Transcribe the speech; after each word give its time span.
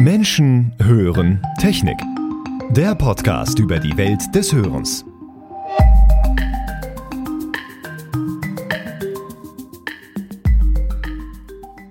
Menschen 0.00 0.74
hören 0.78 1.46
Technik. 1.58 1.98
Der 2.70 2.94
Podcast 2.94 3.58
über 3.58 3.78
die 3.78 3.94
Welt 3.98 4.34
des 4.34 4.50
Hörens. 4.50 5.04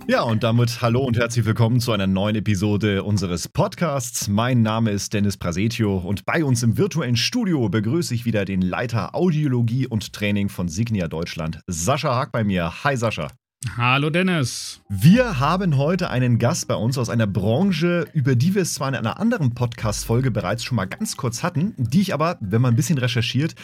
Ja, 0.07 0.23
und 0.23 0.41
damit 0.41 0.81
hallo 0.81 1.03
und 1.03 1.20
herzlich 1.20 1.45
willkommen 1.45 1.80
zu 1.80 1.91
einer 1.91 2.07
neuen 2.07 2.35
Episode 2.35 3.03
unseres 3.03 3.48
Podcasts. 3.48 4.27
Mein 4.27 4.63
Name 4.63 4.89
ist 4.89 5.13
Dennis 5.13 5.38
Prasetio 5.38 5.99
und 5.99 6.26
bei 6.26 6.44
uns 6.44 6.63
im 6.63 6.80
virtuellen 6.80 7.16
Studio 7.16 7.70
begrüße 7.70 8.16
ich 8.16 8.26
wieder 8.26 8.44
den 8.44 8.63
Leiter 8.63 9.13
Audiologie 9.13 9.85
und 9.85 10.13
Training 10.13 10.49
von 10.49 10.67
Signia 10.67 11.07
Deutschland, 11.07 11.62
Sascha 11.67 12.16
Haag 12.16 12.31
bei 12.31 12.44
mir. 12.44 12.84
Hi 12.84 12.98
Sascha. 12.98 13.27
Hallo 13.76 14.10
Dennis. 14.10 14.82
Wir 14.88 15.39
haben 15.39 15.76
heute 15.76 16.09
einen 16.09 16.40
Gast 16.40 16.70
bei 16.70 16.76
uns 16.76 16.98
aus 16.98 17.09
einer 17.09 17.27
Branche, 17.27 18.08
über 18.13 18.36
die 18.36 18.55
wir 18.55 18.62
es 18.62 18.73
zwar 18.73 18.88
in 18.88 18.95
einer 18.95 19.20
anderen 19.20 19.54
Podcast-Folge 19.54 20.31
bereits 20.31 20.63
schon 20.63 20.77
mal 20.77 20.86
ganz 20.86 21.17
kurz 21.17 21.44
hatten, 21.44 21.73
die 21.77 22.00
ich 22.00 22.14
aber, 22.14 22.38
wenn 22.40 22.62
man 22.62 22.73
ein 22.73 22.77
bisschen 22.77 22.98
recherchiert, 22.98 23.55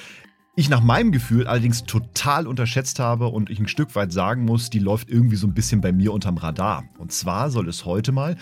ich 0.58 0.70
nach 0.70 0.82
meinem 0.82 1.14
Gefühl 1.14 1.48
allerdings 1.48 1.84
total 1.84 2.46
unterschätzt 2.46 3.00
habe 3.00 3.28
und 3.28 3.50
ich 3.50 3.60
ein 3.60 3.70
Stück 3.70 3.96
weit 3.96 4.12
sagen 4.12 4.44
muss, 4.44 4.70
die 4.70 4.80
läuft 4.80 5.10
irgendwie 5.10 5.38
so 5.38 5.48
ein 5.48 5.54
bisschen 5.54 5.80
bei 5.80 5.94
mir 5.94 6.12
unterm 6.12 6.38
Radar. 6.38 6.84
Und 6.98 7.14
zwar 7.14 7.50
soll 7.50 7.70
es 7.70 7.86
heute 7.86 8.12
mal 8.12 8.36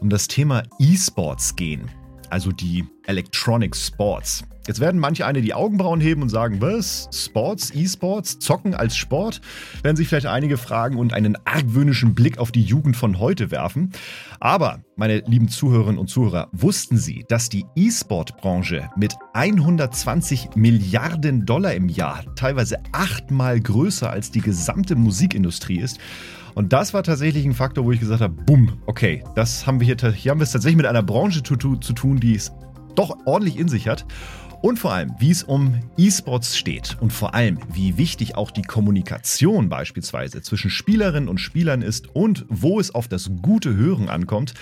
um 0.00 0.10
das 0.10 0.28
Thema 0.28 0.62
E-Sports 0.78 1.56
gehen, 1.56 1.90
also 2.30 2.52
die 2.52 2.84
Electronic 3.06 3.76
Sports. 3.76 4.44
Jetzt 4.66 4.78
werden 4.78 5.00
manche 5.00 5.26
eine 5.26 5.42
die 5.42 5.54
Augenbrauen 5.54 6.00
heben 6.00 6.22
und 6.22 6.28
sagen, 6.28 6.60
was? 6.60 7.08
Sports, 7.12 7.72
E-Sports, 7.74 8.38
Zocken 8.38 8.74
als 8.74 8.94
Sport? 8.96 9.40
Werden 9.82 9.96
sich 9.96 10.06
vielleicht 10.06 10.26
einige 10.26 10.58
fragen 10.58 10.96
und 10.96 11.12
einen 11.12 11.36
argwöhnischen 11.44 12.14
Blick 12.14 12.38
auf 12.38 12.52
die 12.52 12.62
Jugend 12.62 12.96
von 12.96 13.18
heute 13.18 13.50
werfen. 13.50 13.90
Aber, 14.38 14.84
meine 14.96 15.24
lieben 15.26 15.48
Zuhörerinnen 15.48 15.98
und 15.98 16.08
Zuhörer, 16.08 16.48
wussten 16.52 16.98
Sie, 16.98 17.24
dass 17.28 17.48
die 17.48 17.64
E-Sport-Branche 17.74 18.90
mit 18.96 19.16
120 19.32 20.50
Milliarden 20.54 21.46
Dollar 21.46 21.74
im 21.74 21.88
Jahr 21.88 22.22
teilweise 22.36 22.76
achtmal 22.92 23.60
größer 23.60 24.10
als 24.10 24.30
die 24.30 24.42
gesamte 24.42 24.94
Musikindustrie 24.94 25.80
ist? 25.80 25.98
Und 26.54 26.72
das 26.72 26.94
war 26.94 27.02
tatsächlich 27.02 27.44
ein 27.44 27.54
Faktor, 27.54 27.84
wo 27.84 27.92
ich 27.92 28.00
gesagt 28.00 28.20
habe, 28.20 28.34
bumm, 28.34 28.80
okay, 28.86 29.22
das 29.34 29.66
haben 29.66 29.80
wir 29.80 29.86
hier, 29.86 30.12
hier 30.12 30.30
haben 30.30 30.40
wir 30.40 30.44
es 30.44 30.52
tatsächlich 30.52 30.76
mit 30.76 30.86
einer 30.86 31.02
Branche 31.02 31.42
zu, 31.42 31.56
zu 31.56 31.92
tun, 31.92 32.20
die 32.20 32.34
es 32.34 32.52
doch 32.94 33.16
ordentlich 33.24 33.58
in 33.58 33.68
sich 33.68 33.88
hat 33.88 34.04
und 34.62 34.78
vor 34.78 34.92
allem, 34.92 35.14
wie 35.18 35.30
es 35.30 35.42
um 35.42 35.80
E-Sports 35.96 36.58
steht 36.58 36.96
und 37.00 37.12
vor 37.12 37.34
allem, 37.34 37.58
wie 37.72 37.96
wichtig 37.96 38.36
auch 38.36 38.50
die 38.50 38.62
Kommunikation 38.62 39.68
beispielsweise 39.68 40.42
zwischen 40.42 40.70
Spielerinnen 40.70 41.28
und 41.28 41.38
Spielern 41.38 41.82
ist 41.82 42.14
und 42.14 42.44
wo 42.48 42.78
es 42.78 42.94
auf 42.94 43.08
das 43.08 43.30
gute 43.40 43.74
Hören 43.74 44.08
ankommt. 44.08 44.54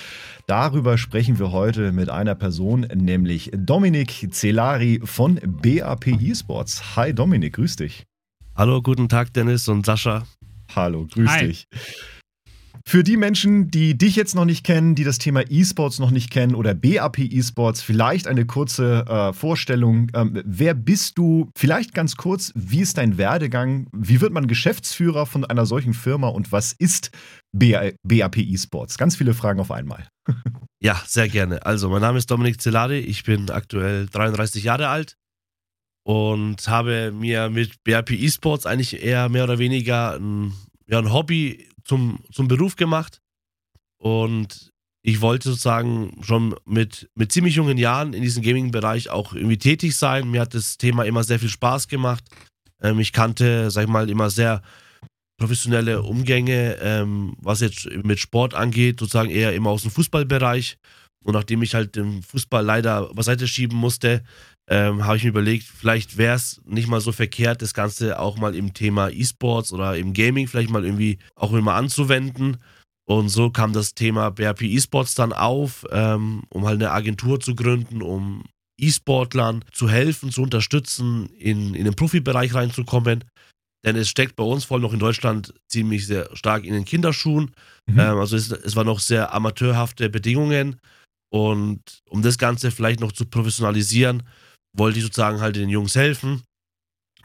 Darüber 0.47 0.99
sprechen 0.99 1.39
wir 1.39 1.53
heute 1.53 1.93
mit 1.93 2.11
einer 2.11 2.35
Person, 2.35 2.87
nämlich 2.95 3.51
Dominik 3.55 4.29
Celari 4.33 5.01
von 5.05 5.41
BAP 5.45 6.07
eSports. 6.07 6.97
Hi 6.97 7.13
Dominik, 7.13 7.55
grüß 7.55 7.77
dich. 7.77 8.05
Hallo, 8.55 8.83
guten 8.83 9.09
Tag 9.09 9.33
Dennis 9.35 9.69
und 9.69 9.87
Sascha. 9.87 10.25
Hallo, 10.75 11.07
grüß 11.07 11.31
Hi. 11.31 11.47
dich. 11.49 11.67
Für 12.89 13.05
die 13.05 13.19
Menschen, 13.19 13.71
die 13.71 13.99
dich 13.99 14.17
jetzt 14.17 14.35
noch 14.35 14.47
nicht 14.47 14.65
kennen, 14.65 14.95
die 14.95 15.05
das 15.05 15.19
Thema 15.19 15.43
E-Sports 15.47 15.99
noch 15.99 16.11
nicht 16.11 16.31
kennen 16.31 16.55
oder 16.55 16.75
BAP 16.75 17.19
E-Sports, 17.19 17.83
vielleicht 17.83 18.27
eine 18.27 18.47
kurze 18.47 19.05
äh, 19.07 19.35
Vorstellung. 19.35 20.11
Ähm, 20.15 20.41
wer 20.43 20.73
bist 20.73 21.19
du? 21.19 21.51
Vielleicht 21.55 21.93
ganz 21.93 22.17
kurz, 22.17 22.51
wie 22.55 22.81
ist 22.81 22.97
dein 22.97 23.19
Werdegang? 23.19 23.89
Wie 23.93 24.23
wird 24.23 24.33
man 24.33 24.47
Geschäftsführer 24.47 25.27
von 25.27 25.45
einer 25.45 25.67
solchen 25.67 25.93
Firma 25.93 26.29
und 26.29 26.51
was 26.51 26.73
ist 26.73 27.11
BAP 27.53 28.39
E-Sports? 28.39 28.97
Ganz 28.97 29.17
viele 29.17 29.35
Fragen 29.35 29.61
auf 29.61 29.71
einmal. 29.71 30.09
ja, 30.83 30.99
sehr 31.05 31.29
gerne. 31.29 31.67
Also, 31.67 31.91
mein 31.91 32.01
Name 32.01 32.17
ist 32.17 32.31
Dominik 32.31 32.59
Zeladi. 32.59 33.01
Ich 33.01 33.23
bin 33.23 33.51
aktuell 33.51 34.07
33 34.07 34.65
Jahre 34.65 34.89
alt 34.89 35.18
und 36.09 36.67
habe 36.69 37.13
mir 37.13 37.51
mit 37.51 37.85
BAP 37.85 38.13
E-Sports 38.13 38.65
eigentlich 38.65 39.03
eher 39.03 39.29
mehr 39.29 39.45
oder 39.45 39.59
weniger 39.59 40.15
ein, 40.15 40.55
ja, 40.87 40.99
ein 41.01 41.13
Hobby 41.13 41.69
zum, 41.85 42.21
zum 42.33 42.49
Beruf 42.49 42.77
gemacht 42.77 43.21
und 43.99 44.73
ich 45.03 45.21
wollte 45.21 45.51
sozusagen 45.51 46.19
schon 46.23 46.55
mit, 46.65 47.11
mit 47.15 47.31
ziemlich 47.31 47.57
jungen 47.57 47.77
Jahren 47.77 48.15
in 48.15 48.23
diesem 48.23 48.43
Gaming-Bereich 48.43 49.11
auch 49.11 49.35
irgendwie 49.35 49.59
tätig 49.59 49.97
sein. 49.97 50.31
Mir 50.31 50.41
hat 50.41 50.55
das 50.55 50.79
Thema 50.79 51.05
immer 51.05 51.25
sehr 51.25 51.39
viel 51.39 51.51
Spaß 51.51 51.89
gemacht. 51.89 52.25
Ähm, 52.83 52.99
ich 53.01 53.13
kannte, 53.13 53.71
sag 53.71 53.83
ich 53.83 53.91
mal, 53.91 54.09
immer 54.09 54.31
sehr 54.31 54.63
professionelle 55.39 56.01
Umgänge, 56.01 56.79
ähm, 56.81 57.37
was 57.39 57.61
jetzt 57.61 57.87
mit 58.03 58.19
Sport 58.19 58.55
angeht, 58.55 58.99
sozusagen 58.99 59.31
eher 59.31 59.53
immer 59.53 59.71
aus 59.71 59.83
dem 59.83 59.91
Fußballbereich. 59.91 60.79
Und 61.23 61.35
nachdem 61.35 61.61
ich 61.63 61.75
halt 61.75 61.97
den 61.97 62.23
Fußball 62.23 62.65
leider 62.65 63.13
beiseite 63.13 63.47
schieben 63.47 63.77
musste, 63.77 64.25
ähm, 64.69 65.07
habe 65.07 65.17
ich 65.17 65.25
mir 65.25 65.31
überlegt, 65.31 65.65
vielleicht 65.65 66.19
wäre 66.19 66.37
es 66.37 66.61
nicht 66.67 66.89
mal 66.89 67.01
so 67.01 67.11
verkehrt, 67.11 67.63
das 67.63 67.73
Ganze 67.73 68.19
auch 68.19 68.37
mal 68.37 68.55
im 68.55 68.75
Thema 68.75 69.09
E-Sports 69.09 69.73
oder 69.73 69.97
im 69.97 70.13
Gaming 70.13 70.47
vielleicht 70.47 70.71
mal 70.71 70.85
irgendwie 70.85 71.19
auch 71.37 71.53
immer 71.55 71.75
anzuwenden. 71.75 72.59
Und 73.07 73.31
so 73.31 73.49
kam 73.49 73.73
das 73.73 73.95
Thema 73.95 74.31
BRP 74.31 74.63
E-Sports 74.63 75.15
dann 75.15 75.33
auf, 75.33 75.87
ähm, 75.91 76.43
um 76.51 76.67
halt 76.67 76.83
eine 76.83 76.91
Agentur 76.91 77.41
zu 77.41 77.55
gründen, 77.55 78.03
um 78.03 78.45
E-Sportlern 78.79 79.65
zu 79.73 79.89
helfen, 79.89 80.31
zu 80.31 80.43
unterstützen, 80.43 81.31
in, 81.39 81.75
in 81.75 81.85
den 81.85 81.95
Profibereich 81.95 82.53
reinzukommen. 82.53 83.25
Denn 83.87 83.97
es 83.97 84.11
steckt 84.11 84.37
bei 84.37 84.45
uns, 84.45 84.65
vor 84.65 84.75
allem 84.75 84.83
noch 84.83 84.93
in 84.93 84.99
Deutschland, 84.99 85.55
ziemlich 85.69 86.07
sehr 86.07 86.29
stark 86.37 86.65
in 86.65 86.75
den 86.75 86.85
Kinderschuhen. 86.85 87.53
Mhm. 87.87 87.99
Ähm, 87.99 88.19
also 88.19 88.37
es, 88.37 88.51
es 88.51 88.77
waren 88.77 88.87
noch 88.87 89.01
sehr 89.01 89.33
amateurhafte 89.33 90.11
Bedingungen. 90.11 90.79
Und 91.31 91.81
um 92.11 92.21
das 92.21 92.37
Ganze 92.37 92.71
vielleicht 92.71 93.01
noch 93.01 93.13
zu 93.13 93.25
professionalisieren, 93.25 94.25
wollte 94.77 94.99
ich 94.99 95.05
sozusagen 95.05 95.41
halt 95.41 95.57
den 95.57 95.69
Jungs 95.69 95.95
helfen, 95.95 96.43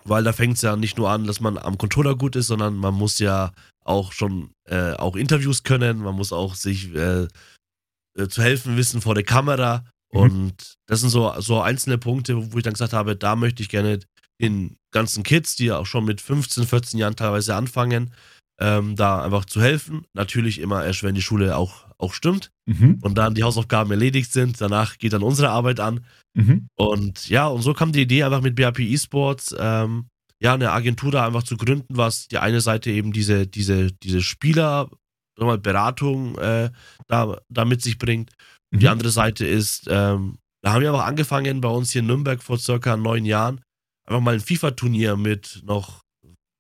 weil 0.04 0.24
da 0.24 0.34
fängt 0.34 0.56
es 0.56 0.62
ja 0.62 0.76
nicht 0.76 0.98
nur 0.98 1.10
an, 1.10 1.26
dass 1.26 1.40
man 1.40 1.58
am 1.58 1.78
Controller 1.78 2.16
gut 2.16 2.36
ist, 2.36 2.48
sondern 2.48 2.76
man 2.76 2.94
muss 2.94 3.20
ja 3.20 3.54
auch 3.86 4.12
schon 4.12 4.52
äh, 4.70 4.94
auch 4.94 5.16
Interviews 5.16 5.64
können, 5.64 6.00
man 6.00 6.16
muss 6.16 6.32
auch 6.32 6.56
sich 6.56 6.94
äh, 6.96 7.28
äh, 8.18 8.28
zu 8.28 8.42
helfen 8.42 8.78
wissen 8.78 9.02
vor 9.02 9.16
der 9.16 9.24
Kamera. 9.24 9.86
Mhm. 10.12 10.20
Und 10.20 10.74
das 10.88 11.02
sind 11.02 11.10
so, 11.10 11.34
so 11.40 11.62
einzelne 11.62 11.98
Punkte, 11.98 12.54
wo 12.54 12.58
ich 12.58 12.64
dann 12.64 12.74
gesagt 12.74 12.94
habe, 12.94 13.16
da 13.16 13.36
möchte 13.36 13.64
ich 13.64 13.70
gerne 13.70 14.00
den 14.42 14.78
ganzen 14.92 15.24
Kids, 15.24 15.56
die 15.56 15.66
ja 15.66 15.78
auch 15.78 15.86
schon 15.86 16.06
mit 16.06 16.22
15, 16.22 16.66
14 16.66 17.00
Jahren 17.00 17.16
teilweise 17.16 17.56
anfangen, 17.56 18.14
ähm, 18.60 18.96
da 18.96 19.24
einfach 19.24 19.46
zu 19.46 19.62
helfen. 19.62 20.06
Natürlich 20.14 20.60
immer 20.60 20.86
erst, 20.86 21.04
wenn 21.04 21.16
die 21.16 21.22
Schule 21.22 21.58
auch, 21.58 21.86
auch 22.04 22.14
stimmt 22.14 22.52
mhm. 22.66 23.00
und 23.02 23.18
dann 23.18 23.34
die 23.36 23.44
Hausaufgaben 23.44 23.92
erledigt 23.92 24.32
sind. 24.32 24.60
Danach 24.62 24.98
geht 24.98 25.14
dann 25.14 25.24
unsere 25.24 25.50
Arbeit 25.50 25.80
an. 25.80 26.06
Mhm. 26.34 26.68
Und 26.76 27.30
ja, 27.30 27.48
und 27.48 27.62
so 27.62 27.74
kam 27.74 27.92
die 27.92 28.02
Idee 28.02 28.24
einfach 28.24 28.42
mit 28.42 28.56
BAP 28.56 28.80
Esports, 28.80 29.56
ähm, 29.58 30.08
ja, 30.42 30.54
eine 30.54 30.72
Agentur 30.72 31.12
da 31.12 31.26
einfach 31.26 31.44
zu 31.44 31.56
gründen, 31.58 31.96
was 31.96 32.28
die 32.28 32.38
eine 32.38 32.62
Seite 32.62 32.92
eben 32.92 33.14
diese, 33.14 33.48
diese, 33.48 33.92
diese 33.92 34.22
Spieler, 34.22 34.90
mal 35.40 35.58
Beratung 35.58 36.38
äh, 36.38 36.70
da, 37.08 37.40
da 37.50 37.66
mit 37.66 37.82
sich 37.82 37.98
bringt. 37.98 38.32
Und 38.72 38.78
mhm. 38.78 38.80
die 38.80 38.90
andere 38.90 39.10
Seite 39.10 39.46
ist, 39.46 39.88
ähm, 39.90 40.38
da 40.62 40.74
haben 40.74 40.82
wir 40.82 40.90
aber 40.90 41.06
angefangen 41.06 41.62
bei 41.62 41.70
uns 41.70 41.92
hier 41.92 42.02
in 42.02 42.08
Nürnberg 42.08 42.42
vor 42.44 42.58
circa 42.58 42.98
neun 42.98 43.26
Jahren, 43.26 43.62
einfach 44.06 44.22
mal 44.22 44.36
ein 44.36 44.40
FIFA-Turnier 44.40 45.18
mit 45.18 45.62
noch 45.66 46.03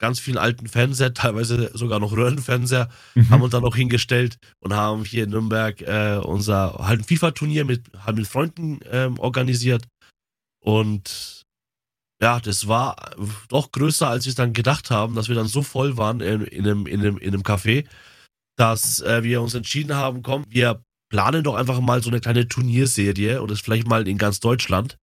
ganz 0.03 0.19
vielen 0.19 0.38
alten 0.38 0.68
Fernseher, 0.68 1.14
teilweise 1.24 1.72
sogar 1.74 2.00
noch 2.00 2.12
Röhrenfernseher, 2.12 2.90
mhm. 3.16 3.30
haben 3.30 3.41
uns 3.41 3.52
dann 3.52 3.64
noch 3.64 3.75
hingestellt 3.75 4.38
und 4.59 4.74
haben 4.74 5.06
hier 5.06 5.24
in 5.24 5.30
Nürnberg 5.30 5.81
äh, 5.81 6.18
unser 6.18 6.74
halt 6.80 7.00
ein 7.00 7.06
FIFA-Turnier 7.06 7.64
mit, 7.64 7.90
halt 8.06 8.18
mit 8.18 8.28
Freunden 8.28 8.81
ähm, 8.91 9.18
organisiert. 9.18 9.88
Und 10.62 11.44
ja, 12.22 12.40
das 12.41 12.68
war 12.68 13.16
doch 13.47 13.72
größer, 13.72 14.09
als 14.09 14.25
wir 14.25 14.31
es 14.31 14.36
dann 14.36 14.52
gedacht 14.52 14.91
haben, 14.91 15.16
dass 15.16 15.30
wir 15.30 15.36
dann 15.36 15.47
so 15.47 15.64
voll 15.64 15.96
waren 15.97 16.20
in, 16.20 16.41
in, 16.41 16.66
einem, 16.66 16.85
in, 16.85 17.00
einem, 17.00 17.18
in 17.18 17.34
einem 17.34 17.44
Café, 17.44 17.85
dass 18.58 19.00
äh, 19.00 19.23
wir 19.23 19.41
uns 19.41 19.53
entschieden 19.53 19.96
haben, 19.96 20.22
komm, 20.22 20.44
wir 20.50 20.84
planen 21.09 21.44
doch 21.44 21.55
einfach 21.55 21.79
mal 21.79 22.03
so 22.03 22.09
eine 22.09 22.20
kleine 22.20 22.47
Turnierserie 22.47 23.41
und 23.41 23.52
das 23.52 23.61
vielleicht 23.61 23.88
mal 23.88 24.05
in 24.08 24.17
ganz 24.17 24.41
Deutschland. 24.41 24.97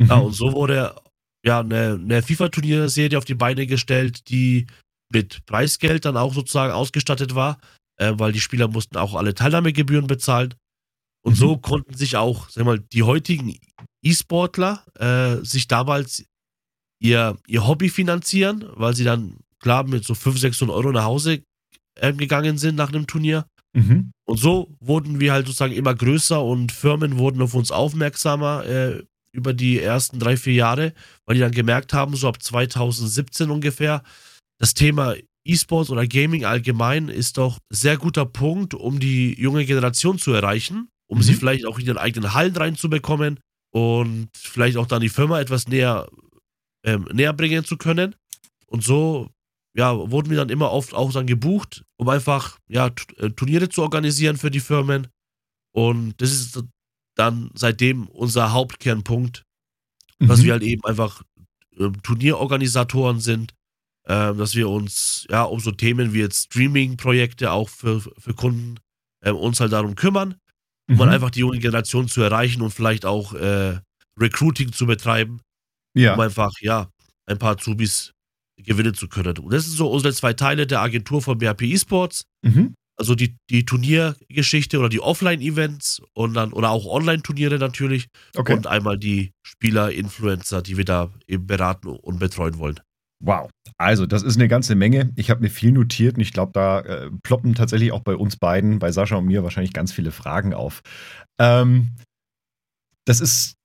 Mhm. 0.00 0.08
Ja, 0.08 0.16
und 0.16 0.32
so 0.32 0.52
wurde 0.52 0.96
ja, 1.44 1.60
eine, 1.60 2.00
eine 2.02 2.22
FIFA-Turnierserie 2.22 3.18
auf 3.18 3.24
die 3.24 3.34
Beine 3.34 3.66
gestellt, 3.66 4.28
die 4.28 4.66
mit 5.12 5.44
Preisgeld 5.46 6.04
dann 6.04 6.16
auch 6.16 6.34
sozusagen 6.34 6.72
ausgestattet 6.72 7.34
war, 7.34 7.58
äh, 7.98 8.12
weil 8.16 8.32
die 8.32 8.40
Spieler 8.40 8.68
mussten 8.68 8.96
auch 8.96 9.14
alle 9.14 9.34
Teilnahmegebühren 9.34 10.06
bezahlen. 10.06 10.54
Und 11.24 11.32
mhm. 11.32 11.38
so 11.38 11.56
konnten 11.58 11.94
sich 11.94 12.16
auch, 12.16 12.48
sag 12.48 12.64
mal, 12.64 12.80
die 12.80 13.02
heutigen 13.02 13.56
E-Sportler 14.02 14.84
äh, 14.98 15.44
sich 15.44 15.68
damals 15.68 16.24
ihr, 17.00 17.36
ihr 17.46 17.66
Hobby 17.66 17.90
finanzieren, 17.90 18.64
weil 18.74 18.94
sie 18.94 19.04
dann, 19.04 19.38
klar, 19.58 19.84
mit 19.84 20.04
so 20.04 20.14
500, 20.14 20.40
600 20.40 20.76
Euro 20.76 20.92
nach 20.92 21.04
Hause 21.04 21.42
äh, 22.00 22.12
gegangen 22.12 22.58
sind 22.58 22.76
nach 22.76 22.88
einem 22.88 23.06
Turnier. 23.06 23.46
Mhm. 23.74 24.12
Und 24.26 24.38
so 24.38 24.74
wurden 24.80 25.20
wir 25.20 25.32
halt 25.32 25.46
sozusagen 25.46 25.74
immer 25.74 25.94
größer 25.94 26.42
und 26.42 26.72
Firmen 26.72 27.18
wurden 27.18 27.42
auf 27.42 27.54
uns 27.54 27.70
aufmerksamer 27.70 28.64
äh, 28.64 29.02
über 29.34 29.52
die 29.52 29.80
ersten 29.80 30.18
drei, 30.18 30.36
vier 30.36 30.54
Jahre, 30.54 30.94
weil 31.26 31.34
die 31.34 31.40
dann 31.40 31.52
gemerkt 31.52 31.92
haben, 31.92 32.16
so 32.16 32.28
ab 32.28 32.42
2017 32.42 33.50
ungefähr, 33.50 34.02
das 34.58 34.74
Thema 34.74 35.14
E-Sports 35.44 35.90
oder 35.90 36.06
Gaming 36.06 36.44
allgemein 36.44 37.08
ist 37.08 37.36
doch 37.36 37.58
sehr 37.70 37.98
guter 37.98 38.24
Punkt, 38.24 38.74
um 38.74 38.98
die 38.98 39.38
junge 39.38 39.64
Generation 39.66 40.18
zu 40.18 40.32
erreichen. 40.32 40.88
um 41.06 41.18
mhm. 41.18 41.22
sie 41.22 41.34
vielleicht 41.34 41.66
auch 41.66 41.78
in 41.78 41.84
ihren 41.84 41.98
eigenen 41.98 42.32
Hallen 42.32 42.56
reinzubekommen 42.56 43.38
und 43.74 44.30
vielleicht 44.34 44.78
auch 44.78 44.86
dann 44.86 45.02
die 45.02 45.10
Firma 45.10 45.38
etwas 45.38 45.68
näher, 45.68 46.08
ähm, 46.82 47.06
näher 47.12 47.34
bringen 47.34 47.64
zu 47.64 47.76
können. 47.76 48.14
Und 48.66 48.82
so 48.82 49.28
ja, 49.76 50.10
wurden 50.10 50.30
wir 50.30 50.38
dann 50.38 50.48
immer 50.48 50.70
oft 50.70 50.94
auch 50.94 51.12
dann 51.12 51.26
gebucht, 51.26 51.84
um 51.98 52.08
einfach 52.08 52.58
ja, 52.68 52.90
äh, 53.18 53.30
Turniere 53.30 53.68
zu 53.68 53.82
organisieren 53.82 54.36
für 54.36 54.50
die 54.50 54.60
Firmen. 54.60 55.08
Und 55.74 56.14
das 56.22 56.30
ist 56.30 56.62
dann 57.14 57.50
seitdem 57.54 58.08
unser 58.08 58.52
Hauptkernpunkt, 58.52 59.44
mhm. 60.18 60.28
dass 60.28 60.42
wir 60.42 60.52
halt 60.52 60.62
eben 60.62 60.84
einfach 60.84 61.22
äh, 61.78 61.90
Turnierorganisatoren 62.02 63.20
sind, 63.20 63.52
äh, 64.04 64.34
dass 64.34 64.54
wir 64.54 64.68
uns 64.68 65.26
ja 65.30 65.44
um 65.44 65.60
so 65.60 65.70
Themen 65.70 66.12
wie 66.12 66.20
jetzt 66.20 66.46
Streaming-Projekte 66.46 67.52
auch 67.52 67.68
für, 67.68 68.00
für 68.00 68.34
Kunden 68.34 68.78
äh, 69.20 69.30
uns 69.30 69.60
halt 69.60 69.72
darum 69.72 69.94
kümmern, 69.94 70.36
um 70.88 70.98
halt 70.98 71.08
mhm. 71.08 71.14
einfach 71.14 71.30
die 71.30 71.40
junge 71.40 71.58
Generation 71.58 72.08
zu 72.08 72.22
erreichen 72.22 72.62
und 72.62 72.70
vielleicht 72.70 73.06
auch 73.06 73.34
äh, 73.34 73.78
Recruiting 74.18 74.72
zu 74.72 74.86
betreiben, 74.86 75.40
ja. 75.94 76.14
um 76.14 76.20
einfach 76.20 76.52
ja 76.60 76.88
ein 77.26 77.38
paar 77.38 77.58
Zubis 77.58 78.12
gewinnen 78.56 78.94
zu 78.94 79.08
können. 79.08 79.38
Und 79.38 79.52
das 79.52 79.64
sind 79.64 79.76
so 79.76 79.90
unsere 79.90 80.14
zwei 80.14 80.32
Teile 80.32 80.66
der 80.66 80.80
Agentur 80.80 81.22
von 81.22 81.38
BRP 81.38 81.62
Esports. 81.62 82.24
Mhm. 82.42 82.74
Also 82.96 83.14
die, 83.14 83.36
die 83.50 83.64
Turniergeschichte 83.64 84.78
oder 84.78 84.88
die 84.88 85.00
Offline-Events 85.00 86.02
und 86.12 86.34
dann 86.34 86.52
oder 86.52 86.70
auch 86.70 86.86
Online-Turniere 86.86 87.58
natürlich. 87.58 88.06
Okay. 88.36 88.54
Und 88.54 88.66
einmal 88.66 88.98
die 88.98 89.32
Spieler, 89.42 89.90
Influencer, 89.90 90.62
die 90.62 90.76
wir 90.76 90.84
da 90.84 91.10
eben 91.26 91.46
beraten 91.46 91.88
und 91.88 92.18
betreuen 92.18 92.58
wollen. 92.58 92.80
Wow. 93.20 93.50
Also, 93.78 94.06
das 94.06 94.22
ist 94.22 94.36
eine 94.36 94.48
ganze 94.48 94.74
Menge. 94.74 95.10
Ich 95.16 95.30
habe 95.30 95.40
mir 95.40 95.48
viel 95.48 95.72
notiert 95.72 96.16
und 96.16 96.20
ich 96.20 96.32
glaube, 96.32 96.52
da 96.52 96.80
äh, 96.80 97.10
ploppen 97.22 97.54
tatsächlich 97.54 97.90
auch 97.90 98.02
bei 98.02 98.16
uns 98.16 98.36
beiden, 98.36 98.78
bei 98.78 98.92
Sascha 98.92 99.16
und 99.16 99.26
mir, 99.26 99.42
wahrscheinlich 99.42 99.72
ganz 99.72 99.92
viele 99.92 100.10
Fragen 100.10 100.52
auf. 100.52 100.82
Ähm, 101.40 101.92
das 103.06 103.20
ist 103.20 103.56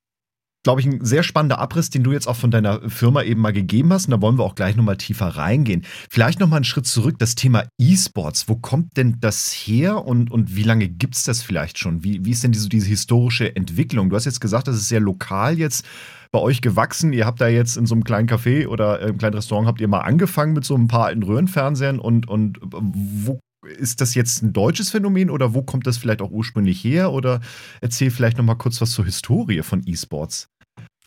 glaube 0.64 0.82
ich, 0.82 0.88
ein 0.88 1.04
sehr 1.04 1.24
spannender 1.24 1.60
Abriss, 1.60 1.90
den 1.90 2.04
du 2.04 2.12
jetzt 2.12 2.28
auch 2.28 2.36
von 2.36 2.52
deiner 2.52 2.90
Firma 2.90 3.24
eben 3.24 3.42
mal 3.42 3.54
gegeben 3.54 3.94
hast. 3.94 4.08
Und 4.08 4.12
da 4.12 4.22
wollen 4.22 4.38
wir 4.38 4.44
auch 4.44 4.56
gleich 4.56 4.76
nochmal 4.76 4.98
tiefer 4.98 5.28
reingehen. 5.28 5.86
Vielleicht 6.10 6.40
nochmal 6.40 6.58
einen 6.58 6.66
Schritt 6.66 6.86
zurück, 6.86 7.16
das 7.18 7.36
Thema 7.36 7.66
E-Sports. 7.80 8.50
Wo 8.50 8.56
kommt 8.56 8.98
denn 8.98 9.18
das 9.22 9.52
her 9.52 10.06
und, 10.06 10.32
und 10.32 10.56
wie 10.56 10.64
lange 10.64 10.90
gibt 10.90 11.16
es 11.16 11.24
das 11.24 11.42
vielleicht 11.42 11.78
schon? 11.78 12.04
Wie, 12.04 12.26
wie 12.26 12.32
ist 12.32 12.44
denn 12.44 12.52
diese, 12.52 12.68
diese 12.68 12.88
historische 12.88 13.56
Entwicklung? 13.56 14.10
Du 14.10 14.16
hast 14.16 14.26
jetzt 14.26 14.42
gesagt, 14.42 14.68
das 14.68 14.76
ist 14.76 14.90
sehr 14.90 15.00
lokal 15.00 15.58
jetzt 15.58 15.86
bei 16.32 16.40
euch 16.40 16.62
gewachsen. 16.62 17.14
Ihr 17.14 17.26
habt 17.26 17.42
da 17.42 17.48
jetzt 17.48 17.78
in 17.78 17.86
so 17.86 17.96
einem 17.96 18.04
kleinen 18.04 18.28
Café 18.28 18.68
oder 18.68 19.00
im 19.00 19.18
kleinen 19.18 19.36
Restaurant 19.36 19.68
habt 19.68 19.82
ihr 19.82 19.88
mal 19.88 20.02
angefangen 20.02 20.54
mit 20.54 20.66
so 20.66 20.76
ein 20.76 20.88
paar 20.88 21.06
alten 21.06 21.24
Röhrenfernsehern 21.24 22.00
und, 22.00 22.28
und 22.28 22.60
wo 22.62 23.40
ist 23.66 24.02
das 24.02 24.16
jetzt 24.16 24.42
ein 24.42 24.54
deutsches 24.54 24.90
Phänomen 24.90 25.30
oder 25.30 25.54
wo 25.54 25.62
kommt 25.62 25.86
das 25.88 25.98
vielleicht 25.98 26.22
auch 26.22 26.32
ursprünglich 26.32 26.84
her? 26.84 27.12
Oder 27.12 27.42
erzähl 27.82 28.12
vielleicht 28.12 28.38
noch 28.38 28.46
mal 28.46 28.56
kurz 28.56 28.80
was 28.82 28.92
zur 28.92 29.06
Historie 29.06 29.62
von 29.64 29.82
E-Sports. 29.86 30.50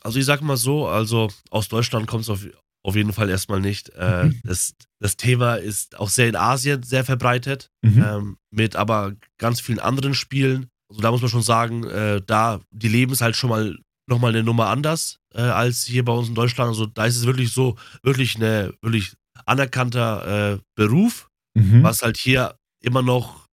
Also 0.02 0.18
ich 0.18 0.24
sag 0.24 0.42
mal 0.42 0.56
so, 0.56 0.86
also 0.86 1.30
aus 1.50 1.68
Deutschland 1.68 2.06
kommt 2.06 2.24
es 2.24 2.30
auf, 2.30 2.46
auf 2.82 2.96
jeden 2.96 3.12
Fall 3.12 3.30
erstmal 3.30 3.60
nicht. 3.60 3.90
Äh, 3.90 4.24
mhm. 4.24 4.40
das, 4.42 4.74
das 5.00 5.16
Thema 5.16 5.54
ist 5.54 5.98
auch 5.98 6.08
sehr 6.08 6.28
in 6.28 6.36
Asien 6.36 6.82
sehr 6.82 7.04
verbreitet, 7.04 7.70
mhm. 7.82 8.04
ähm, 8.04 8.36
mit 8.50 8.76
aber 8.76 9.14
ganz 9.38 9.60
vielen 9.60 9.78
anderen 9.78 10.14
Spielen. 10.14 10.66
Also 10.90 11.00
da 11.00 11.10
muss 11.10 11.22
man 11.22 11.30
schon 11.30 11.42
sagen, 11.42 11.84
äh, 11.84 12.20
da 12.26 12.60
die 12.70 12.88
leben 12.88 13.12
es 13.12 13.20
halt 13.20 13.36
schon 13.36 13.50
mal 13.50 13.78
nochmal 14.08 14.30
eine 14.30 14.42
Nummer 14.42 14.66
anders 14.66 15.18
äh, 15.34 15.40
als 15.40 15.84
hier 15.84 16.04
bei 16.04 16.12
uns 16.12 16.28
in 16.28 16.34
Deutschland. 16.34 16.68
Also 16.68 16.86
da 16.86 17.06
ist 17.06 17.16
es 17.16 17.24
wirklich 17.24 17.52
so, 17.52 17.76
wirklich 18.02 18.36
eine 18.36 18.74
wirklich 18.82 19.14
anerkannter 19.46 20.54
äh, 20.54 20.58
Beruf 20.74 21.30
mhm. 21.54 21.82
was 21.82 22.02
halt 22.02 22.16
hier 22.16 22.56
immer 22.82 23.02
noch 23.02 23.46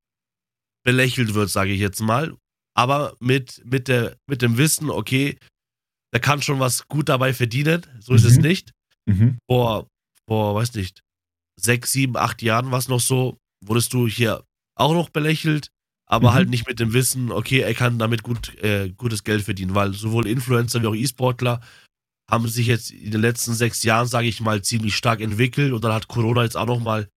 belächelt 0.83 1.33
wird, 1.33 1.49
sage 1.49 1.71
ich 1.71 1.79
jetzt 1.79 2.01
mal. 2.01 2.35
Aber 2.75 3.15
mit, 3.19 3.61
mit, 3.65 3.87
der, 3.87 4.17
mit 4.27 4.41
dem 4.41 4.57
Wissen, 4.57 4.89
okay, 4.89 5.37
der 6.13 6.19
kann 6.19 6.41
schon 6.41 6.59
was 6.59 6.87
gut 6.87 7.09
dabei 7.09 7.33
verdienen, 7.33 7.85
so 7.99 8.13
ist 8.13 8.23
mhm. 8.23 8.29
es 8.29 8.37
nicht. 8.37 8.71
Mhm. 9.05 9.37
Vor, 9.49 9.87
vor, 10.27 10.55
weiß 10.55 10.73
nicht, 10.75 11.01
sechs, 11.59 11.91
sieben, 11.91 12.17
acht 12.17 12.41
Jahren 12.41 12.71
war 12.71 12.79
es 12.79 12.87
noch 12.87 12.99
so, 12.99 13.37
wurdest 13.65 13.93
du 13.93 14.07
hier 14.07 14.43
auch 14.75 14.93
noch 14.93 15.09
belächelt, 15.09 15.69
aber 16.07 16.31
mhm. 16.31 16.33
halt 16.33 16.49
nicht 16.49 16.67
mit 16.67 16.79
dem 16.79 16.93
Wissen, 16.93 17.31
okay, 17.31 17.59
er 17.59 17.73
kann 17.73 17.99
damit 17.99 18.23
gut, 18.23 18.57
äh, 18.63 18.89
gutes 18.89 19.23
Geld 19.23 19.43
verdienen, 19.43 19.75
weil 19.75 19.93
sowohl 19.93 20.27
Influencer 20.27 20.81
wie 20.81 20.87
auch 20.87 20.95
E-Sportler 20.95 21.61
haben 22.29 22.47
sich 22.47 22.67
jetzt 22.67 22.91
in 22.91 23.11
den 23.11 23.21
letzten 23.21 23.53
sechs 23.53 23.83
Jahren, 23.83 24.07
sage 24.07 24.27
ich 24.27 24.39
mal, 24.39 24.61
ziemlich 24.61 24.95
stark 24.95 25.19
entwickelt 25.19 25.73
und 25.73 25.83
dann 25.83 25.93
hat 25.93 26.07
Corona 26.07 26.43
jetzt 26.43 26.55
auch 26.55 26.67
noch 26.67 26.79
mal 26.79 27.09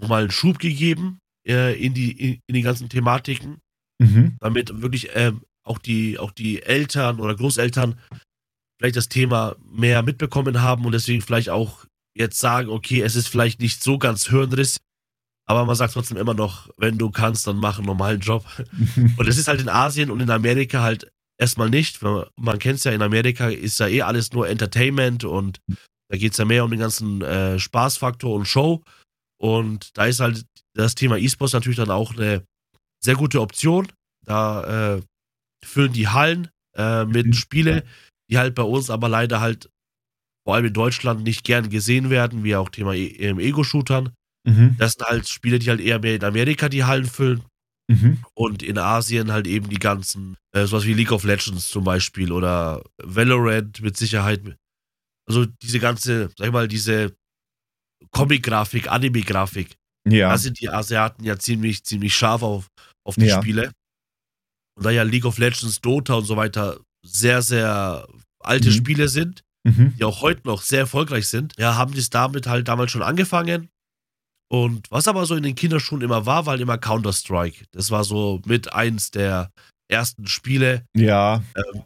nochmal 0.00 0.22
einen 0.22 0.30
Schub 0.30 0.58
gegeben 0.58 1.18
äh, 1.46 1.74
in, 1.80 1.94
die, 1.94 2.12
in, 2.12 2.40
in, 2.46 2.54
die 2.54 2.62
ganzen 2.62 2.88
Thematiken, 2.88 3.58
mhm. 3.98 4.36
damit 4.40 4.80
wirklich 4.82 5.14
äh, 5.14 5.32
auch, 5.64 5.78
die, 5.78 6.18
auch 6.18 6.32
die 6.32 6.62
Eltern 6.62 7.20
oder 7.20 7.34
Großeltern 7.34 7.98
vielleicht 8.78 8.96
das 8.96 9.08
Thema 9.08 9.56
mehr 9.70 10.02
mitbekommen 10.02 10.62
haben 10.62 10.84
und 10.84 10.92
deswegen 10.92 11.22
vielleicht 11.22 11.50
auch 11.50 11.84
jetzt 12.16 12.38
sagen, 12.38 12.68
okay, 12.68 13.02
es 13.02 13.16
ist 13.16 13.28
vielleicht 13.28 13.60
nicht 13.60 13.82
so 13.82 13.98
ganz 13.98 14.28
Hirnriss, 14.28 14.78
aber 15.46 15.64
man 15.64 15.76
sagt 15.76 15.94
trotzdem 15.94 16.16
immer 16.16 16.34
noch, 16.34 16.68
wenn 16.76 16.98
du 16.98 17.10
kannst, 17.10 17.46
dann 17.46 17.56
mach 17.56 17.78
einen 17.78 17.86
normalen 17.86 18.20
Job. 18.20 18.44
und 19.16 19.26
es 19.26 19.38
ist 19.38 19.48
halt 19.48 19.60
in 19.60 19.68
Asien 19.68 20.10
und 20.10 20.20
in 20.20 20.30
Amerika 20.30 20.82
halt 20.82 21.10
erstmal 21.38 21.70
nicht. 21.70 22.00
Man 22.02 22.58
kennt 22.58 22.78
es 22.78 22.84
ja, 22.84 22.92
in 22.92 23.02
Amerika 23.02 23.48
ist 23.48 23.80
ja 23.80 23.88
eh 23.88 24.02
alles 24.02 24.32
nur 24.32 24.48
Entertainment 24.48 25.24
und 25.24 25.60
da 26.10 26.18
geht 26.18 26.32
es 26.32 26.38
ja 26.38 26.44
mehr 26.44 26.64
um 26.64 26.70
den 26.70 26.80
ganzen 26.80 27.22
äh, 27.22 27.58
Spaßfaktor 27.58 28.34
und 28.34 28.46
Show. 28.46 28.82
Und 29.40 29.96
da 29.96 30.06
ist 30.06 30.20
halt 30.20 30.44
das 30.74 30.94
Thema 30.94 31.16
E-Sports 31.16 31.52
natürlich 31.52 31.78
dann 31.78 31.90
auch 31.90 32.14
eine 32.16 32.44
sehr 33.02 33.14
gute 33.14 33.40
Option. 33.40 33.88
Da 34.24 34.96
äh, 34.96 35.02
füllen 35.64 35.92
die 35.92 36.08
Hallen 36.08 36.48
äh, 36.76 37.04
mit 37.04 37.26
mhm. 37.26 37.32
Spiele, 37.32 37.84
die 38.30 38.38
halt 38.38 38.54
bei 38.54 38.62
uns 38.62 38.90
aber 38.90 39.08
leider 39.08 39.40
halt 39.40 39.70
vor 40.44 40.54
allem 40.54 40.66
in 40.66 40.72
Deutschland 40.72 41.24
nicht 41.24 41.44
gern 41.44 41.68
gesehen 41.68 42.10
werden, 42.10 42.42
wie 42.42 42.56
auch 42.56 42.70
Thema 42.70 42.94
e 42.94 43.08
Ego-Shootern. 43.08 44.14
Mhm. 44.44 44.76
Das 44.78 44.92
sind 44.92 45.06
halt 45.06 45.28
Spiele, 45.28 45.58
die 45.58 45.68
halt 45.68 45.80
eher 45.80 45.98
mehr 45.98 46.14
in 46.14 46.24
Amerika 46.24 46.68
die 46.68 46.84
Hallen 46.84 47.06
füllen. 47.06 47.42
Mhm. 47.90 48.22
Und 48.34 48.62
in 48.62 48.78
Asien 48.78 49.32
halt 49.32 49.46
eben 49.46 49.68
die 49.68 49.78
ganzen, 49.78 50.36
äh, 50.52 50.66
sowas 50.66 50.84
wie 50.84 50.94
League 50.94 51.12
of 51.12 51.24
Legends 51.24 51.68
zum 51.68 51.84
Beispiel 51.84 52.32
oder 52.32 52.82
Valorant 53.02 53.80
mit 53.80 53.96
Sicherheit. 53.96 54.56
Also 55.26 55.46
diese 55.46 55.80
ganze, 55.80 56.30
sag 56.36 56.46
ich 56.46 56.52
mal, 56.52 56.68
diese 56.68 57.14
Comic-Grafik, 58.10 58.90
Anime-Grafik. 58.90 59.76
Ja. 60.08 60.30
Da 60.30 60.38
sind 60.38 60.60
die 60.60 60.68
Asiaten 60.68 61.24
ja 61.24 61.38
ziemlich, 61.38 61.84
ziemlich 61.84 62.14
scharf 62.14 62.42
auf, 62.42 62.68
auf 63.04 63.16
die 63.16 63.26
ja. 63.26 63.40
Spiele. 63.40 63.72
Und 64.76 64.84
da 64.84 64.90
ja 64.90 65.02
League 65.02 65.24
of 65.24 65.38
Legends, 65.38 65.80
Dota 65.80 66.14
und 66.14 66.24
so 66.24 66.36
weiter 66.36 66.80
sehr, 67.04 67.42
sehr 67.42 68.06
alte 68.40 68.68
mhm. 68.68 68.74
Spiele 68.74 69.08
sind, 69.08 69.42
mhm. 69.64 69.94
die 69.98 70.04
auch 70.04 70.22
heute 70.22 70.46
noch 70.46 70.62
sehr 70.62 70.80
erfolgreich 70.80 71.28
sind, 71.28 71.54
ja, 71.58 71.74
haben 71.74 71.92
die 71.92 71.98
es 71.98 72.10
damit 72.10 72.46
halt 72.46 72.68
damals 72.68 72.92
schon 72.92 73.02
angefangen. 73.02 73.68
Und 74.50 74.90
was 74.90 75.08
aber 75.08 75.26
so 75.26 75.34
in 75.34 75.42
den 75.42 75.54
Kinderschuhen 75.54 76.00
immer 76.00 76.24
war, 76.24 76.46
war 76.46 76.52
halt 76.52 76.62
immer 76.62 76.78
Counter-Strike. 76.78 77.66
Das 77.72 77.90
war 77.90 78.04
so 78.04 78.40
mit 78.46 78.72
eins 78.72 79.10
der 79.10 79.50
ersten 79.90 80.26
Spiele, 80.26 80.86
ja. 80.96 81.42
ähm, 81.54 81.84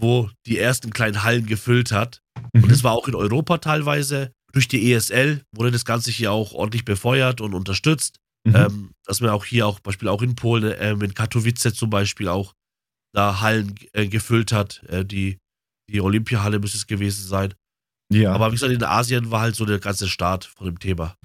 wo 0.00 0.30
die 0.46 0.58
ersten 0.58 0.90
kleinen 0.92 1.22
Hallen 1.22 1.46
gefüllt 1.46 1.92
hat. 1.92 2.20
Mhm. 2.52 2.64
Und 2.64 2.72
das 2.72 2.82
war 2.82 2.92
auch 2.92 3.06
in 3.06 3.14
Europa 3.14 3.58
teilweise 3.58 4.32
durch 4.52 4.68
die 4.68 4.92
ESL 4.92 5.44
wurde 5.52 5.70
das 5.70 5.84
Ganze 5.84 6.10
hier 6.10 6.32
auch 6.32 6.52
ordentlich 6.52 6.84
befeuert 6.84 7.40
und 7.40 7.54
unterstützt. 7.54 8.18
Mhm. 8.44 8.56
Ähm, 8.56 8.90
dass 9.04 9.20
man 9.20 9.30
auch 9.30 9.44
hier 9.44 9.66
auch, 9.66 9.80
Beispiel 9.80 10.08
auch 10.08 10.22
in 10.22 10.34
Polen, 10.34 10.72
äh, 10.72 10.92
in 10.92 11.14
Katowice 11.14 11.74
zum 11.74 11.90
Beispiel 11.90 12.28
auch 12.28 12.54
da 13.14 13.40
Hallen 13.40 13.74
äh, 13.92 14.08
gefüllt 14.08 14.52
hat. 14.52 14.82
Äh, 14.88 15.04
die, 15.04 15.38
die 15.88 16.00
Olympiahalle 16.00 16.58
müsste 16.58 16.78
es 16.78 16.86
gewesen 16.86 17.26
sein. 17.26 17.54
Ja. 18.12 18.32
Aber 18.32 18.48
wie 18.48 18.52
gesagt, 18.52 18.72
in 18.72 18.82
Asien 18.82 19.30
war 19.30 19.40
halt 19.40 19.54
so 19.54 19.64
der 19.64 19.78
ganze 19.78 20.08
Start 20.08 20.44
von 20.44 20.66
dem 20.66 20.78
Thema. 20.78 21.16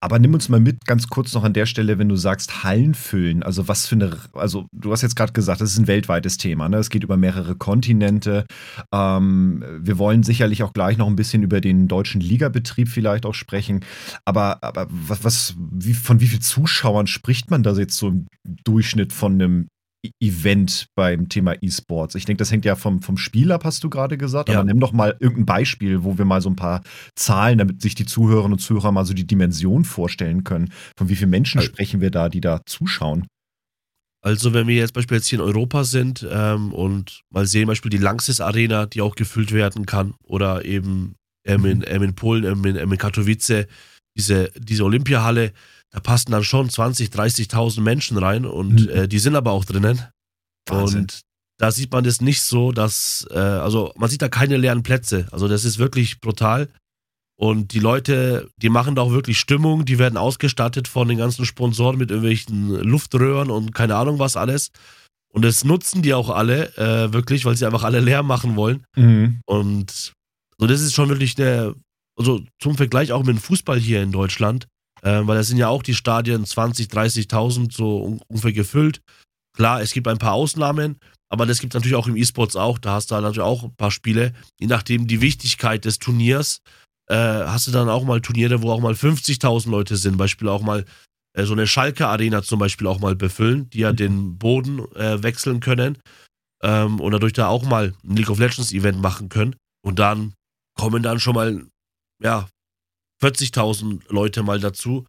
Aber 0.00 0.18
nimm 0.18 0.34
uns 0.34 0.48
mal 0.48 0.60
mit, 0.60 0.86
ganz 0.86 1.08
kurz 1.08 1.32
noch 1.34 1.44
an 1.44 1.52
der 1.52 1.66
Stelle, 1.66 1.98
wenn 1.98 2.08
du 2.08 2.16
sagst 2.16 2.64
Hallen 2.64 2.94
füllen. 2.94 3.42
Also 3.42 3.68
was 3.68 3.86
für 3.86 3.96
eine, 3.96 4.16
also 4.32 4.66
du 4.72 4.92
hast 4.92 5.02
jetzt 5.02 5.16
gerade 5.16 5.32
gesagt, 5.32 5.60
das 5.60 5.72
ist 5.72 5.78
ein 5.78 5.86
weltweites 5.86 6.36
Thema. 6.36 6.68
Ne? 6.68 6.78
Es 6.78 6.90
geht 6.90 7.04
über 7.04 7.16
mehrere 7.16 7.56
Kontinente. 7.56 8.46
Ähm, 8.92 9.64
wir 9.80 9.98
wollen 9.98 10.22
sicherlich 10.22 10.62
auch 10.62 10.72
gleich 10.72 10.98
noch 10.98 11.06
ein 11.06 11.16
bisschen 11.16 11.42
über 11.42 11.60
den 11.60 11.88
deutschen 11.88 12.20
Ligabetrieb 12.20 12.88
vielleicht 12.88 13.26
auch 13.26 13.34
sprechen. 13.34 13.80
Aber, 14.24 14.62
aber 14.62 14.86
was, 14.90 15.24
was 15.24 15.54
wie, 15.58 15.94
von 15.94 16.20
wie 16.20 16.26
vielen 16.26 16.42
Zuschauern 16.42 17.06
spricht 17.06 17.50
man 17.50 17.62
da 17.62 17.72
jetzt 17.72 17.96
so 17.96 18.08
im 18.08 18.26
Durchschnitt 18.64 19.12
von 19.12 19.34
einem 19.34 19.68
Event 20.20 20.88
beim 20.94 21.28
Thema 21.28 21.54
E-Sports? 21.60 22.14
Ich 22.14 22.24
denke, 22.24 22.38
das 22.38 22.50
hängt 22.50 22.64
ja 22.64 22.76
vom, 22.76 23.02
vom 23.02 23.16
Spiel 23.16 23.52
ab, 23.52 23.64
hast 23.64 23.84
du 23.84 23.90
gerade 23.90 24.18
gesagt. 24.18 24.48
Ja. 24.48 24.56
Aber 24.56 24.64
nimm 24.64 24.80
doch 24.80 24.92
mal 24.92 25.16
irgendein 25.20 25.46
Beispiel, 25.46 26.04
wo 26.04 26.18
wir 26.18 26.24
mal 26.24 26.40
so 26.40 26.50
ein 26.50 26.56
paar 26.56 26.82
Zahlen, 27.16 27.58
damit 27.58 27.82
sich 27.82 27.94
die 27.94 28.06
Zuhörerinnen 28.06 28.54
und 28.54 28.58
Zuhörer 28.58 28.92
mal 28.92 29.04
so 29.04 29.14
die 29.14 29.26
Dimension 29.26 29.84
vorstellen 29.84 30.44
können. 30.44 30.72
Von 30.96 31.08
wie 31.08 31.16
vielen 31.16 31.30
Menschen 31.30 31.58
also, 31.58 31.70
sprechen 31.70 32.00
wir 32.00 32.10
da, 32.10 32.28
die 32.28 32.40
da 32.40 32.60
zuschauen? 32.66 33.26
Also, 34.24 34.54
wenn 34.54 34.66
wir 34.66 34.76
jetzt 34.76 34.94
beispielsweise 34.94 35.28
hier 35.28 35.38
in 35.40 35.44
Europa 35.44 35.84
sind 35.84 36.26
ähm, 36.30 36.72
und 36.72 37.20
mal 37.30 37.46
sehen, 37.46 37.66
Beispiel 37.66 37.90
die 37.90 37.98
Langsys 37.98 38.40
Arena, 38.40 38.86
die 38.86 39.02
auch 39.02 39.16
gefüllt 39.16 39.52
werden 39.52 39.84
kann, 39.84 40.14
oder 40.22 40.64
eben 40.64 41.14
ähm, 41.46 41.64
in, 41.66 41.84
ähm, 41.86 42.02
in 42.02 42.14
Polen, 42.14 42.44
ähm, 42.44 42.64
in, 42.64 42.76
ähm, 42.76 42.92
in 42.92 42.98
Katowice, 42.98 43.66
diese, 44.16 44.50
diese 44.56 44.84
Olympiahalle, 44.84 45.52
da 45.94 46.00
passen 46.00 46.32
dann 46.32 46.42
schon 46.42 46.68
20, 46.68 47.10
30.000 47.10 47.80
Menschen 47.80 48.18
rein 48.18 48.46
und 48.46 48.82
mhm. 48.82 48.88
äh, 48.88 49.08
die 49.08 49.20
sind 49.20 49.36
aber 49.36 49.52
auch 49.52 49.64
drinnen. 49.64 50.02
Wahnsinn. 50.68 51.02
Und 51.02 51.20
da 51.56 51.70
sieht 51.70 51.92
man 51.92 52.02
das 52.02 52.20
nicht 52.20 52.42
so, 52.42 52.72
dass, 52.72 53.28
äh, 53.30 53.38
also 53.38 53.92
man 53.96 54.10
sieht 54.10 54.20
da 54.20 54.28
keine 54.28 54.56
leeren 54.56 54.82
Plätze. 54.82 55.28
Also 55.30 55.46
das 55.46 55.64
ist 55.64 55.78
wirklich 55.78 56.20
brutal. 56.20 56.68
Und 57.36 57.72
die 57.72 57.78
Leute, 57.78 58.48
die 58.56 58.70
machen 58.70 58.96
da 58.96 59.02
auch 59.02 59.12
wirklich 59.12 59.38
Stimmung, 59.38 59.84
die 59.84 60.00
werden 60.00 60.16
ausgestattet 60.16 60.88
von 60.88 61.06
den 61.06 61.18
ganzen 61.18 61.44
Sponsoren 61.44 61.96
mit 61.96 62.10
irgendwelchen 62.10 62.70
Luftröhren 62.70 63.52
und 63.52 63.72
keine 63.72 63.94
Ahnung 63.94 64.18
was 64.18 64.36
alles. 64.36 64.72
Und 65.32 65.44
das 65.44 65.64
nutzen 65.64 66.02
die 66.02 66.14
auch 66.14 66.28
alle, 66.28 66.76
äh, 66.76 67.12
wirklich, 67.12 67.44
weil 67.44 67.56
sie 67.56 67.66
einfach 67.66 67.84
alle 67.84 68.00
leer 68.00 68.24
machen 68.24 68.56
wollen. 68.56 68.84
Mhm. 68.96 69.40
Und 69.46 70.12
so, 70.58 70.66
das 70.66 70.80
ist 70.80 70.94
schon 70.94 71.08
wirklich 71.08 71.38
eine, 71.38 71.76
also 72.18 72.40
zum 72.60 72.76
Vergleich 72.76 73.12
auch 73.12 73.20
mit 73.22 73.36
dem 73.36 73.40
Fußball 73.40 73.78
hier 73.78 74.02
in 74.02 74.10
Deutschland, 74.10 74.66
äh, 75.04 75.20
weil 75.26 75.36
da 75.36 75.42
sind 75.42 75.58
ja 75.58 75.68
auch 75.68 75.82
die 75.82 75.94
Stadien 75.94 76.44
20, 76.44 76.88
30.000 76.88 77.72
so 77.72 78.18
ungefähr 78.26 78.52
gefüllt. 78.52 79.00
Klar, 79.56 79.80
es 79.80 79.92
gibt 79.92 80.08
ein 80.08 80.18
paar 80.18 80.32
Ausnahmen, 80.32 80.98
aber 81.28 81.46
das 81.46 81.60
gibt 81.60 81.74
es 81.74 81.78
natürlich 81.78 81.96
auch 81.96 82.08
im 82.08 82.16
E-Sports 82.16 82.56
auch. 82.56 82.78
Da 82.78 82.92
hast 82.92 83.10
du 83.10 83.14
natürlich 83.14 83.40
auch 83.40 83.64
ein 83.64 83.76
paar 83.76 83.90
Spiele. 83.90 84.32
Je 84.58 84.66
nachdem 84.66 85.06
die 85.06 85.20
Wichtigkeit 85.20 85.84
des 85.84 85.98
Turniers, 85.98 86.60
äh, 87.08 87.16
hast 87.16 87.66
du 87.66 87.70
dann 87.70 87.88
auch 87.88 88.04
mal 88.04 88.20
Turniere, 88.20 88.62
wo 88.62 88.72
auch 88.72 88.80
mal 88.80 88.94
50.000 88.94 89.70
Leute 89.70 89.96
sind. 89.96 90.16
Beispiel 90.16 90.48
auch 90.48 90.62
mal 90.62 90.84
äh, 91.34 91.44
so 91.44 91.52
eine 91.52 91.66
Schalke-Arena 91.66 92.42
zum 92.42 92.58
Beispiel 92.58 92.86
auch 92.86 92.98
mal 92.98 93.14
befüllen, 93.14 93.68
die 93.70 93.80
ja 93.80 93.92
mhm. 93.92 93.96
den 93.96 94.38
Boden 94.38 94.80
äh, 94.94 95.22
wechseln 95.22 95.60
können 95.60 95.98
ähm, 96.62 96.98
und 97.00 97.12
dadurch 97.12 97.34
da 97.34 97.48
auch 97.48 97.64
mal 97.64 97.92
ein 98.04 98.16
League 98.16 98.30
of 98.30 98.38
Legends 98.38 98.72
Event 98.72 99.00
machen 99.00 99.28
können. 99.28 99.54
Und 99.84 99.98
dann 99.98 100.34
kommen 100.76 101.02
dann 101.02 101.20
schon 101.20 101.34
mal, 101.34 101.66
ja, 102.22 102.48
40.000 103.24 104.02
Leute 104.08 104.42
mal 104.42 104.60
dazu. 104.60 105.06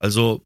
Also, 0.00 0.42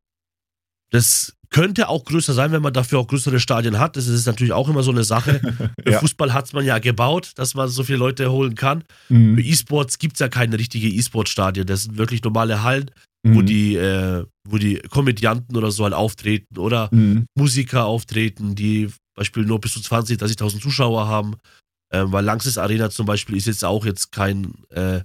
das 0.90 1.34
könnte 1.50 1.88
auch 1.88 2.04
größer 2.04 2.32
sein, 2.32 2.50
wenn 2.50 2.62
man 2.62 2.72
dafür 2.72 2.98
auch 2.98 3.06
größere 3.06 3.38
Stadien 3.38 3.78
hat. 3.78 3.96
Das 3.96 4.08
ist 4.08 4.26
natürlich 4.26 4.52
auch 4.52 4.68
immer 4.68 4.82
so 4.82 4.90
eine 4.90 5.04
Sache. 5.04 5.40
Für 5.84 5.90
ja. 5.90 6.00
Fußball 6.00 6.32
hat 6.32 6.46
es 6.46 6.52
man 6.52 6.64
ja 6.64 6.78
gebaut, 6.78 7.32
dass 7.36 7.54
man 7.54 7.68
so 7.68 7.84
viele 7.84 7.98
Leute 7.98 8.32
holen 8.32 8.54
kann. 8.54 8.84
Mhm. 9.08 9.36
Für 9.36 9.42
E-Sports 9.42 9.98
gibt 9.98 10.14
es 10.14 10.20
ja 10.20 10.28
keine 10.28 10.58
richtige 10.58 10.88
E-Sport-Stadien. 10.88 11.66
Das 11.66 11.84
sind 11.84 11.98
wirklich 11.98 12.24
normale 12.24 12.62
Hallen, 12.62 12.90
mhm. 13.22 13.34
wo, 13.34 13.42
die, 13.42 13.76
äh, 13.76 14.24
wo 14.48 14.56
die 14.56 14.78
Komödianten 14.90 15.56
oder 15.56 15.70
so 15.70 15.84
halt 15.84 15.94
auftreten 15.94 16.58
oder 16.58 16.88
mhm. 16.90 17.26
Musiker 17.36 17.84
auftreten, 17.84 18.54
die 18.54 18.88
Beispiel 19.14 19.44
nur 19.44 19.60
bis 19.60 19.74
zu 19.74 19.80
20.000, 19.80 20.20
30.000 20.20 20.60
Zuschauer 20.60 21.06
haben. 21.06 21.36
Ähm, 21.92 22.10
weil 22.10 22.24
Langsys 22.24 22.56
Arena 22.56 22.88
zum 22.88 23.04
Beispiel 23.04 23.36
ist 23.36 23.46
jetzt 23.46 23.64
auch 23.64 23.84
jetzt 23.84 24.10
kein, 24.12 24.54
äh, 24.70 25.02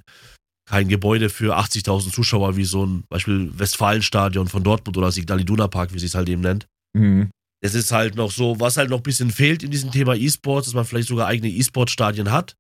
kein 0.68 0.90
Gebäude 0.90 1.30
für 1.30 1.58
80.000 1.58 2.12
Zuschauer 2.12 2.58
wie 2.58 2.66
so 2.66 2.86
ein 2.86 3.04
Beispiel 3.10 3.50
Westfalenstadion 3.58 4.48
von 4.48 4.64
Dortmund 4.64 4.98
oder 4.98 5.12
Signal 5.12 5.40
Iduna 5.40 5.68
Park, 5.68 5.94
wie 5.94 6.00
sie 6.00 6.08
es 6.08 6.16
halt 6.16 6.28
eben 6.30 6.42
nennt. 6.42 6.68
Mhm. 6.94 7.32
Es 7.62 7.74
ist 7.74 7.92
halt 7.92 8.16
noch 8.16 8.32
so, 8.32 8.60
was 8.60 8.78
halt 8.78 8.90
noch 8.90 8.98
ein 8.98 9.04
bisschen 9.04 9.32
fehlt 9.32 9.64
in 9.64 9.72
diesem 9.72 9.92
Thema 9.92 10.14
E-Sports, 10.14 10.68
dass 10.68 10.76
man 10.76 10.86
vielleicht 10.86 11.08
sogar 11.08 11.28
eigene 11.28 11.50
E-Sport-Stadien 11.50 12.32
hat. 12.32 12.56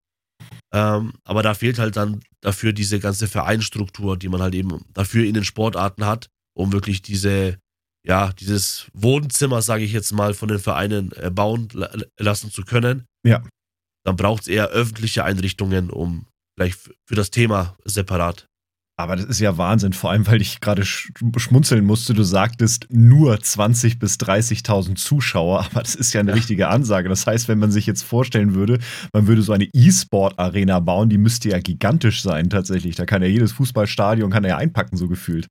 Ähm, 0.73 1.13
aber 1.23 1.43
da 1.43 1.53
fehlt 1.53 1.79
halt 1.79 1.97
dann 1.97 2.21
dafür 2.41 2.73
diese 2.73 2.99
ganze 2.99 3.27
Vereinstruktur, 3.27 4.17
die 4.17 4.29
man 4.29 4.41
halt 4.41 4.55
eben 4.55 4.85
dafür 4.93 5.25
in 5.25 5.33
den 5.33 5.43
Sportarten 5.43 6.05
hat, 6.05 6.29
um 6.55 6.71
wirklich 6.71 7.01
diese, 7.01 7.57
ja, 8.05 8.31
dieses 8.33 8.87
Wohnzimmer, 8.93 9.61
sage 9.61 9.83
ich 9.83 9.91
jetzt 9.91 10.13
mal, 10.13 10.33
von 10.33 10.47
den 10.47 10.59
Vereinen 10.59 11.11
äh, 11.11 11.29
bauen 11.29 11.67
lassen 12.17 12.51
zu 12.51 12.63
können. 12.63 13.05
Ja. 13.25 13.43
Dann 14.05 14.15
braucht 14.15 14.43
es 14.43 14.47
eher 14.47 14.69
öffentliche 14.69 15.25
Einrichtungen, 15.25 15.89
um 15.89 16.25
vielleicht 16.57 16.79
für 17.05 17.15
das 17.15 17.31
Thema 17.31 17.77
separat 17.85 18.47
aber 18.99 19.15
das 19.15 19.25
ist 19.25 19.39
ja 19.39 19.59
Wahnsinn, 19.59 19.93
vor 19.93 20.09
allem, 20.09 20.25
weil 20.25 20.41
ich 20.41 20.59
gerade 20.59 20.83
schmunzeln 20.83 21.85
musste. 21.85 22.15
Du 22.15 22.23
sagtest 22.23 22.87
nur 22.89 23.35
20.000 23.35 23.99
bis 23.99 24.15
30.000 24.15 24.95
Zuschauer, 24.95 25.67
aber 25.71 25.83
das 25.83 25.93
ist 25.93 26.13
ja 26.13 26.19
eine 26.19 26.31
ja. 26.31 26.35
richtige 26.35 26.67
Ansage. 26.69 27.07
Das 27.07 27.27
heißt, 27.27 27.47
wenn 27.47 27.59
man 27.59 27.71
sich 27.71 27.85
jetzt 27.85 28.01
vorstellen 28.01 28.55
würde, 28.55 28.79
man 29.13 29.27
würde 29.27 29.43
so 29.43 29.53
eine 29.53 29.65
E-Sport-Arena 29.71 30.79
bauen, 30.79 31.09
die 31.09 31.19
müsste 31.19 31.49
ja 31.49 31.59
gigantisch 31.59 32.23
sein 32.23 32.49
tatsächlich. 32.49 32.95
Da 32.95 33.05
kann 33.05 33.21
ja 33.21 33.27
jedes 33.27 33.51
Fußballstadion 33.51 34.31
kann 34.31 34.43
ja 34.43 34.57
einpacken, 34.57 34.97
so 34.97 35.07
gefühlt. 35.07 35.47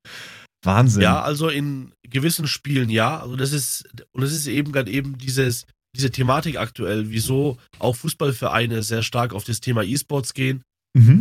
Wahnsinn. 0.65 1.03
Ja, 1.03 1.21
also 1.21 1.47
in 1.47 1.93
gewissen 2.03 2.47
Spielen 2.47 2.89
ja. 2.89 3.21
Also 3.21 3.37
das 3.37 3.53
ist, 3.53 3.85
und 4.11 4.23
das 4.23 4.33
ist 4.33 4.47
eben 4.47 4.73
gerade 4.73 4.91
eben 4.91 5.17
dieses, 5.17 5.65
diese 5.95 6.11
Thematik 6.11 6.57
aktuell, 6.57 7.11
wieso 7.11 7.55
auch 7.79 7.95
Fußballvereine 7.95 8.83
sehr 8.83 9.03
stark 9.03 9.33
auf 9.33 9.45
das 9.45 9.61
Thema 9.61 9.83
E-Sports 9.83 10.33
gehen. 10.33 10.63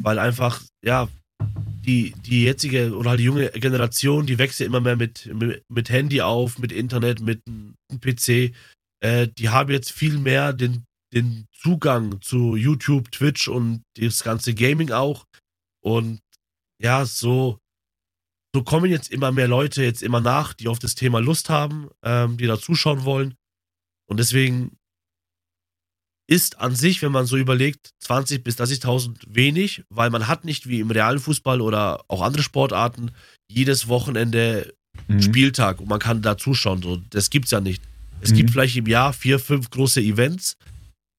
Weil 0.07 0.21
einfach, 0.21 0.63
ja, 0.85 1.09
die, 1.85 2.15
die 2.25 2.45
jetzige 2.45 2.97
oder 2.97 3.11
halt 3.11 3.19
die 3.19 3.25
junge 3.25 3.51
Generation, 3.51 4.25
die 4.25 4.39
wächst 4.39 4.61
ja 4.61 4.67
immer 4.67 4.81
mehr 4.81 4.95
mit, 4.95 5.27
mit, 5.35 5.65
mit 5.69 5.91
Handy 5.91 6.21
auf, 6.21 6.61
mit 6.61 6.71
Internet, 6.71 7.21
mit 7.21 7.43
einem 7.49 7.75
PC. 8.01 8.55
Äh, 9.03 9.27
die 9.37 9.49
haben 9.49 9.73
jetzt 9.73 9.91
viel 9.91 10.19
mehr 10.19 10.53
den, 10.53 10.85
den 11.13 11.47
Zugang 11.51 12.21
zu 12.21 12.55
YouTube, 12.55 13.11
Twitch 13.11 13.49
und 13.49 13.83
das 13.97 14.23
ganze 14.23 14.55
Gaming 14.55 14.93
auch. 14.93 15.25
Und 15.83 16.21
ja, 16.81 17.05
so, 17.05 17.59
so 18.55 18.63
kommen 18.63 18.93
jetzt 18.93 19.11
immer 19.11 19.33
mehr 19.33 19.49
Leute 19.49 19.83
jetzt 19.83 20.05
immer 20.05 20.21
nach, 20.21 20.55
die 20.55 20.69
auf 20.69 20.79
das 20.79 20.95
Thema 20.95 21.19
Lust 21.19 21.51
haben, 21.51 21.89
ähm, 22.05 22.37
die 22.37 22.47
da 22.47 22.61
zuschauen 22.61 23.05
wollen. 23.05 23.35
Und 24.09 24.21
deswegen 24.21 24.77
ist 26.29 26.59
an 26.59 26.75
sich, 26.75 27.03
wenn 27.03 27.13
man 27.13 27.27
so 27.27 27.37
überlegt, 27.37 27.91
20.000 28.05 28.43
bis 28.43 28.59
30.000 28.59 29.19
wenig, 29.29 29.85
weil 29.91 30.11
man 30.11 30.27
hat 30.27 30.45
nicht 30.45 30.69
wie 30.69 30.81
im 30.81 30.91
realen 30.91 31.21
Fußball 31.21 31.61
oder 31.61 32.03
auch 32.09 32.23
andere 32.23 32.43
Sportarten 32.43 33.13
jedes 33.49 33.87
Wochenende 33.89 34.75
mhm. 35.07 35.23
Spieltag 35.23 35.81
und 35.81 35.89
man 35.89 36.01
kann 36.01 36.23
da 36.23 36.37
zuschauen. 36.37 36.83
So, 36.83 36.97
das 37.11 37.31
gibt's 37.31 37.53
ja 37.53 37.61
nicht. 37.61 37.83
Es 38.21 38.31
mhm. 38.31 38.37
gibt 38.37 38.51
vielleicht 38.51 38.77
im 38.77 38.87
Jahr 38.87 39.13
vier, 39.13 39.39
fünf 39.39 39.71
große 39.71 40.01
Events 40.01 40.57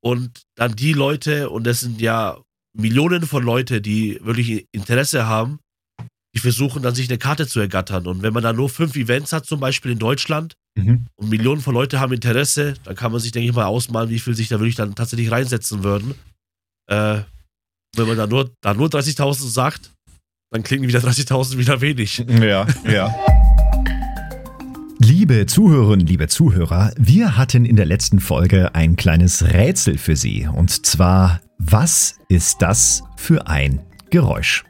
und 0.01 0.41
dann 0.55 0.75
die 0.75 0.93
Leute, 0.93 1.49
und 1.49 1.65
das 1.65 1.81
sind 1.81 2.01
ja 2.01 2.37
Millionen 2.73 3.25
von 3.25 3.43
Leute, 3.43 3.81
die 3.81 4.19
wirklich 4.21 4.65
Interesse 4.71 5.25
haben, 5.25 5.59
die 6.35 6.39
versuchen 6.39 6.83
dann 6.83 6.93
sich 6.93 7.09
eine 7.09 7.17
Karte 7.17 7.47
zu 7.47 7.59
ergattern. 7.59 8.05
Und 8.05 8.21
wenn 8.21 8.33
man 8.33 8.43
da 8.43 8.53
nur 8.53 8.69
fünf 8.69 8.95
Events 8.95 9.33
hat, 9.33 9.45
zum 9.45 9.59
Beispiel 9.59 9.91
in 9.91 9.99
Deutschland, 9.99 10.53
mhm. 10.77 11.05
und 11.15 11.29
Millionen 11.29 11.61
von 11.61 11.73
Leuten 11.73 11.99
haben 11.99 12.13
Interesse, 12.13 12.75
dann 12.83 12.95
kann 12.95 13.11
man 13.11 13.21
sich, 13.21 13.31
denke 13.31 13.49
ich 13.49 13.55
mal, 13.55 13.65
ausmalen, 13.65 14.09
wie 14.09 14.19
viel 14.19 14.35
sich 14.35 14.47
da 14.47 14.59
wirklich 14.59 14.75
dann 14.75 14.95
tatsächlich 14.95 15.31
reinsetzen 15.31 15.83
würden. 15.83 16.13
Äh, 16.89 17.21
wenn 17.95 18.07
man 18.07 18.17
da 18.17 18.27
nur, 18.27 18.51
da 18.61 18.73
nur 18.73 18.87
30.000 18.87 19.49
sagt, 19.49 19.91
dann 20.51 20.63
klingen 20.63 20.87
wieder 20.87 20.99
30.000 20.99 21.57
wieder 21.57 21.81
wenig. 21.81 22.23
Ja, 22.27 22.67
ja. 22.89 23.13
Liebe 24.99 25.45
Zuhörerinnen, 25.45 26.07
liebe 26.07 26.27
Zuhörer, 26.27 26.91
wir 26.97 27.37
hatten 27.37 27.65
in 27.65 27.75
der 27.75 27.85
letzten 27.85 28.19
Folge 28.19 28.73
ein 28.73 28.95
kleines 28.95 29.43
Rätsel 29.43 29.97
für 29.97 30.15
Sie. 30.15 30.47
Und 30.47 30.85
zwar, 30.85 31.41
was 31.59 32.15
ist 32.29 32.61
das 32.61 33.03
für 33.15 33.47
ein 33.47 33.81
Geräusch? 34.09 34.63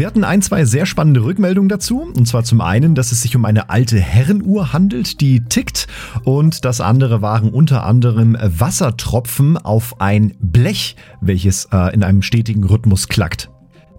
Wir 0.00 0.06
hatten 0.06 0.24
ein, 0.24 0.40
zwei 0.40 0.64
sehr 0.64 0.86
spannende 0.86 1.22
Rückmeldungen 1.22 1.68
dazu. 1.68 2.00
Und 2.00 2.26
zwar 2.26 2.42
zum 2.42 2.62
einen, 2.62 2.94
dass 2.94 3.12
es 3.12 3.20
sich 3.20 3.36
um 3.36 3.44
eine 3.44 3.68
alte 3.68 4.00
Herrenuhr 4.00 4.72
handelt, 4.72 5.20
die 5.20 5.44
tickt. 5.44 5.88
Und 6.24 6.64
das 6.64 6.80
andere 6.80 7.20
waren 7.20 7.50
unter 7.50 7.84
anderem 7.84 8.34
Wassertropfen 8.40 9.58
auf 9.58 10.00
ein 10.00 10.32
Blech, 10.40 10.96
welches 11.20 11.68
äh, 11.70 11.92
in 11.92 12.02
einem 12.02 12.22
stetigen 12.22 12.64
Rhythmus 12.64 13.08
klackt. 13.08 13.50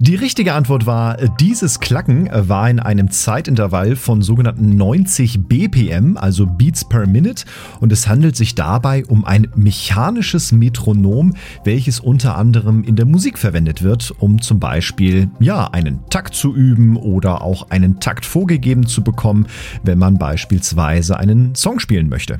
Die 0.03 0.15
richtige 0.15 0.55
Antwort 0.55 0.87
war, 0.87 1.15
dieses 1.39 1.79
Klacken 1.79 2.27
war 2.33 2.67
in 2.67 2.79
einem 2.79 3.11
Zeitintervall 3.11 3.95
von 3.95 4.23
sogenannten 4.23 4.75
90 4.75 5.47
BPM, 5.47 6.17
also 6.17 6.47
Beats 6.47 6.89
per 6.89 7.05
Minute, 7.05 7.45
und 7.81 7.91
es 7.91 8.07
handelt 8.07 8.35
sich 8.35 8.55
dabei 8.55 9.05
um 9.05 9.25
ein 9.25 9.49
mechanisches 9.53 10.53
Metronom, 10.53 11.35
welches 11.65 11.99
unter 11.99 12.35
anderem 12.35 12.83
in 12.83 12.95
der 12.95 13.05
Musik 13.05 13.37
verwendet 13.37 13.83
wird, 13.83 14.11
um 14.17 14.41
zum 14.41 14.59
Beispiel 14.59 15.29
ja 15.39 15.67
einen 15.67 16.03
Takt 16.09 16.33
zu 16.33 16.55
üben 16.55 16.97
oder 16.97 17.43
auch 17.43 17.69
einen 17.69 17.99
Takt 17.99 18.25
vorgegeben 18.25 18.87
zu 18.87 19.03
bekommen, 19.03 19.45
wenn 19.83 19.99
man 19.99 20.17
beispielsweise 20.17 21.19
einen 21.19 21.53
Song 21.53 21.77
spielen 21.77 22.09
möchte. 22.09 22.39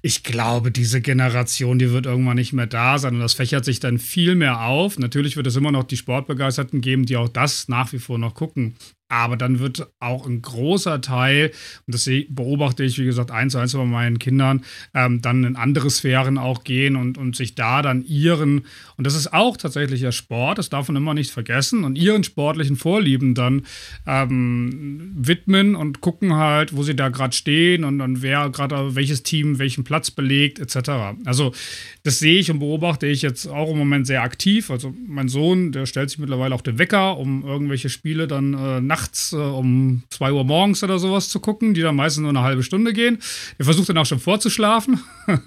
Ich 0.00 0.24
glaube, 0.24 0.70
diese 0.70 1.02
Generation, 1.02 1.78
die 1.78 1.90
wird 1.90 2.06
irgendwann 2.06 2.36
nicht 2.36 2.54
mehr 2.54 2.66
da 2.66 2.96
sein 2.96 3.16
und 3.16 3.20
das 3.20 3.34
fächert 3.34 3.66
sich 3.66 3.78
dann 3.78 3.98
viel 3.98 4.34
mehr 4.36 4.62
auf. 4.62 4.98
Natürlich 4.98 5.36
wird 5.36 5.46
es 5.46 5.56
immer 5.56 5.70
noch 5.70 5.84
die 5.84 5.98
Sportbegeisterten 5.98 6.80
geben, 6.80 7.04
die 7.04 7.18
auch 7.18 7.28
das 7.28 7.68
nach 7.68 7.92
wie 7.92 7.98
vor 7.98 8.16
noch 8.16 8.32
gucken. 8.32 8.74
Aber 9.10 9.36
dann 9.36 9.58
wird 9.58 9.88
auch 9.98 10.26
ein 10.26 10.40
großer 10.40 11.00
Teil, 11.00 11.50
und 11.86 11.94
das 11.94 12.08
beobachte 12.28 12.84
ich, 12.84 12.98
wie 12.98 13.04
gesagt, 13.04 13.32
eins 13.32 13.52
zu 13.52 13.58
eins 13.58 13.72
bei 13.72 13.84
meinen 13.84 14.20
Kindern, 14.20 14.64
ähm, 14.94 15.20
dann 15.20 15.42
in 15.44 15.56
andere 15.56 15.90
Sphären 15.90 16.38
auch 16.38 16.62
gehen 16.62 16.94
und, 16.94 17.18
und 17.18 17.34
sich 17.34 17.56
da 17.56 17.82
dann 17.82 18.04
ihren, 18.04 18.66
und 19.00 19.06
das 19.06 19.14
ist 19.14 19.32
auch 19.32 19.56
tatsächlich 19.56 20.02
der 20.02 20.12
Sport, 20.12 20.58
das 20.58 20.68
darf 20.68 20.88
man 20.88 20.96
immer 20.96 21.14
nicht 21.14 21.30
vergessen, 21.30 21.84
und 21.84 21.96
ihren 21.96 22.22
sportlichen 22.22 22.76
Vorlieben 22.76 23.34
dann 23.34 23.62
ähm, 24.06 25.12
widmen 25.16 25.74
und 25.74 26.02
gucken 26.02 26.34
halt, 26.34 26.76
wo 26.76 26.82
sie 26.82 26.94
da 26.94 27.08
gerade 27.08 27.34
stehen 27.34 27.84
und, 27.84 28.02
und 28.02 28.20
wer 28.20 28.50
gerade 28.50 28.94
welches 28.96 29.22
Team 29.22 29.58
welchen 29.58 29.84
Platz 29.84 30.10
belegt, 30.10 30.58
etc. 30.58 31.16
Also 31.24 31.54
das 32.02 32.18
sehe 32.18 32.40
ich 32.40 32.50
und 32.50 32.58
beobachte 32.58 33.06
ich 33.06 33.22
jetzt 33.22 33.46
auch 33.46 33.70
im 33.70 33.78
Moment 33.78 34.06
sehr 34.06 34.20
aktiv. 34.20 34.70
Also 34.70 34.94
mein 35.08 35.28
Sohn, 35.30 35.72
der 35.72 35.86
stellt 35.86 36.10
sich 36.10 36.18
mittlerweile 36.18 36.54
auch 36.54 36.60
den 36.60 36.78
Wecker, 36.78 37.16
um 37.16 37.42
irgendwelche 37.42 37.88
Spiele 37.88 38.28
dann 38.28 38.52
äh, 38.52 38.82
nachts 38.82 39.32
äh, 39.32 39.36
um 39.36 40.02
2 40.10 40.32
Uhr 40.32 40.44
morgens 40.44 40.84
oder 40.84 40.98
sowas 40.98 41.30
zu 41.30 41.40
gucken, 41.40 41.72
die 41.72 41.80
dann 41.80 41.96
meistens 41.96 42.20
nur 42.20 42.28
eine 42.28 42.42
halbe 42.42 42.62
Stunde 42.62 42.92
gehen. 42.92 43.18
Der 43.56 43.64
versucht 43.64 43.88
dann 43.88 43.96
auch 43.96 44.04
schon 44.04 44.20
vorzuschlafen. 44.20 45.00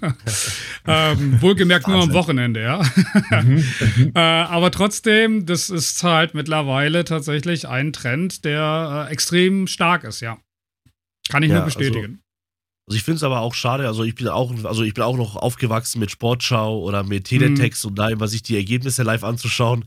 ähm, 0.88 1.40
wohlgemerkt 1.40 1.86
nur 1.86 2.02
am 2.02 2.12
Wochenende, 2.12 2.60
ja. 2.60 2.82
Mhm. 3.44 4.12
äh, 4.14 4.18
aber 4.18 4.70
trotzdem, 4.70 5.46
das 5.46 5.70
ist 5.70 6.02
halt 6.02 6.34
mittlerweile 6.34 7.04
tatsächlich 7.04 7.68
ein 7.68 7.92
Trend, 7.92 8.44
der 8.44 9.06
äh, 9.08 9.12
extrem 9.12 9.66
stark 9.66 10.04
ist, 10.04 10.20
ja. 10.20 10.38
Kann 11.28 11.42
ich 11.42 11.48
ja, 11.48 11.56
nur 11.56 11.64
also 11.64 11.78
bestätigen. 11.78 12.04
Also 12.04 12.24
also 12.86 12.98
ich 12.98 13.02
finde 13.02 13.16
es 13.16 13.22
aber 13.22 13.40
auch 13.40 13.54
schade, 13.54 13.86
also 13.86 14.04
ich 14.04 14.14
bin 14.14 14.28
auch, 14.28 14.52
also 14.64 14.82
ich 14.82 14.92
bin 14.92 15.04
auch 15.04 15.16
noch 15.16 15.36
aufgewachsen 15.36 16.00
mit 16.00 16.10
Sportschau 16.10 16.80
oder 16.80 17.02
mit 17.02 17.24
Teletext 17.24 17.84
mhm. 17.84 17.88
und 17.88 17.94
da 17.96 18.10
immer 18.10 18.28
sich 18.28 18.42
die 18.42 18.56
Ergebnisse 18.56 19.02
live 19.02 19.24
anzuschauen. 19.24 19.86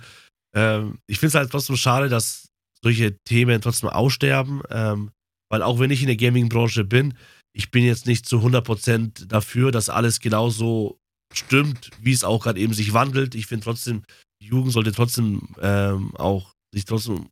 Ähm, 0.56 0.98
ich 1.06 1.20
finde 1.20 1.30
es 1.30 1.36
halt 1.36 1.52
trotzdem 1.52 1.78
schade, 1.78 2.10
dass 2.10 2.50
solche 2.82 3.16
Themen 3.24 3.62
trotzdem 3.62 3.90
aussterben, 3.90 4.64
ähm, 4.72 5.12
weil 5.50 5.62
auch 5.62 5.80
wenn 5.80 5.92
ich 5.92 6.02
in 6.02 6.08
der 6.08 6.16
Gaming-Branche 6.16 6.86
bin, 6.86 7.14
ich 7.54 7.70
bin 7.70 7.84
jetzt 7.84 8.08
nicht 8.08 8.28
zu 8.28 8.40
100% 8.40 9.28
dafür, 9.28 9.72
dass 9.72 9.90
alles 9.90 10.20
genauso 10.20 11.00
stimmt, 11.38 11.90
wie 12.02 12.12
es 12.12 12.24
auch 12.24 12.44
gerade 12.44 12.60
eben 12.60 12.74
sich 12.74 12.94
wandelt. 12.94 13.36
Ich 13.36 13.48
finde 13.48 13.64
trotzdem, 13.64 14.04
die 14.42 14.48
Jugend 14.48 14.74
sollte 14.74 14.92
trotzdem 14.92 15.56
ähm, 15.62 16.16
auch 16.16 16.54
sich 16.74 16.86
trotzdem 16.86 17.28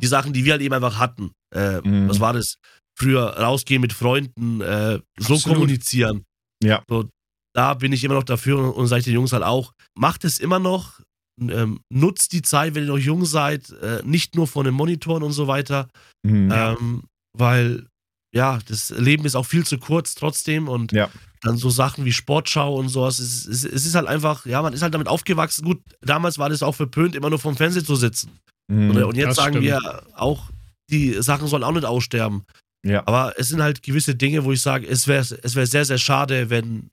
die 0.00 0.06
Sachen, 0.06 0.32
die 0.32 0.44
wir 0.44 0.52
halt 0.52 0.62
eben 0.62 0.74
einfach 0.74 0.98
hatten, 0.98 1.32
äh, 1.54 1.80
mhm. 1.80 2.08
was 2.08 2.20
war 2.20 2.32
das? 2.32 2.56
Früher 2.96 3.36
rausgehen 3.36 3.80
mit 3.80 3.92
Freunden, 3.92 4.60
äh, 4.60 5.00
so 5.18 5.34
Absolut. 5.34 5.58
kommunizieren. 5.58 6.24
Ja. 6.62 6.84
So, 6.88 7.08
da 7.54 7.74
bin 7.74 7.92
ich 7.92 8.04
immer 8.04 8.14
noch 8.14 8.24
dafür 8.24 8.76
und 8.76 8.86
sage 8.86 9.00
ich 9.00 9.04
den 9.04 9.14
Jungs 9.14 9.32
halt 9.32 9.42
auch, 9.42 9.72
macht 9.98 10.24
es 10.24 10.38
immer 10.38 10.58
noch, 10.58 11.00
ähm, 11.40 11.80
nutzt 11.92 12.32
die 12.32 12.42
Zeit, 12.42 12.74
wenn 12.74 12.84
ihr 12.84 12.90
noch 12.90 12.98
jung 12.98 13.24
seid, 13.24 13.70
äh, 13.70 14.02
nicht 14.04 14.36
nur 14.36 14.46
von 14.46 14.64
den 14.64 14.74
Monitoren 14.74 15.22
und 15.24 15.32
so 15.32 15.48
weiter, 15.48 15.88
mhm. 16.22 16.50
ähm, 16.52 17.02
weil 17.36 17.86
ja, 18.34 18.58
das 18.66 18.90
Leben 18.90 19.24
ist 19.24 19.36
auch 19.36 19.46
viel 19.46 19.64
zu 19.64 19.78
kurz 19.78 20.14
trotzdem 20.14 20.68
und 20.68 20.92
ja. 20.92 21.10
Dann 21.44 21.56
so 21.56 21.70
Sachen 21.70 22.04
wie 22.04 22.12
Sportschau 22.12 22.74
und 22.76 22.88
sowas, 22.88 23.18
es, 23.18 23.46
es, 23.46 23.64
es, 23.64 23.86
ist 23.86 23.94
halt 23.94 24.08
einfach, 24.08 24.46
ja, 24.46 24.62
man 24.62 24.72
ist 24.72 24.82
halt 24.82 24.94
damit 24.94 25.08
aufgewachsen. 25.08 25.64
Gut, 25.64 25.82
damals 26.00 26.38
war 26.38 26.48
das 26.48 26.62
auch 26.62 26.74
verpönt, 26.74 27.14
immer 27.14 27.30
nur 27.30 27.38
vom 27.38 27.56
Fernseher 27.56 27.84
zu 27.84 27.96
sitzen. 27.96 28.38
Mhm, 28.68 28.90
und, 28.90 29.02
und, 29.04 29.16
jetzt 29.16 29.36
sagen 29.36 29.56
stimmt. 29.56 29.66
wir 29.66 30.02
auch, 30.16 30.50
die 30.90 31.22
Sachen 31.22 31.46
sollen 31.46 31.62
auch 31.62 31.72
nicht 31.72 31.84
aussterben. 31.84 32.44
Ja. 32.84 33.02
Aber 33.06 33.34
es 33.38 33.48
sind 33.48 33.62
halt 33.62 33.82
gewisse 33.82 34.14
Dinge, 34.14 34.44
wo 34.44 34.52
ich 34.52 34.60
sage, 34.60 34.86
es 34.86 35.06
wäre 35.06 35.20
es 35.20 35.54
wär 35.54 35.66
sehr, 35.66 35.84
sehr 35.84 35.98
schade, 35.98 36.50
wenn 36.50 36.90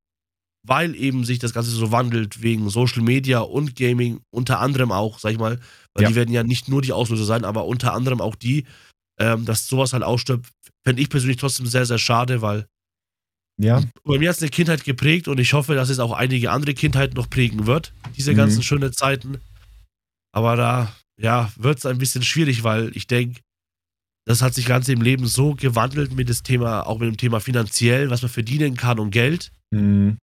weil 0.63 0.95
eben 0.95 1.25
sich 1.25 1.39
das 1.39 1.53
Ganze 1.53 1.71
so 1.71 1.91
wandelt 1.91 2.43
wegen 2.43 2.69
Social 2.69 3.01
Media 3.01 3.39
und 3.39 3.75
Gaming, 3.75 4.21
unter 4.29 4.59
anderem 4.59 4.91
auch, 4.91 5.17
sag 5.17 5.31
ich 5.31 5.39
mal, 5.39 5.59
weil 5.93 6.03
ja. 6.03 6.09
die 6.09 6.15
werden 6.15 6.33
ja 6.33 6.43
nicht 6.43 6.69
nur 6.69 6.81
die 6.81 6.93
Auslöser 6.93 7.25
sein, 7.25 7.45
aber 7.45 7.65
unter 7.65 7.93
anderem 7.93 8.21
auch 8.21 8.35
die, 8.35 8.65
ähm, 9.19 9.45
dass 9.45 9.65
sowas 9.65 9.93
halt 9.93 10.03
ausstirbt, 10.03 10.47
fände 10.83 11.01
ich 11.01 11.09
persönlich 11.09 11.37
trotzdem 11.37 11.65
sehr, 11.65 11.85
sehr 11.85 11.97
schade, 11.97 12.41
weil 12.41 12.67
ja. 13.61 13.81
bei 14.03 14.17
mir 14.17 14.29
hat 14.29 14.37
es 14.37 14.41
eine 14.41 14.49
Kindheit 14.49 14.83
geprägt 14.83 15.27
und 15.27 15.39
ich 15.39 15.53
hoffe, 15.53 15.75
dass 15.75 15.89
es 15.89 15.99
auch 15.99 16.11
einige 16.11 16.51
andere 16.51 16.73
Kindheiten 16.73 17.15
noch 17.15 17.29
prägen 17.29 17.65
wird, 17.67 17.93
diese 18.17 18.33
mhm. 18.33 18.37
ganzen 18.37 18.63
schönen 18.63 18.93
Zeiten. 18.93 19.37
Aber 20.33 20.55
da, 20.55 20.95
ja, 21.19 21.51
wird 21.57 21.77
es 21.77 21.85
ein 21.85 21.97
bisschen 21.97 22.23
schwierig, 22.23 22.63
weil 22.63 22.95
ich 22.95 23.07
denke, 23.07 23.41
das 24.25 24.41
hat 24.41 24.53
sich 24.53 24.65
ganz 24.65 24.87
im 24.87 25.01
Leben 25.01 25.25
so 25.25 25.55
gewandelt 25.55 26.13
mit 26.15 26.29
dem 26.29 26.43
Thema, 26.43 26.85
auch 26.85 26.99
mit 26.99 27.07
dem 27.07 27.17
Thema 27.17 27.39
finanziell, 27.39 28.09
was 28.09 28.21
man 28.21 28.29
verdienen 28.29 28.75
kann 28.77 28.99
und 28.99 29.11
Geld. 29.11 29.51
Mhm 29.71 30.17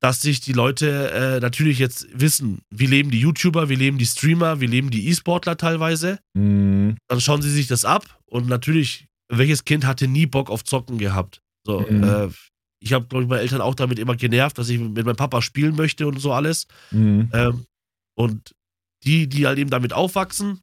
dass 0.00 0.22
sich 0.22 0.40
die 0.40 0.54
Leute 0.54 1.10
äh, 1.10 1.40
natürlich 1.40 1.78
jetzt 1.78 2.08
wissen, 2.12 2.62
wie 2.70 2.86
leben 2.86 3.10
die 3.10 3.20
YouTuber, 3.20 3.68
wie 3.68 3.74
leben 3.74 3.98
die 3.98 4.06
Streamer, 4.06 4.60
wie 4.60 4.66
leben 4.66 4.90
die 4.90 5.08
E-Sportler 5.08 5.56
teilweise. 5.56 6.18
Mhm. 6.34 6.96
Dann 7.06 7.20
schauen 7.20 7.42
sie 7.42 7.50
sich 7.50 7.66
das 7.66 7.84
ab 7.84 8.18
und 8.24 8.48
natürlich, 8.48 9.06
welches 9.30 9.64
Kind 9.64 9.84
hatte 9.84 10.08
nie 10.08 10.26
Bock 10.26 10.50
auf 10.50 10.64
Zocken 10.64 10.98
gehabt? 10.98 11.42
So, 11.66 11.80
mhm. 11.80 12.02
äh, 12.02 12.28
ich 12.82 12.92
habe, 12.92 13.06
glaube 13.06 13.24
ich, 13.24 13.28
meine 13.28 13.42
Eltern 13.42 13.60
auch 13.60 13.74
damit 13.74 13.98
immer 13.98 14.16
genervt, 14.16 14.58
dass 14.58 14.68
ich 14.68 14.78
mit 14.78 15.04
meinem 15.04 15.16
Papa 15.16 15.42
spielen 15.42 15.76
möchte 15.76 16.06
und 16.06 16.18
so 16.18 16.32
alles. 16.32 16.66
Mhm. 16.90 17.30
Ähm, 17.32 17.66
und 18.14 18.54
die, 19.04 19.28
die 19.28 19.46
halt 19.46 19.58
eben 19.58 19.70
damit 19.70 19.92
aufwachsen, 19.92 20.60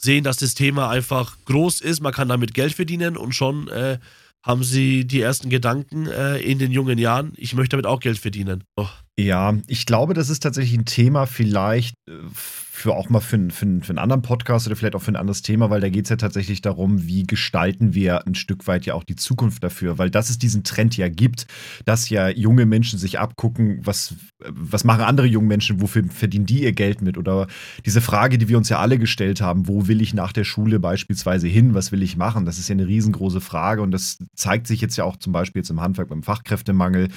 sehen, 0.00 0.24
dass 0.24 0.38
das 0.38 0.54
Thema 0.54 0.90
einfach 0.90 1.36
groß 1.44 1.80
ist, 1.80 2.00
man 2.00 2.12
kann 2.12 2.28
damit 2.28 2.54
Geld 2.54 2.74
verdienen 2.74 3.16
und 3.16 3.34
schon 3.34 3.68
äh, 3.68 3.98
haben 4.44 4.62
sie 4.62 5.04
die 5.04 5.20
ersten 5.20 5.50
Gedanken 5.50 6.06
äh, 6.06 6.38
in 6.38 6.58
den 6.58 6.70
jungen 6.70 6.98
Jahren, 6.98 7.32
ich 7.36 7.54
möchte 7.54 7.76
damit 7.76 7.86
auch 7.86 8.00
Geld 8.00 8.18
verdienen. 8.18 8.64
Oh. 8.76 8.88
Ja, 9.18 9.56
ich 9.66 9.84
glaube, 9.84 10.14
das 10.14 10.30
ist 10.30 10.44
tatsächlich 10.44 10.78
ein 10.78 10.84
Thema 10.84 11.26
vielleicht 11.26 11.96
äh, 12.06 12.12
für 12.32 12.94
auch 12.94 13.10
mal 13.10 13.18
für, 13.18 13.50
für, 13.50 13.66
für 13.80 13.90
einen 13.90 13.98
anderen 13.98 14.22
Podcast 14.22 14.68
oder 14.68 14.76
vielleicht 14.76 14.94
auch 14.94 15.02
für 15.02 15.10
ein 15.10 15.16
anderes 15.16 15.42
Thema, 15.42 15.70
weil 15.70 15.80
da 15.80 15.88
geht 15.88 16.04
es 16.04 16.10
ja 16.10 16.16
tatsächlich 16.16 16.62
darum, 16.62 17.04
wie 17.08 17.24
gestalten 17.24 17.94
wir 17.94 18.28
ein 18.28 18.36
Stück 18.36 18.68
weit 18.68 18.86
ja 18.86 18.94
auch 18.94 19.02
die 19.02 19.16
Zukunft 19.16 19.64
dafür, 19.64 19.98
weil 19.98 20.08
dass 20.08 20.30
es 20.30 20.38
diesen 20.38 20.62
Trend 20.62 20.96
ja 20.96 21.08
gibt, 21.08 21.48
dass 21.84 22.08
ja 22.10 22.28
junge 22.28 22.64
Menschen 22.64 22.96
sich 23.00 23.18
abgucken, 23.18 23.80
was, 23.84 24.14
was 24.38 24.84
machen 24.84 25.02
andere 25.02 25.26
junge 25.26 25.48
Menschen, 25.48 25.80
wofür 25.80 26.04
verdienen 26.04 26.46
die 26.46 26.62
ihr 26.62 26.72
Geld 26.72 27.02
mit? 27.02 27.18
Oder 27.18 27.48
diese 27.84 28.00
Frage, 28.00 28.38
die 28.38 28.46
wir 28.46 28.56
uns 28.56 28.68
ja 28.68 28.78
alle 28.78 28.98
gestellt 28.98 29.40
haben, 29.40 29.66
wo 29.66 29.88
will 29.88 30.00
ich 30.00 30.14
nach 30.14 30.32
der 30.32 30.44
Schule 30.44 30.78
beispielsweise 30.78 31.48
hin, 31.48 31.74
was 31.74 31.90
will 31.90 32.04
ich 32.04 32.16
machen, 32.16 32.46
das 32.46 32.60
ist 32.60 32.68
ja 32.68 32.74
eine 32.74 32.86
riesengroße 32.86 33.40
Frage 33.40 33.82
und 33.82 33.90
das 33.90 34.18
zeigt 34.36 34.68
sich 34.68 34.80
jetzt 34.80 34.96
ja 34.96 35.02
auch 35.02 35.16
zum 35.16 35.32
Beispiel 35.32 35.58
jetzt 35.58 35.70
im 35.70 35.80
Handwerk 35.80 36.08
beim 36.08 36.22
Fachkräftemangel 36.22 37.08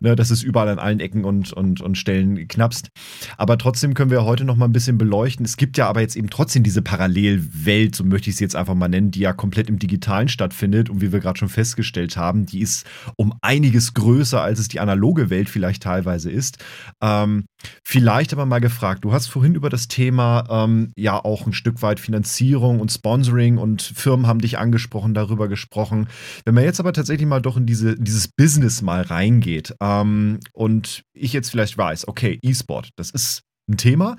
ne, 0.00 0.16
dass 0.16 0.30
es 0.30 0.42
überall 0.42 0.68
an 0.68 0.78
allen 0.78 1.00
Ecken 1.00 1.24
und, 1.24 1.52
und, 1.52 1.80
und 1.80 1.96
Stellen 1.96 2.48
knappst. 2.48 2.88
Aber 3.36 3.58
trotzdem 3.58 3.94
können 3.94 4.10
wir 4.10 4.24
heute 4.24 4.44
noch 4.44 4.56
mal 4.56 4.66
ein 4.66 4.72
bisschen 4.72 4.98
beleuchten. 4.98 5.44
Es 5.44 5.56
gibt 5.56 5.76
ja 5.76 5.88
aber 5.88 6.00
jetzt 6.00 6.16
eben 6.16 6.30
trotzdem 6.30 6.62
diese 6.62 6.82
Parallelwelt, 6.82 7.94
so 7.94 8.04
möchte 8.04 8.30
ich 8.30 8.36
sie 8.36 8.44
jetzt 8.44 8.56
einfach 8.56 8.74
mal 8.74 8.88
nennen, 8.88 9.10
die 9.10 9.20
ja 9.20 9.32
komplett 9.32 9.68
im 9.68 9.78
Digitalen 9.78 10.28
stattfindet. 10.28 10.90
Und 10.90 11.00
wie 11.00 11.12
wir 11.12 11.20
gerade 11.20 11.38
schon 11.38 11.48
festgestellt 11.48 12.16
haben, 12.16 12.46
die 12.46 12.60
ist 12.60 12.86
um 13.16 13.34
einiges 13.42 13.94
größer, 13.94 14.40
als 14.40 14.58
es 14.58 14.68
die 14.68 14.80
analoge 14.80 15.30
Welt 15.30 15.48
vielleicht 15.48 15.82
teilweise 15.82 16.30
ist. 16.30 16.58
Ähm, 17.00 17.44
vielleicht 17.82 18.32
aber 18.32 18.46
mal 18.46 18.60
gefragt, 18.60 19.04
du 19.04 19.12
hast 19.12 19.28
vorhin 19.28 19.54
über 19.54 19.70
das 19.70 19.88
Thema 19.88 20.44
ähm, 20.48 20.92
ja 20.96 21.22
auch 21.22 21.46
ein 21.46 21.52
Stück 21.52 21.82
weit 21.82 22.00
Finanzierung 22.00 22.80
und 22.80 22.90
Sponsoring 22.90 23.58
und 23.58 23.82
Firmen 23.82 24.26
haben 24.26 24.40
dich 24.40 24.58
angesprochen, 24.58 25.14
darüber 25.14 25.48
gesprochen. 25.48 26.08
Wenn 26.44 26.54
man 26.54 26.64
jetzt 26.64 26.80
aber 26.80 26.92
tatsächlich 26.92 27.28
mal 27.28 27.42
doch 27.42 27.56
in 27.56 27.66
diese, 27.66 27.96
dieses 27.96 28.28
Business 28.28 28.82
mal 28.82 29.02
reingeht, 29.02 29.74
ähm, 29.80 30.40
und 30.52 31.02
ich 31.12 31.32
jetzt 31.32 31.50
vielleicht 31.50 31.76
weiß, 31.76 32.08
okay, 32.08 32.38
E-Sport, 32.42 32.90
das 32.96 33.10
ist 33.10 33.42
ein 33.68 33.76
Thema. 33.76 34.16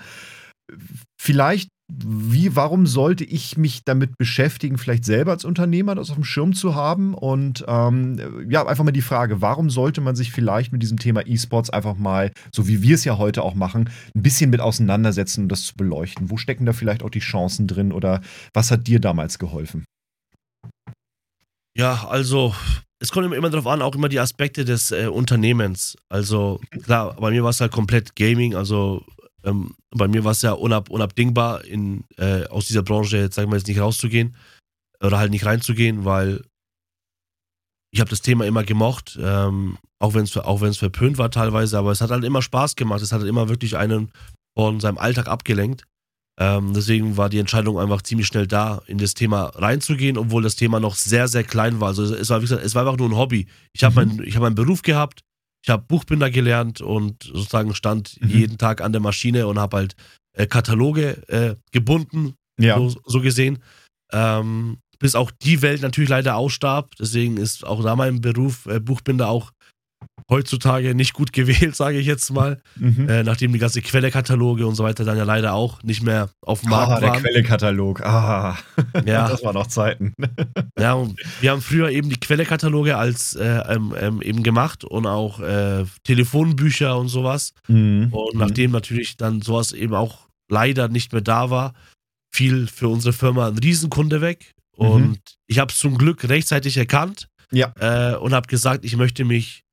Vielleicht, 1.19 1.69
wie, 1.87 2.55
warum 2.55 2.87
sollte 2.87 3.23
ich 3.23 3.57
mich 3.57 3.83
damit 3.83 4.17
beschäftigen, 4.17 4.77
vielleicht 4.77 5.05
selber 5.05 5.31
als 5.31 5.45
Unternehmer 5.45 5.93
das 5.93 6.09
auf 6.09 6.15
dem 6.15 6.23
Schirm 6.23 6.53
zu 6.53 6.73
haben? 6.73 7.13
Und 7.13 7.63
ähm, 7.67 8.47
ja, 8.49 8.65
einfach 8.65 8.83
mal 8.83 8.91
die 8.91 9.01
Frage, 9.01 9.41
warum 9.41 9.69
sollte 9.69 10.01
man 10.01 10.15
sich 10.15 10.31
vielleicht 10.31 10.71
mit 10.71 10.81
diesem 10.81 10.97
Thema 10.97 11.25
E-Sports 11.25 11.69
einfach 11.69 11.95
mal, 11.95 12.31
so 12.53 12.67
wie 12.67 12.81
wir 12.81 12.95
es 12.95 13.05
ja 13.05 13.17
heute 13.17 13.43
auch 13.43 13.53
machen, 13.53 13.89
ein 14.15 14.23
bisschen 14.23 14.49
mit 14.49 14.61
auseinandersetzen 14.61 15.43
und 15.43 15.49
das 15.49 15.63
zu 15.63 15.75
beleuchten? 15.75 16.31
Wo 16.31 16.37
stecken 16.37 16.65
da 16.65 16.73
vielleicht 16.73 17.03
auch 17.03 17.11
die 17.11 17.19
Chancen 17.19 17.67
drin 17.67 17.91
oder 17.91 18.21
was 18.53 18.71
hat 18.71 18.87
dir 18.87 18.99
damals 18.99 19.37
geholfen? 19.37 19.85
Ja, 21.77 22.07
also 22.07 22.55
es 22.99 23.11
kommt 23.11 23.31
immer 23.33 23.49
darauf 23.49 23.67
an, 23.67 23.81
auch 23.81 23.93
immer 23.93 24.09
die 24.09 24.19
Aspekte 24.19 24.65
des 24.65 24.91
äh, 24.91 25.07
Unternehmens. 25.07 25.97
Also 26.09 26.61
klar, 26.83 27.15
bei 27.19 27.29
mir 27.29 27.43
war 27.43 27.49
es 27.49 27.61
halt 27.61 27.73
komplett 27.73 28.15
Gaming, 28.15 28.55
also 28.55 29.03
ähm, 29.45 29.75
bei 29.91 30.07
mir 30.07 30.23
war 30.23 30.31
es 30.31 30.41
ja 30.41 30.51
unab, 30.51 30.89
unabdingbar, 30.89 31.63
in, 31.63 32.03
äh, 32.17 32.45
aus 32.47 32.65
dieser 32.65 32.83
Branche, 32.83 33.17
jetzt 33.17 33.35
sagen 33.35 33.51
wir 33.51 33.57
jetzt 33.57 33.67
nicht 33.67 33.79
rauszugehen 33.79 34.35
oder 35.01 35.17
halt 35.17 35.31
nicht 35.31 35.45
reinzugehen, 35.45 36.03
weil 36.05 36.41
ich 37.91 38.01
habe 38.01 38.09
das 38.09 38.21
Thema 38.21 38.45
immer 38.45 38.63
gemocht, 38.63 39.17
ähm, 39.21 39.77
auch 39.99 40.13
wenn 40.13 40.23
es 40.23 40.35
auch 40.35 40.59
wenn's 40.61 40.77
verpönt 40.77 41.17
war 41.17 41.31
teilweise, 41.31 41.77
aber 41.77 41.91
es 41.91 42.01
hat 42.01 42.11
halt 42.11 42.25
immer 42.25 42.41
Spaß 42.41 42.75
gemacht. 42.75 43.01
Es 43.01 43.13
hat 43.13 43.21
halt 43.21 43.29
immer 43.29 43.47
wirklich 43.47 43.77
einen 43.77 44.11
von 44.57 44.79
seinem 44.81 44.97
Alltag 44.97 45.27
abgelenkt. 45.27 45.85
Ähm, 46.37 46.73
deswegen 46.73 47.15
war 47.15 47.29
die 47.29 47.39
Entscheidung 47.39 47.79
einfach 47.79 48.01
ziemlich 48.01 48.27
schnell 48.27 48.47
da, 48.47 48.81
in 48.87 48.97
das 48.97 49.13
Thema 49.13 49.45
reinzugehen, 49.55 50.17
obwohl 50.17 50.43
das 50.43 50.57
Thema 50.57 50.81
noch 50.81 50.95
sehr, 50.95 51.29
sehr 51.29 51.45
klein 51.45 51.79
war. 51.79 51.89
Also 51.89 52.03
es 52.13 52.29
war, 52.29 52.39
wie 52.39 52.45
gesagt, 52.45 52.63
es 52.63 52.75
war 52.75 52.85
einfach 52.85 52.97
nur 52.97 53.09
ein 53.09 53.15
Hobby. 53.15 53.47
Ich 53.71 53.85
habe 53.85 54.05
mhm. 54.05 54.17
meinen 54.17 54.33
hab 54.33 54.41
meinen 54.41 54.55
Beruf 54.55 54.81
gehabt, 54.81 55.21
ich 55.65 55.69
habe 55.71 55.83
Buchbinder 55.87 56.29
gelernt 56.29 56.79
und 56.79 57.23
sozusagen 57.23 57.73
stand 57.73 58.21
mhm. 58.21 58.29
jeden 58.29 58.57
Tag 58.59 58.81
an 58.81 58.91
der 58.91 59.01
Maschine 59.01 59.47
und 59.47 59.57
habe 59.57 59.77
halt 59.77 59.95
äh, 60.33 60.45
Kataloge 60.45 61.27
äh, 61.27 61.55
gebunden, 61.71 62.35
ja. 62.59 62.77
so, 62.77 62.95
so, 63.03 63.19
gesehen. 63.19 63.57
Ähm, 64.11 64.77
bis 64.99 65.15
auch 65.15 65.31
die 65.31 65.63
Welt 65.63 65.81
natürlich 65.81 66.11
leider 66.11 66.35
ausstarb. 66.35 66.91
Deswegen 66.99 67.37
ist 67.37 67.65
auch 67.65 67.83
da 67.83 67.95
mein 67.95 68.21
Beruf 68.21 68.67
äh, 68.67 68.79
Buchbinder 68.79 69.27
auch 69.27 69.53
heutzutage 70.29 70.95
nicht 70.95 71.13
gut 71.13 71.33
gewählt, 71.33 71.75
sage 71.75 71.97
ich 71.99 72.07
jetzt 72.07 72.31
mal. 72.31 72.61
Mhm. 72.75 73.07
Äh, 73.09 73.23
nachdem 73.23 73.53
die 73.53 73.59
ganze 73.59 73.81
Quellekataloge 73.81 74.65
und 74.65 74.75
so 74.75 74.83
weiter 74.83 75.05
dann 75.05 75.17
ja 75.17 75.23
leider 75.23 75.53
auch 75.53 75.81
nicht 75.83 76.03
mehr 76.03 76.29
auf 76.41 76.61
dem 76.61 76.69
Markt 76.69 76.91
ah, 76.91 77.01
waren. 77.01 77.01
der 77.01 77.21
Quellekatalog. 77.21 78.01
Ah, 78.01 78.57
ja. 79.05 79.27
das 79.29 79.43
waren 79.43 79.53
noch 79.53 79.67
Zeiten. 79.67 80.13
ja, 80.79 80.93
und 80.93 81.19
wir 81.41 81.51
haben 81.51 81.61
früher 81.61 81.89
eben 81.89 82.09
die 82.09 82.19
Quellekataloge 82.19 82.97
als 82.97 83.35
äh, 83.35 83.45
ähm, 83.45 83.95
ähm, 83.99 84.21
eben 84.21 84.43
gemacht 84.43 84.83
und 84.83 85.05
auch 85.05 85.39
äh, 85.39 85.85
Telefonbücher 86.03 86.97
und 86.97 87.09
sowas. 87.09 87.53
Mhm. 87.67 88.09
Und 88.11 88.35
nachdem 88.35 88.71
natürlich 88.71 89.17
dann 89.17 89.41
sowas 89.41 89.71
eben 89.71 89.93
auch 89.93 90.27
leider 90.49 90.87
nicht 90.87 91.11
mehr 91.11 91.21
da 91.21 91.49
war, 91.49 91.73
fiel 92.33 92.67
für 92.67 92.89
unsere 92.89 93.13
Firma 93.13 93.47
ein 93.47 93.57
Riesenkunde 93.57 94.21
weg. 94.21 94.53
Mhm. 94.77 94.85
Und 94.85 95.07
mhm. 95.07 95.17
ich 95.47 95.59
habe 95.59 95.71
es 95.71 95.79
zum 95.79 95.97
Glück 95.97 96.27
rechtzeitig 96.27 96.77
erkannt 96.77 97.27
ja. 97.51 97.73
Äh, 97.79 98.15
und 98.17 98.33
habe 98.33 98.47
gesagt, 98.47 98.85
ich 98.85 98.97
möchte 98.97 99.25
mich 99.25 99.64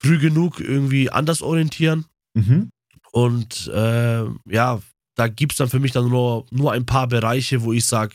früh 0.00 0.18
genug 0.18 0.60
irgendwie 0.60 1.10
anders 1.10 1.42
orientieren. 1.42 2.06
Mhm. 2.34 2.70
Und 3.12 3.68
äh, 3.68 4.24
ja, 4.48 4.80
da 5.16 5.28
gibt 5.28 5.52
es 5.52 5.58
dann 5.58 5.68
für 5.68 5.80
mich 5.80 5.92
dann 5.92 6.08
nur, 6.08 6.46
nur 6.50 6.72
ein 6.72 6.86
paar 6.86 7.08
Bereiche, 7.08 7.62
wo 7.62 7.72
ich 7.72 7.84
sage, 7.84 8.14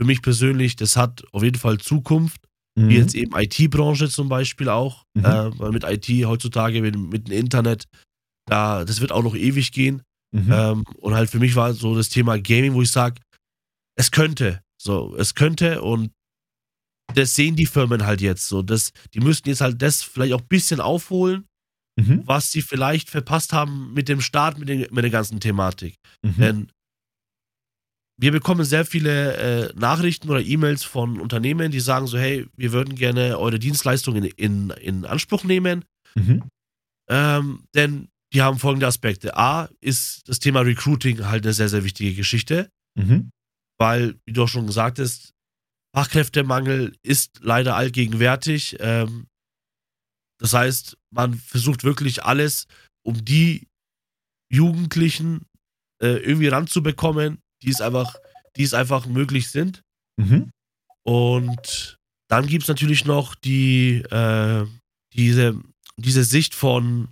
für 0.00 0.06
mich 0.06 0.22
persönlich, 0.22 0.76
das 0.76 0.96
hat 0.96 1.24
auf 1.32 1.42
jeden 1.42 1.58
Fall 1.58 1.78
Zukunft. 1.78 2.40
Mhm. 2.76 2.88
Wie 2.88 2.96
jetzt 2.96 3.14
eben 3.14 3.36
IT-Branche 3.36 4.08
zum 4.08 4.28
Beispiel 4.28 4.68
auch. 4.68 5.04
Mhm. 5.14 5.24
Äh, 5.24 5.70
mit 5.70 5.84
IT 5.84 6.08
heutzutage, 6.26 6.80
mit, 6.80 6.96
mit 6.96 7.28
dem 7.28 7.36
Internet, 7.36 7.84
da, 8.46 8.84
das 8.84 9.00
wird 9.00 9.12
auch 9.12 9.22
noch 9.22 9.34
ewig 9.34 9.72
gehen. 9.72 10.02
Mhm. 10.32 10.52
Ähm, 10.52 10.84
und 10.98 11.14
halt 11.14 11.30
für 11.30 11.38
mich 11.38 11.56
war 11.56 11.74
so 11.74 11.94
das 11.94 12.08
Thema 12.08 12.38
Gaming, 12.38 12.74
wo 12.74 12.82
ich 12.82 12.90
sage, 12.90 13.20
es 13.96 14.10
könnte. 14.10 14.62
So, 14.80 15.16
es 15.16 15.34
könnte 15.34 15.82
und 15.82 16.12
das 17.14 17.34
sehen 17.34 17.56
die 17.56 17.66
Firmen 17.66 18.04
halt 18.04 18.20
jetzt 18.20 18.48
so. 18.48 18.62
Das, 18.62 18.92
die 19.14 19.20
müssten 19.20 19.48
jetzt 19.48 19.60
halt 19.60 19.80
das 19.80 20.02
vielleicht 20.02 20.34
auch 20.34 20.40
ein 20.40 20.48
bisschen 20.48 20.80
aufholen, 20.80 21.46
mhm. 21.96 22.22
was 22.24 22.52
sie 22.52 22.62
vielleicht 22.62 23.10
verpasst 23.10 23.52
haben 23.52 23.92
mit 23.94 24.08
dem 24.08 24.20
Start, 24.20 24.58
mit, 24.58 24.68
den, 24.68 24.86
mit 24.90 25.04
der 25.04 25.10
ganzen 25.10 25.40
Thematik. 25.40 25.96
Mhm. 26.22 26.34
Denn 26.38 26.72
wir 28.20 28.32
bekommen 28.32 28.64
sehr 28.64 28.84
viele 28.84 29.36
äh, 29.36 29.72
Nachrichten 29.76 30.28
oder 30.28 30.42
E-Mails 30.42 30.82
von 30.82 31.20
Unternehmen, 31.20 31.70
die 31.70 31.80
sagen 31.80 32.08
so, 32.08 32.18
hey, 32.18 32.46
wir 32.56 32.72
würden 32.72 32.96
gerne 32.96 33.38
eure 33.38 33.60
Dienstleistungen 33.60 34.24
in, 34.24 34.70
in, 34.70 34.70
in 34.70 35.04
Anspruch 35.04 35.44
nehmen. 35.44 35.84
Mhm. 36.16 36.42
Ähm, 37.08 37.64
denn 37.74 38.08
die 38.32 38.42
haben 38.42 38.58
folgende 38.58 38.86
Aspekte. 38.86 39.36
A, 39.36 39.68
ist 39.80 40.28
das 40.28 40.40
Thema 40.40 40.60
Recruiting 40.60 41.26
halt 41.26 41.44
eine 41.44 41.54
sehr, 41.54 41.68
sehr 41.68 41.84
wichtige 41.84 42.14
Geschichte. 42.14 42.68
Mhm. 42.98 43.30
Weil, 43.78 44.16
wie 44.26 44.32
du 44.32 44.42
auch 44.42 44.48
schon 44.48 44.66
gesagt 44.66 44.98
hast, 44.98 45.32
Fachkräftemangel 45.98 46.94
ist 47.02 47.40
leider 47.42 47.74
allgegenwärtig. 47.74 48.76
Ähm, 48.78 49.26
das 50.38 50.54
heißt, 50.54 50.96
man 51.10 51.34
versucht 51.34 51.82
wirklich 51.82 52.22
alles, 52.22 52.68
um 53.04 53.24
die 53.24 53.66
Jugendlichen 54.48 55.44
äh, 56.00 56.18
irgendwie 56.18 56.46
ranzubekommen, 56.46 57.38
die 57.64 57.70
es 57.70 57.80
einfach, 57.80 58.14
die 58.54 58.62
es 58.62 58.74
einfach 58.74 59.06
möglich 59.06 59.50
sind. 59.50 59.82
Mhm. 60.20 60.52
Und 61.04 61.98
dann 62.30 62.46
gibt 62.46 62.62
es 62.62 62.68
natürlich 62.68 63.04
noch 63.04 63.34
die, 63.34 64.02
äh, 64.02 64.66
diese, 65.14 65.60
diese 65.96 66.22
Sicht 66.22 66.54
von 66.54 67.08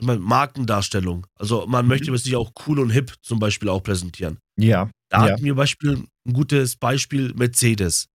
Markendarstellung. 0.00 1.28
Also 1.38 1.68
man 1.68 1.84
mhm. 1.84 1.90
möchte 1.90 2.18
sich 2.18 2.34
auch 2.34 2.50
cool 2.66 2.80
und 2.80 2.90
hip 2.90 3.14
zum 3.22 3.38
Beispiel 3.38 3.68
auch 3.68 3.84
präsentieren. 3.84 4.38
Ja. 4.58 4.90
Da 5.10 5.26
ja. 5.26 5.32
hat 5.32 5.42
mir 5.42 5.54
Beispiel 5.54 6.04
ein 6.26 6.32
gutes 6.32 6.76
Beispiel 6.76 7.32
Mercedes. 7.34 8.06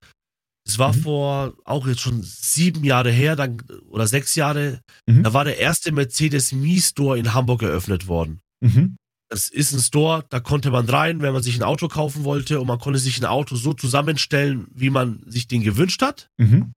Es 0.67 0.77
war 0.77 0.93
mhm. 0.93 1.01
vor 1.01 1.53
auch 1.63 1.87
jetzt 1.87 2.01
schon 2.01 2.21
sieben 2.23 2.83
Jahre 2.83 3.11
her, 3.11 3.35
dann, 3.35 3.61
oder 3.89 4.05
sechs 4.05 4.35
Jahre. 4.35 4.81
Mhm. 5.05 5.23
Da 5.23 5.33
war 5.33 5.45
der 5.45 5.59
erste 5.59 5.91
Mercedes 5.91 6.51
Me 6.51 6.77
Store 6.79 7.17
in 7.17 7.33
Hamburg 7.33 7.63
eröffnet 7.63 8.07
worden. 8.07 8.41
Mhm. 8.59 8.97
Das 9.29 9.49
ist 9.49 9.73
ein 9.73 9.79
Store, 9.79 10.23
da 10.29 10.39
konnte 10.39 10.71
man 10.71 10.87
rein, 10.87 11.21
wenn 11.21 11.33
man 11.33 11.43
sich 11.43 11.57
ein 11.57 11.63
Auto 11.63 11.87
kaufen 11.87 12.23
wollte 12.23 12.59
und 12.59 12.67
man 12.67 12.79
konnte 12.79 12.99
sich 12.99 13.19
ein 13.19 13.25
Auto 13.25 13.55
so 13.55 13.73
zusammenstellen, 13.73 14.67
wie 14.73 14.89
man 14.89 15.21
sich 15.25 15.47
den 15.47 15.63
gewünscht 15.63 16.01
hat. 16.01 16.29
Mhm. 16.37 16.73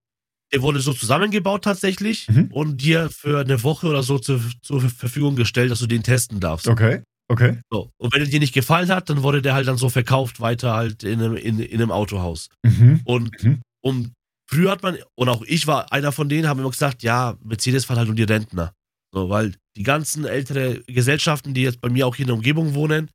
Der 0.53 0.63
wurde 0.63 0.81
so 0.81 0.93
zusammengebaut 0.93 1.63
tatsächlich 1.63 2.29
mhm. 2.29 2.49
und 2.51 2.83
dir 2.83 3.09
für 3.11 3.41
eine 3.41 3.63
Woche 3.63 3.87
oder 3.87 4.03
so 4.03 4.19
zur, 4.19 4.41
zur 4.63 4.81
Verfügung 4.81 5.37
gestellt, 5.37 5.71
dass 5.71 5.79
du 5.79 5.87
den 5.87 6.03
testen 6.03 6.41
darfst. 6.41 6.67
Okay. 6.67 7.03
Okay. 7.31 7.61
So. 7.71 7.93
Und 7.97 8.13
wenn 8.13 8.23
er 8.23 8.27
dir 8.27 8.41
nicht 8.41 8.53
gefallen 8.55 8.91
hat, 8.91 9.09
dann 9.09 9.23
wurde 9.23 9.41
der 9.41 9.55
halt 9.55 9.69
dann 9.69 9.77
so 9.77 9.89
verkauft 9.89 10.41
weiter 10.41 10.75
halt 10.75 11.05
in 11.05 11.23
einem, 11.23 11.37
in, 11.37 11.61
in 11.61 11.81
einem 11.81 11.93
Autohaus. 11.93 12.49
Mhm. 12.65 13.03
Und 13.05 13.45
mhm. 13.45 13.63
um 13.83 14.13
früher 14.51 14.73
hat 14.73 14.83
man, 14.83 14.99
und 15.15 15.29
auch 15.29 15.43
ich 15.43 15.69
war 15.69 15.93
einer 15.93 16.11
von 16.11 16.29
denen, 16.29 16.49
haben 16.49 16.59
immer 16.59 16.71
gesagt, 16.71 17.05
ja, 17.05 17.37
Mercedes 17.45 17.85
fahren 17.85 17.99
halt 17.99 18.09
nur 18.09 18.17
die 18.17 18.25
Rentner. 18.25 18.75
So, 19.15 19.31
weil 19.31 19.55
die 19.77 19.85
ganzen 19.85 20.25
ältere 20.25 20.83
Gesellschaften, 20.89 21.55
die 21.55 21.63
jetzt 21.63 21.81
bei 21.81 21.89
mir 21.89 22.09
auch 22.09 22.17
hier 22.17 22.25
in 22.25 22.29
der 22.29 22.37
Umgebung 22.37 22.75
wohnen, 22.75 23.09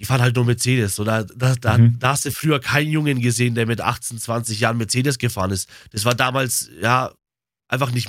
die 0.00 0.04
fahren 0.04 0.22
halt 0.22 0.36
nur 0.36 0.44
Mercedes. 0.44 0.94
So, 0.94 1.02
da, 1.02 1.24
da, 1.24 1.56
da, 1.56 1.78
mhm. 1.78 1.98
da 1.98 2.10
hast 2.10 2.24
du 2.24 2.30
früher 2.30 2.60
keinen 2.60 2.90
Jungen 2.90 3.20
gesehen, 3.20 3.56
der 3.56 3.66
mit 3.66 3.80
18, 3.80 4.18
20 4.18 4.60
Jahren 4.60 4.76
Mercedes 4.76 5.18
gefahren 5.18 5.50
ist. 5.50 5.68
Das 5.90 6.04
war 6.04 6.14
damals, 6.14 6.70
ja, 6.80 7.12
einfach 7.68 7.90
nicht, 7.90 8.08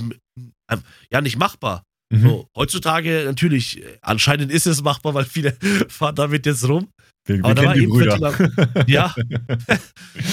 ja, 1.10 1.22
nicht 1.22 1.38
machbar. 1.38 1.84
Mhm. 2.12 2.22
So, 2.22 2.48
heutzutage 2.56 3.24
natürlich, 3.26 3.84
anscheinend 4.02 4.52
ist 4.52 4.68
es 4.68 4.82
machbar, 4.82 5.14
weil 5.14 5.26
viele 5.26 5.54
fahren 5.90 6.16
damit 6.16 6.46
jetzt 6.46 6.68
rum. 6.68 6.90
Wir, 7.28 7.42
wir 7.44 7.56
kennen 7.56 7.74
die 7.74 7.88
Brüder. 7.88 8.16
Thema, 8.16 8.84
ja. 8.88 9.16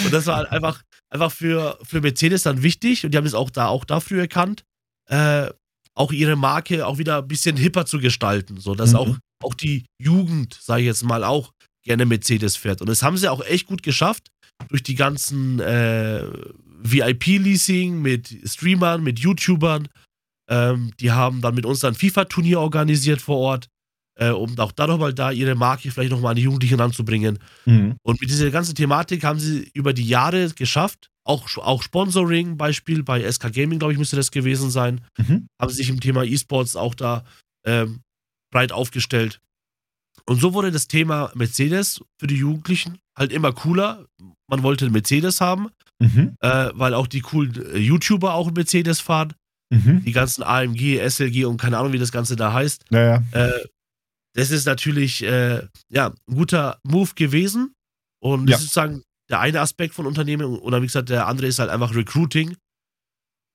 und 0.04 0.12
das 0.12 0.26
war 0.26 0.50
einfach, 0.52 0.82
einfach 1.08 1.32
für, 1.32 1.78
für 1.82 2.02
Mercedes 2.02 2.42
dann 2.42 2.62
wichtig 2.62 3.04
und 3.04 3.12
die 3.12 3.18
haben 3.18 3.26
es 3.26 3.34
auch 3.34 3.50
da 3.50 3.68
auch 3.68 3.84
dafür 3.84 4.20
erkannt, 4.20 4.64
äh, 5.08 5.48
auch 5.94 6.12
ihre 6.12 6.36
Marke 6.36 6.86
auch 6.86 6.98
wieder 6.98 7.18
ein 7.18 7.28
bisschen 7.28 7.56
hipper 7.56 7.86
zu 7.86 7.98
gestalten, 7.98 8.58
so 8.58 8.74
dass 8.74 8.90
mhm. 8.90 8.96
auch, 8.96 9.18
auch 9.42 9.54
die 9.54 9.86
Jugend, 9.98 10.58
sage 10.60 10.82
ich 10.82 10.86
jetzt 10.86 11.02
mal, 11.02 11.24
auch 11.24 11.52
gerne 11.84 12.06
Mercedes 12.06 12.56
fährt. 12.56 12.80
Und 12.80 12.88
das 12.88 13.02
haben 13.02 13.16
sie 13.16 13.28
auch 13.28 13.44
echt 13.44 13.66
gut 13.66 13.82
geschafft 13.82 14.28
durch 14.68 14.82
die 14.82 14.94
ganzen 14.94 15.60
äh, 15.60 16.24
VIP-Leasing 16.82 18.00
mit 18.00 18.36
Streamern, 18.44 19.02
mit 19.02 19.18
YouTubern 19.18 19.88
ähm, 20.52 20.90
die 21.00 21.10
haben 21.10 21.40
dann 21.40 21.54
mit 21.54 21.64
uns 21.64 21.80
dann 21.80 21.94
FIFA-Turnier 21.94 22.60
organisiert 22.60 23.22
vor 23.22 23.38
Ort, 23.38 23.68
äh, 24.18 24.28
um 24.28 24.58
auch 24.58 24.72
da 24.72 24.86
nochmal 24.86 25.14
da 25.14 25.30
ihre 25.30 25.54
Marke 25.54 25.90
vielleicht 25.90 26.10
nochmal 26.10 26.32
an 26.32 26.36
die 26.36 26.42
Jugendlichen 26.42 26.78
ranzubringen. 26.78 27.38
Mhm. 27.64 27.96
Und 28.02 28.20
mit 28.20 28.28
dieser 28.28 28.50
ganzen 28.50 28.74
Thematik 28.74 29.24
haben 29.24 29.38
sie 29.38 29.70
über 29.72 29.94
die 29.94 30.06
Jahre 30.06 30.50
geschafft, 30.50 31.08
auch, 31.24 31.56
auch 31.56 31.82
Sponsoring, 31.82 32.58
Beispiel 32.58 33.02
bei 33.02 33.30
SK 33.30 33.50
Gaming, 33.52 33.78
glaube 33.78 33.94
ich, 33.94 33.98
müsste 33.98 34.16
das 34.16 34.30
gewesen 34.30 34.70
sein, 34.70 35.00
mhm. 35.16 35.46
haben 35.58 35.70
sie 35.70 35.76
sich 35.76 35.88
im 35.88 36.00
Thema 36.00 36.24
E-Sports 36.24 36.76
auch 36.76 36.94
da 36.94 37.24
ähm, 37.64 38.00
breit 38.52 38.72
aufgestellt. 38.72 39.40
Und 40.26 40.38
so 40.38 40.52
wurde 40.52 40.70
das 40.70 40.86
Thema 40.86 41.32
Mercedes 41.34 42.02
für 42.20 42.26
die 42.26 42.36
Jugendlichen 42.36 42.98
halt 43.16 43.32
immer 43.32 43.52
cooler. 43.52 44.06
Man 44.48 44.62
wollte 44.62 44.84
einen 44.84 44.92
Mercedes 44.92 45.40
haben, 45.40 45.70
mhm. 45.98 46.36
äh, 46.40 46.70
weil 46.74 46.92
auch 46.92 47.06
die 47.06 47.20
coolen 47.20 47.54
äh, 47.72 47.78
YouTuber 47.78 48.34
auch 48.34 48.48
einen 48.48 48.56
Mercedes 48.56 49.00
fahren. 49.00 49.32
Mhm. 49.72 50.04
Die 50.04 50.12
ganzen 50.12 50.42
AMG, 50.42 50.98
SLG 50.98 51.46
und 51.46 51.56
keine 51.56 51.78
Ahnung, 51.78 51.92
wie 51.92 51.98
das 51.98 52.12
Ganze 52.12 52.36
da 52.36 52.52
heißt. 52.52 52.84
Ja, 52.90 53.02
ja. 53.02 53.22
Äh, 53.32 53.64
das 54.34 54.50
ist 54.50 54.66
natürlich 54.66 55.22
äh, 55.22 55.66
ja, 55.88 56.08
ein 56.08 56.34
guter 56.34 56.78
Move 56.82 57.10
gewesen. 57.14 57.74
Und 58.22 58.46
das 58.46 58.50
ja. 58.50 58.56
ist 58.56 58.62
sozusagen 58.62 59.02
der 59.30 59.40
eine 59.40 59.60
Aspekt 59.60 59.94
von 59.94 60.06
Unternehmen. 60.06 60.58
Oder 60.58 60.82
wie 60.82 60.86
gesagt, 60.86 61.08
der 61.08 61.26
andere 61.26 61.46
ist 61.46 61.58
halt 61.58 61.70
einfach 61.70 61.94
Recruiting. 61.94 62.56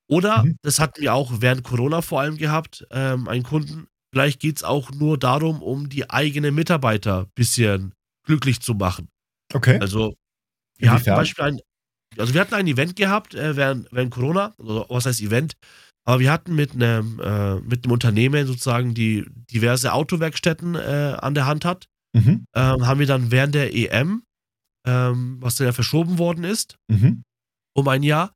Oder, 0.09 0.43
mhm. 0.43 0.57
das 0.63 0.79
hatten 0.79 1.01
wir 1.01 1.13
auch 1.13 1.41
während 1.41 1.63
Corona 1.63 2.01
vor 2.01 2.21
allem 2.21 2.37
gehabt, 2.37 2.85
ähm, 2.91 3.27
einen 3.27 3.43
Kunden. 3.43 3.87
Vielleicht 4.11 4.39
geht 4.39 4.57
es 4.57 4.63
auch 4.63 4.91
nur 4.91 5.19
darum, 5.19 5.61
um 5.61 5.89
die 5.89 6.09
eigenen 6.09 6.55
Mitarbeiter 6.55 7.21
ein 7.21 7.31
bisschen 7.35 7.93
glücklich 8.25 8.61
zu 8.61 8.73
machen. 8.73 9.09
Okay. 9.53 9.77
Also, 9.79 10.15
wir 10.77 10.91
hatten 10.91 11.03
zum 11.03 11.15
Beispiel 11.15 11.45
ein, 11.45 11.59
also 12.17 12.33
wir 12.33 12.41
hatten 12.41 12.53
ein 12.53 12.67
Event 12.67 12.95
gehabt 12.95 13.35
äh, 13.35 13.55
während, 13.55 13.91
während 13.91 14.11
Corona, 14.11 14.53
also 14.57 14.85
was 14.89 15.05
heißt 15.05 15.21
Event? 15.21 15.53
Aber 16.07 16.21
wir 16.21 16.31
hatten 16.31 16.55
mit 16.55 16.71
einem, 16.73 17.19
äh, 17.19 17.55
mit 17.59 17.83
einem 17.83 17.91
Unternehmen 17.91 18.47
sozusagen, 18.47 18.93
die 18.93 19.25
diverse 19.51 19.91
Autowerkstätten 19.91 20.75
äh, 20.75 21.17
an 21.19 21.33
der 21.33 21.45
Hand 21.45 21.65
hat, 21.65 21.87
Mhm. 22.15 22.45
ähm, 22.55 22.87
haben 22.87 22.99
wir 22.99 23.07
dann 23.07 23.29
während 23.31 23.53
der 23.53 23.75
EM, 23.75 24.23
ähm, 24.87 25.37
was 25.41 25.55
dann 25.57 25.67
ja 25.67 25.73
verschoben 25.73 26.17
worden 26.17 26.45
ist, 26.45 26.77
Mhm. 26.89 27.23
um 27.75 27.87
ein 27.89 28.03
Jahr, 28.03 28.31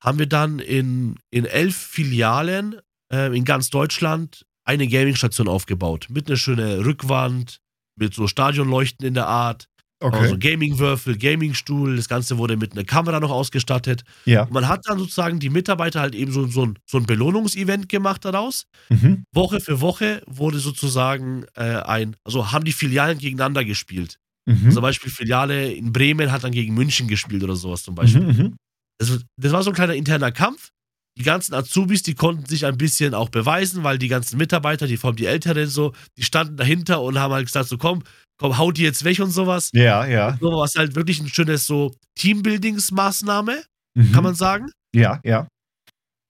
haben 0.00 0.20
wir 0.20 0.26
dann 0.26 0.60
in, 0.60 1.16
in 1.30 1.44
elf 1.46 1.76
Filialen 1.76 2.76
äh, 3.12 3.36
in 3.36 3.44
ganz 3.44 3.70
Deutschland 3.70 4.46
eine 4.64 4.86
Gamingstation 4.86 5.48
aufgebaut. 5.48 6.06
Mit 6.10 6.28
einer 6.28 6.36
schönen 6.36 6.80
Rückwand, 6.82 7.58
mit 7.98 8.14
so 8.14 8.28
Stadionleuchten 8.28 9.04
in 9.06 9.14
der 9.14 9.26
Art, 9.26 9.66
Okay. 9.98 10.18
also 10.18 10.36
Gamingwürfel, 10.38 11.16
Gamingstuhl, 11.16 11.96
das 11.96 12.08
Ganze 12.08 12.36
wurde 12.36 12.58
mit 12.58 12.72
einer 12.72 12.84
Kamera 12.84 13.18
noch 13.18 13.30
ausgestattet. 13.30 14.02
ja. 14.26 14.42
Und 14.42 14.52
man 14.52 14.68
hat 14.68 14.82
dann 14.86 14.98
sozusagen 14.98 15.40
die 15.40 15.48
Mitarbeiter 15.48 16.00
halt 16.00 16.14
eben 16.14 16.32
so, 16.32 16.46
so, 16.46 16.66
ein, 16.66 16.78
so 16.86 16.98
ein 16.98 17.06
Belohnungsevent 17.06 17.88
gemacht 17.88 18.24
daraus. 18.24 18.66
Mhm. 18.90 19.24
Woche 19.32 19.60
für 19.60 19.80
Woche 19.80 20.22
wurde 20.26 20.58
sozusagen 20.58 21.46
äh, 21.54 21.62
ein, 21.62 22.14
also 22.24 22.52
haben 22.52 22.66
die 22.66 22.72
Filialen 22.72 23.18
gegeneinander 23.18 23.64
gespielt. 23.64 24.18
Mhm. 24.46 24.70
Zum 24.70 24.82
Beispiel 24.82 25.10
Filiale 25.10 25.72
in 25.72 25.92
Bremen 25.92 26.30
hat 26.30 26.44
dann 26.44 26.52
gegen 26.52 26.74
München 26.74 27.08
gespielt 27.08 27.42
oder 27.42 27.56
sowas 27.56 27.82
zum 27.82 27.94
Beispiel. 27.94 28.20
Mhm. 28.22 28.38
Mhm. 28.38 28.56
Das, 28.98 29.18
das 29.40 29.52
war 29.52 29.62
so 29.62 29.70
ein 29.70 29.74
kleiner 29.74 29.94
interner 29.94 30.30
Kampf. 30.30 30.70
Die 31.18 31.22
ganzen 31.22 31.54
Azubis, 31.54 32.02
die 32.02 32.14
konnten 32.14 32.44
sich 32.44 32.66
ein 32.66 32.76
bisschen 32.76 33.14
auch 33.14 33.30
beweisen, 33.30 33.84
weil 33.84 33.96
die 33.96 34.08
ganzen 34.08 34.36
Mitarbeiter, 34.36 34.86
die 34.86 34.98
vor 34.98 35.08
allem 35.08 35.16
die 35.16 35.24
Älteren 35.24 35.66
so, 35.66 35.94
die 36.18 36.22
standen 36.22 36.58
dahinter 36.58 37.00
und 37.00 37.18
haben 37.18 37.32
halt 37.32 37.46
gesagt 37.46 37.70
so, 37.70 37.78
komm, 37.78 38.02
komm, 38.38 38.58
hau 38.58 38.70
die 38.72 38.82
jetzt 38.82 39.04
weg 39.04 39.18
und 39.20 39.30
sowas. 39.30 39.70
Ja, 39.72 40.04
ja. 40.06 40.36
So 40.40 40.50
was 40.52 40.74
halt 40.74 40.94
wirklich 40.94 41.20
ein 41.20 41.28
schönes 41.28 41.66
so 41.66 41.94
Teambuildingsmaßnahme, 42.18 43.62
Mhm. 43.96 44.12
kann 44.12 44.24
man 44.24 44.34
sagen. 44.34 44.70
Ja, 44.94 45.20
ja. 45.24 45.48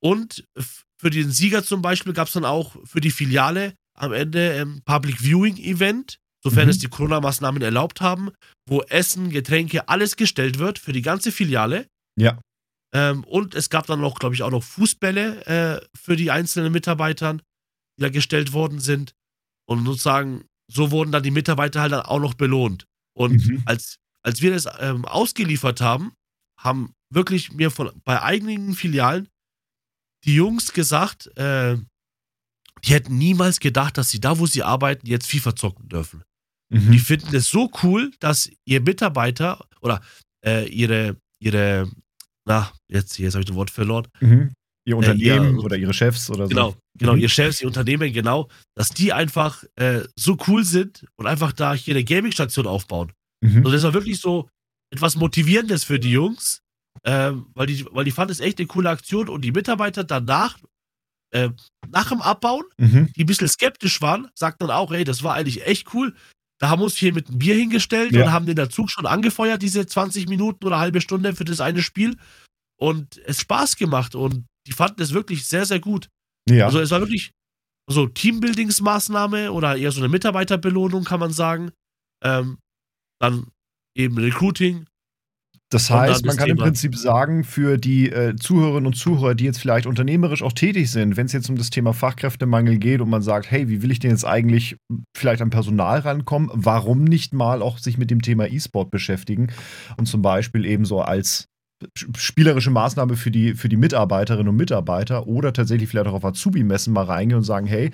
Und 0.02 0.44
für 1.00 1.10
den 1.10 1.30
Sieger 1.30 1.64
zum 1.64 1.82
Beispiel 1.82 2.12
gab 2.12 2.28
es 2.28 2.34
dann 2.34 2.44
auch 2.44 2.76
für 2.84 3.00
die 3.00 3.10
Filiale 3.10 3.74
am 3.98 4.12
Ende 4.12 4.60
ein 4.60 4.82
Public 4.84 5.20
Viewing 5.20 5.56
Event, 5.56 6.16
sofern 6.44 6.64
Mhm. 6.64 6.70
es 6.70 6.78
die 6.78 6.88
Corona-Maßnahmen 6.88 7.60
erlaubt 7.62 8.00
haben, 8.00 8.30
wo 8.68 8.82
Essen, 8.82 9.30
Getränke, 9.30 9.88
alles 9.88 10.16
gestellt 10.16 10.58
wird 10.58 10.78
für 10.78 10.92
die 10.92 11.02
ganze 11.02 11.32
Filiale. 11.32 11.86
Ja. 12.18 12.38
Ähm, 12.94 13.24
und 13.24 13.54
es 13.54 13.68
gab 13.68 13.86
dann 13.86 14.00
noch, 14.00 14.18
glaube 14.18 14.34
ich, 14.34 14.42
auch 14.42 14.50
noch 14.50 14.62
Fußbälle 14.62 15.46
äh, 15.46 15.86
für 15.98 16.14
die 16.16 16.30
einzelnen 16.30 16.72
Mitarbeitern, 16.72 17.42
die 17.98 18.02
da 18.02 18.08
gestellt 18.10 18.52
worden 18.52 18.78
sind. 18.78 19.12
Und 19.68 19.84
sozusagen, 19.84 20.44
so 20.68 20.90
wurden 20.90 21.12
dann 21.12 21.22
die 21.22 21.30
Mitarbeiter 21.30 21.80
halt 21.80 21.92
dann 21.92 22.02
auch 22.06 22.20
noch 22.20 22.34
belohnt. 22.34 22.86
Und 23.16 23.46
Mhm. 23.46 23.62
als, 23.66 23.96
als 24.22 24.42
wir 24.42 24.50
das 24.52 24.66
ähm, 24.80 25.04
ausgeliefert 25.04 25.80
haben, 25.80 26.12
haben 26.58 26.92
wirklich 27.10 27.52
mir 27.52 27.70
von 27.70 27.90
bei 28.04 28.20
einigen 28.22 28.74
Filialen 28.74 29.28
die 30.24 30.34
Jungs 30.34 30.72
gesagt, 30.72 31.26
äh, 31.36 31.76
die 32.84 32.92
hätten 32.92 33.16
niemals 33.16 33.60
gedacht, 33.60 33.96
dass 33.96 34.10
sie 34.10 34.20
da, 34.20 34.38
wo 34.38 34.46
sie 34.46 34.62
arbeiten, 34.62 35.06
jetzt 35.06 35.26
FIFA 35.30 35.54
zocken 35.56 35.88
dürfen. 35.88 36.22
Die 36.72 36.78
Mhm. 36.78 36.98
finden 36.98 37.34
es 37.36 37.46
so 37.48 37.70
cool, 37.84 38.10
dass 38.18 38.50
ihr 38.64 38.80
Mitarbeiter 38.80 39.64
oder 39.80 40.02
äh, 40.44 40.68
ihre, 40.68 41.16
ihre, 41.38 41.88
na, 42.44 42.72
jetzt, 42.88 43.18
jetzt 43.18 43.34
habe 43.34 43.42
ich 43.42 43.46
das 43.46 43.54
Wort 43.56 43.70
verloren. 43.70 44.08
Mhm. 44.20 44.52
Ihr 44.86 44.96
Unternehmen 44.96 45.58
ja, 45.58 45.62
oder 45.64 45.76
ihre 45.76 45.92
Chefs 45.92 46.30
oder 46.30 46.44
so. 46.44 46.48
Genau, 46.48 46.76
genau, 46.96 47.14
Mhm. 47.14 47.20
ihr 47.20 47.28
Chefs, 47.28 47.60
ihr 47.60 47.66
Unternehmen, 47.66 48.12
genau, 48.12 48.48
dass 48.76 48.90
die 48.90 49.12
einfach 49.12 49.64
äh, 49.74 50.04
so 50.16 50.36
cool 50.46 50.64
sind 50.64 51.04
und 51.16 51.26
einfach 51.26 51.52
da 51.52 51.74
hier 51.74 51.94
eine 51.94 52.04
Gaming-Station 52.04 52.66
aufbauen. 52.68 53.12
Mhm. 53.42 53.58
Also 53.58 53.72
das 53.72 53.82
war 53.82 53.94
wirklich 53.94 54.20
so 54.20 54.48
etwas 54.92 55.16
Motivierendes 55.16 55.82
für 55.84 55.98
die 55.98 56.12
Jungs, 56.12 56.60
ähm, 57.04 57.46
weil, 57.54 57.66
die, 57.66 57.84
weil 57.90 58.04
die 58.04 58.12
fanden 58.12 58.30
es 58.32 58.38
echt 58.40 58.58
eine 58.58 58.68
coole 58.68 58.88
Aktion 58.88 59.28
und 59.28 59.42
die 59.42 59.50
Mitarbeiter 59.52 60.04
danach, 60.04 60.56
äh, 61.32 61.50
nach 61.90 62.08
dem 62.08 62.22
Abbauen, 62.22 62.62
Mhm. 62.78 63.12
die 63.16 63.24
ein 63.24 63.26
bisschen 63.26 63.48
skeptisch 63.48 64.00
waren, 64.00 64.28
sagten 64.34 64.68
dann 64.68 64.76
auch, 64.76 64.92
ey, 64.92 65.02
das 65.02 65.24
war 65.24 65.34
eigentlich 65.34 65.66
echt 65.66 65.92
cool. 65.94 66.14
Da 66.60 66.68
haben 66.68 66.78
wir 66.80 66.84
uns 66.84 66.96
hier 66.96 67.12
mit 67.12 67.28
einem 67.28 67.38
Bier 67.38 67.56
hingestellt 67.56 68.12
Ja. 68.12 68.24
und 68.26 68.32
haben 68.32 68.46
den 68.46 68.70
Zug 68.70 68.88
schon 68.90 69.04
angefeuert, 69.06 69.60
diese 69.62 69.84
20 69.84 70.28
Minuten 70.28 70.64
oder 70.64 70.78
halbe 70.78 71.00
Stunde 71.00 71.34
für 71.34 71.44
das 71.44 71.60
eine 71.60 71.82
Spiel. 71.82 72.16
Und 72.78 73.18
es 73.26 73.40
Spaß 73.40 73.76
gemacht 73.76 74.14
und 74.14 74.46
die 74.66 74.72
fanden 74.72 75.02
es 75.02 75.12
wirklich 75.12 75.46
sehr, 75.46 75.64
sehr 75.66 75.80
gut. 75.80 76.08
Ja. 76.48 76.66
Also 76.66 76.80
es 76.80 76.90
war 76.90 77.00
wirklich 77.00 77.32
so 77.88 78.06
Teambuildingsmaßnahme 78.06 79.52
oder 79.52 79.76
eher 79.76 79.92
so 79.92 80.00
eine 80.00 80.08
Mitarbeiterbelohnung, 80.08 81.04
kann 81.04 81.20
man 81.20 81.32
sagen. 81.32 81.70
Ähm, 82.24 82.58
dann 83.20 83.48
eben 83.96 84.18
Recruiting. 84.18 84.86
Das 85.70 85.90
heißt, 85.90 86.24
man 86.24 86.36
kann 86.36 86.48
im 86.48 86.56
Thema. 86.56 86.66
Prinzip 86.66 86.94
sagen, 86.94 87.42
für 87.42 87.76
die 87.76 88.08
äh, 88.08 88.36
Zuhörerinnen 88.36 88.86
und 88.86 88.94
Zuhörer, 88.94 89.34
die 89.34 89.44
jetzt 89.44 89.58
vielleicht 89.58 89.86
unternehmerisch 89.86 90.42
auch 90.42 90.52
tätig 90.52 90.92
sind, 90.92 91.16
wenn 91.16 91.26
es 91.26 91.32
jetzt 91.32 91.50
um 91.50 91.56
das 91.56 91.70
Thema 91.70 91.92
Fachkräftemangel 91.92 92.78
geht 92.78 93.00
und 93.00 93.10
man 93.10 93.22
sagt, 93.22 93.50
hey, 93.50 93.68
wie 93.68 93.82
will 93.82 93.90
ich 93.90 93.98
denn 93.98 94.12
jetzt 94.12 94.24
eigentlich 94.24 94.76
vielleicht 95.16 95.42
an 95.42 95.50
Personal 95.50 95.98
rankommen, 96.00 96.50
warum 96.52 97.02
nicht 97.02 97.32
mal 97.32 97.62
auch 97.62 97.78
sich 97.78 97.98
mit 97.98 98.12
dem 98.12 98.22
Thema 98.22 98.46
E-Sport 98.46 98.92
beschäftigen 98.92 99.48
und 99.96 100.06
zum 100.06 100.22
Beispiel 100.22 100.64
eben 100.66 100.84
so 100.84 101.00
als 101.00 101.48
spielerische 102.16 102.70
Maßnahme 102.70 103.16
für 103.16 103.30
die, 103.30 103.54
für 103.54 103.68
die 103.68 103.76
Mitarbeiterinnen 103.76 104.48
und 104.48 104.56
Mitarbeiter 104.56 105.26
oder 105.26 105.52
tatsächlich 105.52 105.88
vielleicht 105.88 106.08
auch 106.08 106.14
auf 106.14 106.24
Azubi-Messen 106.24 106.92
mal 106.92 107.04
reingehen 107.04 107.38
und 107.38 107.44
sagen, 107.44 107.66
hey, 107.66 107.90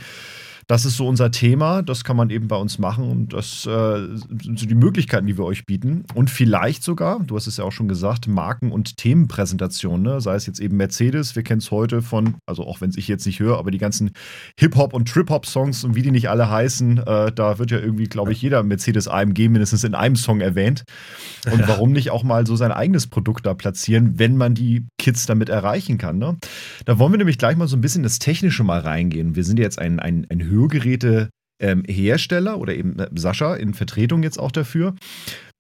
das 0.67 0.85
ist 0.85 0.97
so 0.97 1.07
unser 1.09 1.31
Thema, 1.31 1.83
das 1.83 2.05
kann 2.05 2.17
man 2.17 2.31
eben 2.31 2.49
bei 2.49 2.57
uns 2.57 2.79
machen 2.79 3.09
und 3.11 3.33
das 3.33 3.67
äh, 3.67 4.07
sind 4.43 4.59
so 4.59 4.67
die 4.67 4.75
Möglichkeiten, 4.75 5.27
die 5.27 5.37
wir 5.39 5.45
euch 5.45 5.67
bieten. 5.67 6.05
Und 6.15 6.31
vielleicht 6.31 6.83
sogar, 6.83 7.21
du 7.21 7.37
hast 7.37 7.47
es 7.47 7.57
ja 7.57 7.65
auch 7.65 7.73
schon 7.73 7.89
gesagt, 7.89 8.29
Marken- 8.29 8.73
und 8.73 8.97
Themenpräsentationen, 8.97 10.03
ne? 10.03 10.21
sei 10.21 10.35
es 10.35 10.47
jetzt 10.47 10.61
eben 10.61 10.77
Mercedes, 10.77 11.35
wir 11.37 11.43
kennen 11.43 11.59
es 11.61 11.71
heute 11.71 12.03
von, 12.03 12.37
also 12.47 12.65
auch 12.67 12.81
wenn 12.81 12.91
es 12.91 12.97
ich 12.97 13.09
jetzt 13.09 13.27
nicht 13.27 13.41
höre, 13.41 13.59
aber 13.59 13.71
die 13.71 13.79
ganzen 13.79 14.11
Hip-Hop- 14.59 14.95
und 14.95 15.09
Trip-Hop-Songs 15.09 15.85
und 15.85 15.95
wie 15.95 16.03
die 16.03 16.11
nicht 16.11 16.29
alle 16.31 16.49
heißen, 16.51 16.99
äh, 16.99 17.33
da 17.33 17.59
wird 17.59 17.71
ja 17.71 17.79
irgendwie, 17.79 18.05
glaube 18.05 18.33
ich, 18.33 18.43
jeder 18.43 18.63
Mercedes 18.63 19.09
AMG 19.09 19.49
mindestens 19.49 19.85
in 19.85 19.95
einem 19.95 20.17
Song 20.17 20.41
erwähnt. 20.41 20.85
Und 21.51 21.61
Ja. 21.61 21.69
warum 21.69 21.93
nicht 21.93 22.11
auch 22.11 22.23
mal 22.23 22.47
so 22.47 22.57
sein 22.57 22.73
eigenes 22.73 23.07
Produkt 23.07 23.47
da 23.47 23.55
platzieren, 23.55 24.19
wenn 24.19 24.37
man 24.37 24.55
die 24.55 24.87
Kids 24.99 25.27
damit 25.27 25.49
erreichen 25.49 25.99
kann. 25.99 26.19
Ne? 26.19 26.37
Da 26.85 26.99
wollen 26.99 27.13
wir 27.13 27.19
nämlich 27.19 27.39
gleich 27.39 27.57
mal 27.57 27.69
so 27.69 27.77
ein 27.77 27.81
bisschen 27.81 28.03
das 28.03 28.19
Technische 28.19 28.63
mal 28.65 28.81
reingehen. 28.81 29.35
Wir 29.37 29.45
sind 29.45 29.59
jetzt 29.59 29.79
ein, 29.79 29.99
ein, 29.99 30.27
ein 30.31 30.49
Hörgeräte. 30.53 31.31
ähm, 31.61 31.85
oder 31.85 32.75
eben 32.75 32.99
äh, 32.99 33.09
Sascha 33.15 33.55
in 33.55 33.75
Vertretung 33.75 34.23
jetzt 34.23 34.39
auch 34.39 34.53
dafür. 34.53 34.95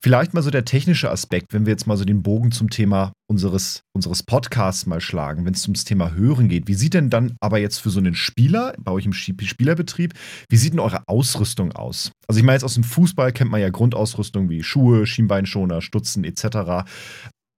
Vielleicht 0.04 0.34
mal 0.34 0.42
so 0.42 0.50
der 0.50 0.64
technische 0.64 1.12
Aspekt, 1.12 1.52
wenn 1.52 1.64
wir 1.64 1.70
jetzt 1.70 1.86
mal 1.86 1.96
so 1.96 2.04
den 2.04 2.24
Bogen 2.24 2.50
zum 2.50 2.70
Thema 2.70 3.12
unseres, 3.30 3.82
unseres 3.94 4.24
Podcasts 4.24 4.84
mal 4.84 5.00
schlagen, 5.00 5.44
wenn 5.44 5.54
es 5.54 5.64
ums 5.64 5.84
Thema 5.84 6.12
Hören 6.12 6.48
geht. 6.48 6.66
Wie 6.66 6.74
sieht 6.74 6.94
denn 6.94 7.08
dann 7.08 7.36
aber 7.40 7.58
jetzt 7.58 7.78
für 7.78 7.90
so 7.90 8.00
einen 8.00 8.16
Spieler, 8.16 8.74
bei 8.80 8.90
euch 8.90 9.06
im 9.06 9.12
Spielerbetrieb, 9.12 10.14
wie 10.48 10.56
sieht 10.56 10.72
denn 10.72 10.80
eure 10.80 11.04
Ausrüstung 11.06 11.70
aus? 11.70 12.10
Also 12.26 12.40
ich 12.40 12.44
meine 12.44 12.56
jetzt 12.56 12.64
aus 12.64 12.74
dem 12.74 12.82
Fußball 12.82 13.30
kennt 13.30 13.52
man 13.52 13.60
ja 13.60 13.70
Grundausrüstung 13.70 14.50
wie 14.50 14.64
Schuhe, 14.64 15.06
Schienbeinschoner, 15.06 15.80
Stutzen 15.80 16.24
etc. 16.24 16.84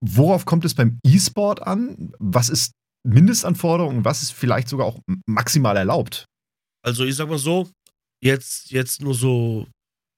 Worauf 0.05 0.45
kommt 0.45 0.65
es 0.65 0.75
beim 0.75 0.99
E-Sport 1.03 1.65
an? 1.65 2.11
Was 2.19 2.49
ist 2.49 2.73
Mindestanforderung 3.03 3.97
und 3.97 4.05
was 4.05 4.21
ist 4.21 4.33
vielleicht 4.33 4.69
sogar 4.69 4.85
auch 4.85 4.99
maximal 5.25 5.77
erlaubt? 5.77 6.25
Also 6.85 7.03
ich 7.05 7.15
sag 7.15 7.29
mal 7.29 7.37
so, 7.39 7.69
jetzt, 8.23 8.71
jetzt 8.71 9.01
nur 9.01 9.15
so 9.15 9.67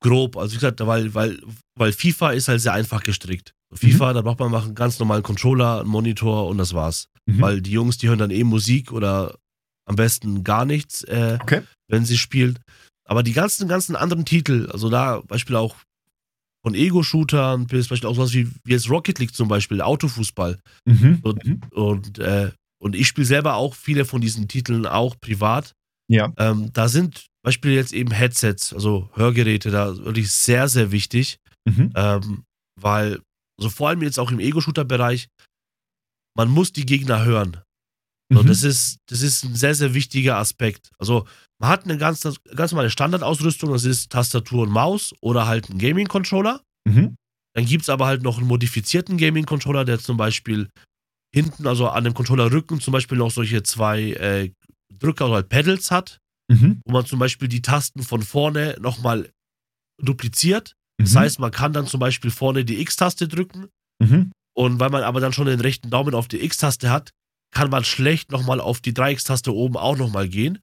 grob. 0.04 0.38
Also 0.38 0.52
wie 0.54 0.58
gesagt, 0.58 0.80
weil, 0.86 1.14
weil, 1.14 1.40
weil 1.78 1.92
FIFA 1.94 2.32
ist 2.32 2.48
halt 2.48 2.62
sehr 2.62 2.74
einfach 2.74 3.04
gestrickt. 3.04 3.52
FIFA, 3.74 4.14
da 4.14 4.22
braucht 4.22 4.40
man 4.40 4.52
mal 4.52 4.64
einen 4.64 4.76
ganz 4.76 5.00
normalen 5.00 5.24
Controller, 5.24 5.80
einen 5.82 5.90
Monitor 5.90 6.48
und 6.48 6.58
das 6.58 6.74
war's. 6.74 7.08
Mhm. 7.26 7.42
Weil 7.42 7.62
die 7.62 7.72
Jungs, 7.72 7.98
die 7.98 8.08
hören 8.08 8.20
dann 8.20 8.32
eh 8.32 8.44
Musik 8.44 8.92
oder 8.92 9.38
am 9.86 9.96
besten 9.96 10.44
gar 10.44 10.66
nichts, 10.66 11.04
äh, 11.04 11.38
Okay. 11.42 11.62
wenn 11.90 12.06
sie 12.06 12.18
spielen. 12.18 12.60
Aber 13.08 13.24
die 13.24 13.34
ganzen, 13.34 13.68
ganzen 13.68 13.96
anderen 13.96 14.26
Titel, 14.26 14.70
also 14.72 14.90
da 14.90 15.22
Beispiel 15.22 15.56
auch 15.56 15.76
von 16.66 16.76
Ego-Shootern 16.76 17.68
bis 17.68 17.88
Beispiel 17.88 18.10
auch 18.10 18.16
sowas 18.16 18.34
wie, 18.34 18.50
wie 18.66 18.72
jetzt 18.74 18.90
Rocket 18.90 19.20
League 19.20 19.34
zum 19.34 19.48
Beispiel, 19.48 19.82
Autofußball. 19.82 20.60
Mhm. 20.86 21.20
Und, 21.24 21.46
Mhm. 21.46 21.62
und, 21.72 22.20
äh, 22.20 22.52
und 22.82 22.96
ich 22.96 23.08
spiele 23.08 23.26
selber 23.28 23.56
auch 23.56 23.74
viele 23.74 24.04
von 24.06 24.20
diesen 24.22 24.48
Titeln 24.50 24.86
auch 24.86 25.16
privat. 25.20 25.74
Ja. 26.10 26.34
Ähm, 26.38 26.72
da 26.74 26.88
sind 26.88 27.28
Beispiel 27.44 27.72
jetzt 27.72 27.94
eben 27.94 28.12
Headsets, 28.12 28.74
also 28.74 29.10
Hörgeräte, 29.14 29.72
da 29.72 29.96
wirklich 29.98 30.32
sehr, 30.32 30.68
sehr 30.68 30.92
wichtig, 30.92 31.38
Mhm. 31.68 31.92
ähm, 31.96 32.44
weil, 32.80 33.22
also 33.60 33.70
vor 33.70 33.90
allem 33.90 34.02
jetzt 34.02 34.20
auch 34.20 34.32
im 34.32 34.40
Ego-Shooter-Bereich, 34.40 35.28
man 36.38 36.50
muss 36.50 36.72
die 36.72 36.86
Gegner 36.86 37.26
hören. 37.26 37.62
So, 38.32 38.44
Mhm. 38.44 38.48
das, 38.48 38.64
ist, 38.64 38.98
das 39.08 39.22
ist 39.22 39.44
ein 39.46 39.56
sehr, 39.56 39.74
sehr 39.76 39.94
wichtiger 39.94 40.38
Aspekt. 40.38 40.90
Also, 41.00 41.26
man 41.60 41.70
hat 41.70 41.86
eine 41.86 41.98
ganz, 41.98 42.22
ganz 42.56 42.72
normale 42.72 42.90
Standardausrüstung, 42.90 43.72
das 43.72 43.86
ist 43.86 44.12
Tastatur 44.12 44.64
und 44.64 44.70
Maus 44.70 45.14
oder 45.22 45.48
halt 45.48 45.70
ein 45.70 45.78
Gaming-Controller. 45.78 46.62
Mhm. 46.86 47.16
Dann 47.56 47.66
gibt 47.66 47.84
es 47.84 47.90
aber 47.90 48.06
halt 48.06 48.24
noch 48.24 48.38
einen 48.38 48.48
modifizierten 48.48 49.18
Gaming-Controller, 49.18 49.86
der 49.86 50.00
zum 50.00 50.18
Beispiel 50.18 50.70
hinten, 51.34 51.66
also 51.68 51.88
an 51.90 52.04
dem 52.04 52.14
Controllerrücken, 52.14 52.82
zum 52.82 52.92
Beispiel 52.92 53.18
noch 53.18 53.32
solche 53.32 53.64
zwei 53.64 54.12
äh, 54.14 54.52
Drücker 55.00 55.26
oder 55.26 55.36
halt 55.36 55.50
Pedals 55.50 55.92
hat, 55.92 56.20
Mhm. 56.50 56.82
wo 56.86 56.94
man 56.94 57.06
zum 57.06 57.20
Beispiel 57.20 57.48
die 57.48 57.62
Tasten 57.62 58.04
von 58.04 58.22
vorne 58.24 58.78
nochmal 58.80 59.30
dupliziert. 60.02 60.76
Das 61.00 61.14
Mhm. 61.14 61.20
heißt, 61.20 61.40
man 61.40 61.52
kann 61.52 61.74
dann 61.74 61.88
zum 61.88 62.00
Beispiel 62.00 62.32
vorne 62.32 62.66
die 62.66 62.80
X-Taste 62.82 63.28
drücken 63.28 63.68
Mhm. 64.02 64.32
und 64.56 64.80
weil 64.80 64.90
man 64.90 65.04
aber 65.04 65.20
dann 65.20 65.34
schon 65.34 65.48
den 65.48 65.60
rechten 65.62 65.90
Daumen 65.90 66.14
auf 66.16 66.28
die 66.28 66.44
X-Taste 66.44 66.90
hat, 66.90 67.12
kann 67.54 67.70
man 67.70 67.84
schlecht 67.84 68.32
nochmal 68.32 68.60
auf 68.60 68.82
die 68.82 68.94
Dreieckstaste 68.94 69.54
oben 69.54 69.78
auch 69.78 69.98
nochmal 69.98 70.28
gehen. 70.28 70.60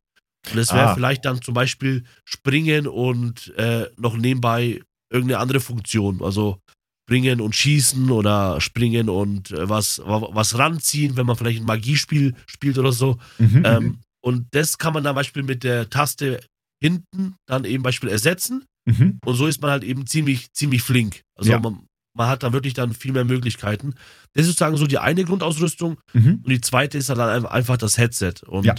Und 0.50 0.58
es 0.58 0.72
wäre 0.72 0.90
Ah. 0.90 0.94
vielleicht 0.94 1.24
dann 1.24 1.40
zum 1.40 1.54
Beispiel 1.54 2.04
springen 2.24 2.86
und 2.86 3.48
äh, 3.56 3.88
noch 3.96 4.16
nebenbei 4.16 4.82
irgendeine 5.10 5.38
andere 5.40 5.60
Funktion. 5.60 6.22
Also 6.22 6.58
springen 7.06 7.40
und 7.40 7.54
schießen 7.56 8.10
oder 8.10 8.60
springen 8.60 9.08
und 9.08 9.50
äh, 9.52 9.68
was, 9.68 9.98
wa- 10.00 10.28
was 10.32 10.58
ranziehen, 10.58 11.16
wenn 11.16 11.26
man 11.26 11.36
vielleicht 11.36 11.60
ein 11.62 11.66
Magiespiel 11.66 12.34
spielt 12.46 12.76
oder 12.78 12.92
so. 12.92 13.18
Mhm. 13.38 13.62
Ähm, 13.64 13.98
und 14.24 14.46
das 14.52 14.78
kann 14.78 14.94
man 14.94 15.04
dann 15.04 15.14
Beispiel 15.14 15.42
mit 15.42 15.62
der 15.64 15.90
Taste 15.90 16.40
hinten 16.82 17.36
dann 17.46 17.64
eben 17.64 17.82
Beispiel 17.82 18.08
ersetzen. 18.08 18.64
Mhm. 18.86 19.18
Und 19.24 19.34
so 19.36 19.46
ist 19.46 19.60
man 19.60 19.70
halt 19.70 19.84
eben 19.84 20.06
ziemlich, 20.06 20.52
ziemlich 20.52 20.82
flink. 20.82 21.20
Also 21.38 21.50
Ja. 21.50 21.58
man, 21.58 21.86
man 22.16 22.28
hat 22.28 22.42
da 22.42 22.52
wirklich 22.52 22.74
dann 22.74 22.92
viel 22.94 23.12
mehr 23.12 23.24
Möglichkeiten. 23.24 23.94
Das 24.32 24.42
ist 24.42 24.48
sozusagen 24.48 24.76
so 24.76 24.86
die 24.86 24.98
eine 24.98 25.24
Grundausrüstung. 25.24 25.98
Mhm. 26.12 26.40
Und 26.44 26.48
die 26.48 26.60
zweite 26.60 26.98
ist 26.98 27.08
dann 27.08 27.20
ein- 27.20 27.46
einfach 27.46 27.76
das 27.76 27.96
Headset. 27.98 28.34
Und 28.46 28.64
Ja. 28.66 28.74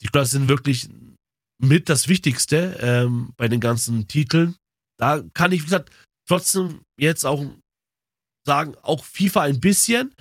ich 0.00 0.10
glaube, 0.12 0.22
das 0.24 0.30
sind 0.30 0.48
wirklich 0.48 0.88
mit 1.60 1.88
das 1.88 2.08
Wichtigste 2.08 2.76
ähm, 2.80 3.32
bei 3.36 3.48
den 3.48 3.60
ganzen 3.60 4.08
Titeln. 4.08 4.56
Da 4.98 5.22
kann 5.34 5.52
ich, 5.52 5.60
wie 5.62 5.66
gesagt, 5.66 5.90
trotzdem 6.28 6.82
jetzt 6.98 7.24
auch 7.24 7.44
sagen, 8.46 8.74
auch 8.82 9.04
FIFA 9.04 9.42
ein 9.42 9.60
bisschen, 9.60 10.14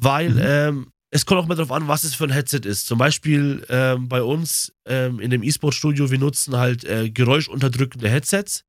weil 0.00 0.30
Mhm. 0.30 0.40
ähm, 0.42 0.90
es 1.10 1.24
kommt 1.24 1.40
auch 1.40 1.46
mal 1.46 1.54
darauf 1.54 1.72
an, 1.72 1.88
was 1.88 2.04
es 2.04 2.14
für 2.14 2.24
ein 2.24 2.30
Headset 2.32 2.60
ist. 2.64 2.86
Zum 2.86 2.98
Beispiel 2.98 3.64
ähm, 3.68 4.08
bei 4.08 4.22
uns 4.22 4.72
ähm, 4.86 5.20
in 5.20 5.30
dem 5.30 5.42
E-Sport-Studio, 5.42 6.10
wir 6.10 6.18
nutzen 6.18 6.56
halt 6.56 6.84
äh, 6.84 7.10
geräuschunterdrückende 7.10 8.08
Headsets. 8.08 8.64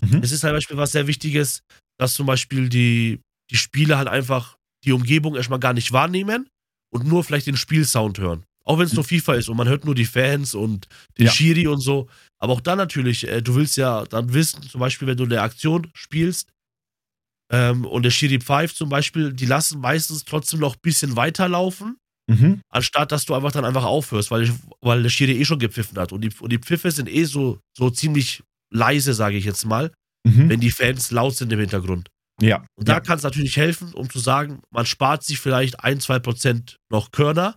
Mhm. 0.00 0.20
Es 0.22 0.32
ist 0.32 0.42
halt 0.42 0.54
Beispiel 0.54 0.76
was 0.76 0.92
sehr 0.92 1.06
Wichtiges, 1.06 1.62
dass 1.98 2.14
zum 2.14 2.26
Beispiel 2.26 2.68
die, 2.68 3.20
die 3.50 3.56
Spieler 3.56 3.98
halt 3.98 4.08
einfach 4.08 4.56
die 4.84 4.92
Umgebung 4.92 5.36
erstmal 5.36 5.60
gar 5.60 5.74
nicht 5.74 5.92
wahrnehmen 5.92 6.48
und 6.90 7.06
nur 7.06 7.24
vielleicht 7.24 7.46
den 7.46 7.56
Spielsound 7.56 8.18
hören. 8.18 8.44
Auch 8.64 8.78
wenn 8.78 8.86
es 8.86 8.94
nur 8.94 9.04
FIFA 9.04 9.34
ist 9.34 9.48
und 9.48 9.56
man 9.56 9.68
hört 9.68 9.84
nur 9.84 9.94
die 9.94 10.04
Fans 10.04 10.54
und 10.54 10.86
den 11.18 11.26
Ja. 11.26 11.32
Schiri 11.32 11.66
und 11.66 11.80
so. 11.80 12.08
Aber 12.38 12.54
auch 12.54 12.60
dann 12.60 12.78
natürlich, 12.78 13.28
äh, 13.28 13.42
du 13.42 13.54
willst 13.54 13.76
ja 13.76 14.04
dann 14.06 14.32
wissen, 14.32 14.62
zum 14.62 14.80
Beispiel, 14.80 15.08
wenn 15.08 15.16
du 15.16 15.24
eine 15.24 15.40
Aktion 15.42 15.90
spielst 15.94 16.48
ähm, 17.52 17.84
und 17.84 18.02
der 18.04 18.10
Schiri 18.10 18.38
pfeift 18.40 18.76
zum 18.76 18.88
Beispiel, 18.88 19.32
die 19.32 19.46
lassen 19.46 19.80
meistens 19.80 20.24
trotzdem 20.24 20.60
noch 20.60 20.74
ein 20.76 20.80
bisschen 20.82 21.16
weiterlaufen, 21.16 21.96
Mhm. 22.30 22.60
anstatt 22.70 23.10
dass 23.12 23.24
du 23.26 23.34
einfach 23.34 23.50
dann 23.52 23.64
einfach 23.64 23.84
aufhörst, 23.84 24.30
weil, 24.30 24.48
weil 24.80 25.02
der 25.02 25.10
Schiri 25.10 25.32
eh 25.40 25.44
schon 25.44 25.58
gepfiffen 25.58 25.98
hat. 25.98 26.12
Und 26.12 26.20
die, 26.22 26.30
und 26.40 26.50
die 26.52 26.58
Pfiffe 26.58 26.90
sind 26.92 27.08
eh 27.10 27.24
so, 27.24 27.58
so 27.76 27.90
ziemlich 27.90 28.42
leise, 28.72 29.12
sage 29.14 29.36
ich 29.36 29.44
jetzt 29.44 29.64
mal 29.66 29.92
Mhm. 30.24 30.48
wenn 30.48 30.60
die 30.60 30.70
Fans 30.70 31.10
laut 31.10 31.34
sind 31.34 31.52
im 31.52 31.58
Hintergrund. 31.58 32.08
Ja. 32.40 32.64
Und 32.76 32.86
da 32.88 32.92
ja. 32.94 33.00
kann 33.00 33.16
es 33.18 33.24
natürlich 33.24 33.56
helfen, 33.56 33.92
um 33.92 34.08
zu 34.08 34.20
sagen, 34.20 34.62
man 34.70 34.86
spart 34.86 35.24
sich 35.24 35.40
vielleicht 35.40 35.80
ein, 35.80 35.98
zwei 35.98 36.20
Prozent 36.20 36.76
noch 36.92 37.10
Körner, 37.10 37.56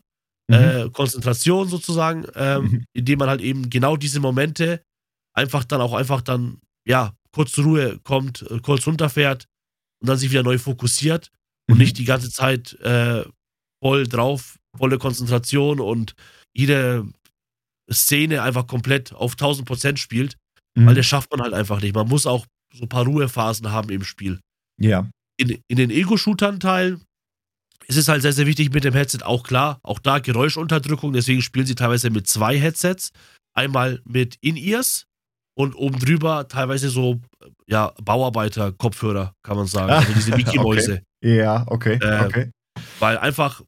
Mhm. 0.49 0.55
äh, 0.55 0.89
Konzentration 0.91 1.67
sozusagen, 1.69 2.25
ähm, 2.36 2.63
Mhm. 2.63 2.86
indem 2.93 3.19
man 3.19 3.29
halt 3.29 3.41
eben 3.41 3.69
genau 3.69 3.97
diese 3.97 4.19
Momente 4.19 4.81
einfach 5.36 5.63
dann 5.63 5.79
auch 5.79 5.93
einfach 5.93 6.21
dann, 6.21 6.58
ja, 6.88 7.13
kurz 7.31 7.51
zur 7.51 7.65
Ruhe 7.65 7.99
kommt, 8.03 8.41
äh, 8.49 8.60
kurz 8.62 8.88
runterfährt 8.88 9.45
und 10.05 10.09
dann 10.09 10.17
sich 10.19 10.29
wieder 10.29 10.43
neu 10.43 10.59
fokussiert 10.59 11.31
und 11.67 11.75
Mhm. 11.75 11.81
nicht 11.81 11.97
die 11.97 12.05
ganze 12.05 12.29
Zeit 12.29 12.73
äh, 12.81 13.25
voll 13.83 14.05
drauf, 14.07 14.59
volle 14.77 14.99
Konzentration 14.99 15.79
und 15.79 16.13
jede 16.55 17.07
Szene 17.91 18.41
einfach 18.43 18.67
komplett 18.67 19.13
auf 19.13 19.35
1000 19.35 19.67
Prozent 19.67 19.97
spielt, 19.99 20.37
Mhm. 20.77 20.85
weil 20.85 20.95
das 20.95 21.05
schafft 21.07 21.31
man 21.31 21.41
halt 21.41 21.53
einfach 21.55 21.81
nicht. 21.81 21.95
Man 21.95 22.07
muss 22.07 22.25
auch 22.27 22.45
so 22.73 22.83
ein 22.83 22.89
paar 22.89 23.05
Ruhephasen 23.05 23.71
haben 23.71 23.89
im 23.89 24.03
Spiel. 24.03 24.39
ja. 24.79 25.09
In, 25.37 25.59
in 25.67 25.75
den 25.77 25.89
Ego-Shootern-Teilen 25.89 27.03
ist 27.87 27.97
es 27.97 28.07
halt 28.07 28.21
sehr, 28.21 28.31
sehr 28.31 28.45
wichtig 28.47 28.73
mit 28.73 28.85
dem 28.85 28.93
Headset 28.93 29.19
auch 29.23 29.43
klar. 29.43 29.79
Auch 29.83 29.99
da 29.99 30.19
Geräuschunterdrückung, 30.19 31.11
deswegen 31.11 31.41
spielen 31.41 31.65
sie 31.65 31.75
teilweise 31.75 32.09
mit 32.09 32.25
zwei 32.27 32.57
Headsets. 32.57 33.11
Einmal 33.53 34.01
mit 34.05 34.37
In-Ears 34.39 35.07
und 35.57 35.73
oben 35.75 35.99
drüber 35.99 36.47
teilweise 36.47 36.89
so, 36.89 37.21
ja, 37.67 37.93
Bauarbeiter-Kopfhörer, 38.03 39.33
kann 39.43 39.57
man 39.57 39.67
sagen. 39.67 39.91
Also 39.91 40.13
diese 40.13 40.31
Mickey-Mäuse. 40.35 41.01
Ja, 41.23 41.65
okay. 41.67 41.97
Äh, 42.01 42.25
okay. 42.25 42.51
Weil 42.99 43.17
einfach, 43.17 43.61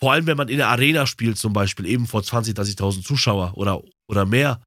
vor 0.00 0.12
allem 0.12 0.26
wenn 0.26 0.36
man 0.36 0.48
in 0.48 0.58
der 0.58 0.68
Arena 0.68 1.06
spielt, 1.06 1.38
zum 1.38 1.52
Beispiel, 1.52 1.86
eben 1.86 2.06
vor 2.06 2.20
20.000, 2.22 2.56
30.000 2.56 3.04
Zuschauer 3.04 3.56
oder, 3.56 3.82
oder 4.08 4.26
mehr, 4.26 4.60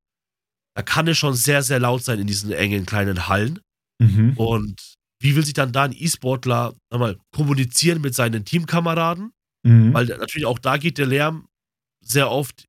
da 0.75 0.83
kann 0.83 1.07
es 1.07 1.17
schon 1.17 1.33
sehr, 1.33 1.63
sehr 1.63 1.79
laut 1.79 2.03
sein 2.03 2.19
in 2.19 2.27
diesen 2.27 2.51
engen 2.51 2.85
kleinen 2.85 3.27
Hallen. 3.27 3.59
Mhm. 3.99 4.33
Und 4.37 4.95
wie 5.21 5.35
will 5.35 5.45
sich 5.45 5.53
dann 5.53 5.71
da 5.71 5.83
ein 5.83 5.93
E-Sportler 5.93 6.75
sag 6.89 6.99
mal, 6.99 7.17
kommunizieren 7.33 8.01
mit 8.01 8.15
seinen 8.15 8.45
Teamkameraden? 8.45 9.31
Mhm. 9.63 9.93
Weil 9.93 10.05
natürlich 10.05 10.45
auch 10.45 10.59
da 10.59 10.77
geht 10.77 10.97
der 10.97 11.07
Lärm 11.07 11.47
sehr 12.03 12.29
oft 12.29 12.65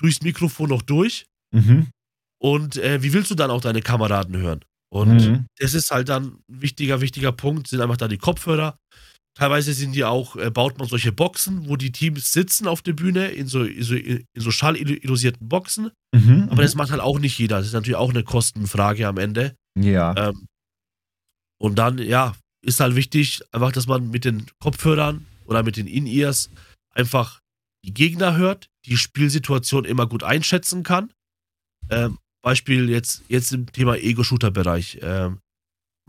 durchs 0.00 0.22
Mikrofon 0.22 0.70
noch 0.70 0.82
durch. 0.82 1.26
Mhm. 1.52 1.88
Und 2.40 2.76
äh, 2.76 3.02
wie 3.02 3.12
willst 3.12 3.30
du 3.30 3.34
dann 3.34 3.50
auch 3.50 3.60
deine 3.60 3.82
Kameraden 3.82 4.36
hören? 4.36 4.64
Und 4.90 5.16
Mhm. 5.16 5.46
das 5.58 5.74
ist 5.74 5.90
halt 5.90 6.08
dann 6.08 6.38
ein 6.48 6.60
wichtiger, 6.62 7.00
wichtiger 7.00 7.32
Punkt, 7.32 7.66
sind 7.68 7.80
einfach 7.80 7.96
da 7.96 8.08
die 8.08 8.16
Kopfhörer. 8.18 8.78
Teilweise 9.34 9.72
sind 9.72 9.92
die 9.94 10.04
auch, 10.04 10.34
äh, 10.36 10.50
baut 10.50 10.78
man 10.78 10.88
solche 10.88 11.12
Boxen, 11.12 11.68
wo 11.68 11.76
die 11.76 11.92
Teams 11.92 12.32
sitzen 12.32 12.66
auf 12.66 12.82
der 12.82 12.94
Bühne, 12.94 13.28
in 13.28 13.46
so, 13.46 13.62
in 13.64 13.82
so, 13.82 13.94
in 13.94 14.24
so 14.34 14.50
schallilusierten 14.50 15.48
Boxen. 15.48 15.90
Mhm. 16.12 16.48
Aber 16.50 16.62
das 16.62 16.74
macht 16.74 16.90
halt 16.90 17.00
auch 17.00 17.18
nicht 17.18 17.38
jeder. 17.38 17.58
Das 17.58 17.66
ist 17.66 17.72
natürlich 17.72 17.96
auch 17.96 18.10
eine 18.10 18.24
Kostenfrage 18.24 19.06
am 19.06 19.18
Ende. 19.18 19.54
ja. 19.78 20.14
Ähm, 20.16 20.46
und 21.60 21.76
dann, 21.76 21.98
ja, 21.98 22.36
ist 22.64 22.80
halt 22.80 22.94
wichtig, 22.94 23.42
einfach, 23.52 23.72
dass 23.72 23.86
man 23.86 24.10
mit 24.10 24.24
den 24.24 24.46
Kopfhörern 24.60 25.26
oder 25.44 25.62
mit 25.62 25.76
den 25.76 25.86
In-Ears 25.86 26.50
einfach 26.94 27.40
die 27.84 27.92
Gegner 27.94 28.36
hört, 28.36 28.68
die 28.86 28.96
Spielsituation 28.96 29.84
immer 29.84 30.06
gut 30.06 30.22
einschätzen 30.22 30.82
kann. 30.82 31.12
Ähm, 31.90 32.18
Beispiel 32.48 32.88
jetzt, 32.88 33.22
jetzt 33.28 33.52
im 33.52 33.70
Thema 33.70 33.96
Ego-Shooter-Bereich. 33.96 34.98
Ähm, 35.02 35.38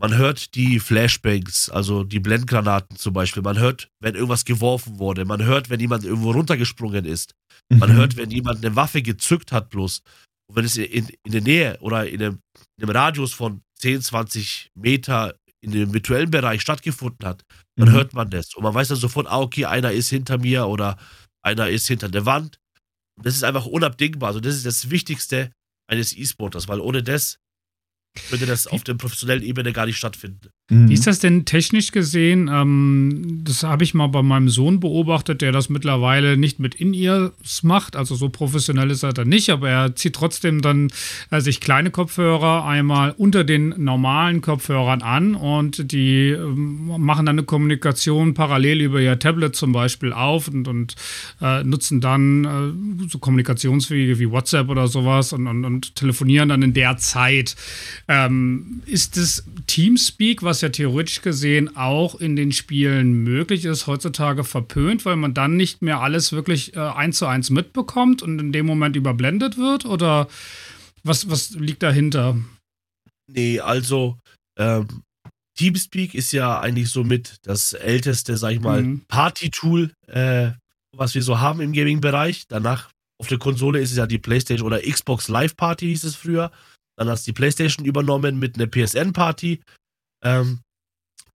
man 0.00 0.16
hört 0.16 0.54
die 0.54 0.80
Flashbangs, 0.80 1.68
also 1.68 2.04
die 2.04 2.20
Blendgranaten 2.20 2.96
zum 2.96 3.12
Beispiel. 3.12 3.42
Man 3.42 3.58
hört, 3.58 3.90
wenn 4.00 4.14
irgendwas 4.14 4.46
geworfen 4.46 4.98
wurde. 4.98 5.26
Man 5.26 5.44
hört, 5.44 5.68
wenn 5.68 5.80
jemand 5.80 6.04
irgendwo 6.04 6.30
runtergesprungen 6.30 7.04
ist. 7.04 7.34
Man 7.70 7.90
Mhm. 7.90 7.96
hört, 7.96 8.16
wenn 8.16 8.30
jemand 8.30 8.64
eine 8.64 8.74
Waffe 8.76 9.02
gezückt 9.02 9.52
hat, 9.52 9.68
bloß. 9.68 10.00
Und 10.48 10.56
wenn 10.56 10.64
es 10.64 10.78
in, 10.78 11.08
in 11.26 11.32
der 11.32 11.42
Nähe 11.42 11.76
oder 11.80 12.08
in 12.08 12.22
einem, 12.22 12.38
in 12.78 12.84
einem 12.84 12.96
Radius 12.96 13.34
von 13.34 13.60
10, 13.78 14.00
20 14.00 14.70
Meter 14.74 15.34
in 15.62 15.72
dem 15.72 15.92
virtuellen 15.92 16.30
Bereich 16.30 16.62
stattgefunden 16.62 17.28
hat, 17.28 17.44
dann 17.76 17.88
Mhm. 17.90 17.92
hört 17.92 18.14
man 18.14 18.30
das. 18.30 18.54
Und 18.54 18.62
man 18.62 18.72
weiß 18.72 18.88
dann 18.88 18.96
sofort, 18.96 19.26
ah, 19.26 19.40
okay, 19.40 19.66
einer 19.66 19.92
ist 19.92 20.08
hinter 20.08 20.38
mir 20.38 20.66
oder 20.66 20.96
einer 21.44 21.68
ist 21.68 21.86
hinter 21.88 22.08
der 22.08 22.24
Wand. 22.24 22.58
Und 23.18 23.26
das 23.26 23.34
ist 23.36 23.44
einfach 23.44 23.66
unabdingbar. 23.66 24.28
Also, 24.28 24.40
das 24.40 24.56
ist 24.56 24.64
das 24.64 24.88
Wichtigste 24.88 25.50
eines 25.90 26.16
E-Sporters, 26.16 26.68
weil 26.68 26.80
ohne 26.80 27.02
das 27.02 27.38
könnte 28.28 28.46
das 28.46 28.66
auf 28.66 28.84
der 28.84 28.94
professionellen 28.94 29.42
Ebene 29.42 29.72
gar 29.72 29.86
nicht 29.86 29.96
stattfinden. 29.96 30.50
Mhm. 30.70 30.88
Wie 30.88 30.94
ist 30.94 31.06
das 31.06 31.18
denn 31.18 31.44
technisch 31.44 31.90
gesehen? 31.90 32.48
Ähm, 32.52 33.40
das 33.44 33.64
habe 33.64 33.84
ich 33.84 33.92
mal 33.92 34.06
bei 34.06 34.22
meinem 34.22 34.48
Sohn 34.48 34.80
beobachtet, 34.80 35.42
der 35.42 35.52
das 35.52 35.68
mittlerweile 35.68 36.36
nicht 36.36 36.60
mit 36.60 36.76
In-Ears 36.76 37.62
macht. 37.64 37.96
Also 37.96 38.14
so 38.14 38.28
professionell 38.28 38.90
ist 38.90 39.02
er 39.02 39.12
dann 39.12 39.28
nicht, 39.28 39.50
aber 39.50 39.68
er 39.68 39.96
zieht 39.96 40.14
trotzdem 40.14 40.62
dann 40.62 40.88
äh, 41.30 41.40
sich 41.40 41.60
kleine 41.60 41.90
Kopfhörer 41.90 42.64
einmal 42.64 43.14
unter 43.18 43.42
den 43.44 43.74
normalen 43.76 44.40
Kopfhörern 44.40 45.02
an 45.02 45.34
und 45.34 45.90
die 45.92 46.28
ähm, 46.28 46.86
machen 46.98 47.26
dann 47.26 47.38
eine 47.38 47.44
Kommunikation 47.44 48.34
parallel 48.34 48.80
über 48.80 49.00
ihr 49.00 49.18
Tablet 49.18 49.56
zum 49.56 49.72
Beispiel 49.72 50.12
auf 50.12 50.46
und, 50.48 50.68
und 50.68 50.94
äh, 51.40 51.64
nutzen 51.64 52.00
dann 52.00 52.44
äh, 52.44 53.08
so 53.08 53.18
Kommunikationswege 53.18 54.20
wie 54.20 54.30
WhatsApp 54.30 54.68
oder 54.68 54.86
sowas 54.86 55.32
und, 55.32 55.48
und, 55.48 55.64
und 55.64 55.96
telefonieren 55.96 56.50
dann 56.50 56.62
in 56.62 56.74
der 56.74 56.96
Zeit. 56.98 57.56
Ähm, 58.06 58.82
ist 58.86 59.16
es 59.16 59.44
Teamspeak, 59.66 60.42
was 60.42 60.59
ja 60.62 60.68
theoretisch 60.68 61.22
gesehen 61.22 61.76
auch 61.76 62.14
in 62.20 62.36
den 62.36 62.52
Spielen 62.52 63.12
möglich 63.24 63.64
ist, 63.64 63.86
heutzutage 63.86 64.44
verpönt, 64.44 65.04
weil 65.04 65.16
man 65.16 65.34
dann 65.34 65.56
nicht 65.56 65.82
mehr 65.82 66.00
alles 66.00 66.32
wirklich 66.32 66.76
äh, 66.76 66.80
eins 66.80 67.18
zu 67.18 67.26
eins 67.26 67.50
mitbekommt 67.50 68.22
und 68.22 68.38
in 68.38 68.52
dem 68.52 68.66
Moment 68.66 68.96
überblendet 68.96 69.56
wird? 69.56 69.84
Oder 69.84 70.28
was, 71.02 71.30
was 71.30 71.50
liegt 71.50 71.82
dahinter? 71.82 72.36
Nee, 73.32 73.60
also 73.60 74.18
ähm, 74.58 75.02
Teamspeak 75.56 76.14
ist 76.14 76.32
ja 76.32 76.60
eigentlich 76.60 76.88
somit 76.90 77.36
das 77.42 77.72
älteste, 77.72 78.36
sag 78.36 78.52
ich 78.52 78.60
mal, 78.60 78.82
Mhm. 78.82 79.02
Party-Tool, 79.08 79.92
äh, 80.06 80.52
was 80.96 81.14
wir 81.14 81.22
so 81.22 81.38
haben 81.38 81.60
im 81.60 81.72
Gaming-Bereich. 81.72 82.44
Danach 82.48 82.90
auf 83.20 83.28
der 83.28 83.38
Konsole 83.38 83.80
ist 83.80 83.90
es 83.90 83.98
ja 83.98 84.06
die 84.06 84.18
PlayStation 84.18 84.66
oder 84.66 84.80
Xbox 84.80 85.28
Live 85.28 85.56
Party 85.56 85.86
hieß 85.88 86.04
es 86.04 86.16
früher. 86.16 86.50
Dann 86.96 87.08
hat 87.08 87.18
es 87.18 87.24
die 87.24 87.32
PlayStation 87.32 87.86
übernommen 87.86 88.38
mit 88.38 88.56
einer 88.56 88.66
PSN-Party. 88.66 89.60
Ähm, 90.22 90.60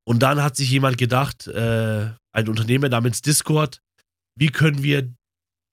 und 0.06 0.22
dann 0.22 0.42
hat 0.42 0.56
sich 0.56 0.70
jemand 0.70 0.98
gedacht, 0.98 1.46
äh, 1.46 2.10
ein 2.32 2.48
Unternehmen 2.48 2.90
namens 2.90 3.22
Discord, 3.22 3.80
wie 4.38 4.48
können 4.48 4.82
wir 4.82 5.02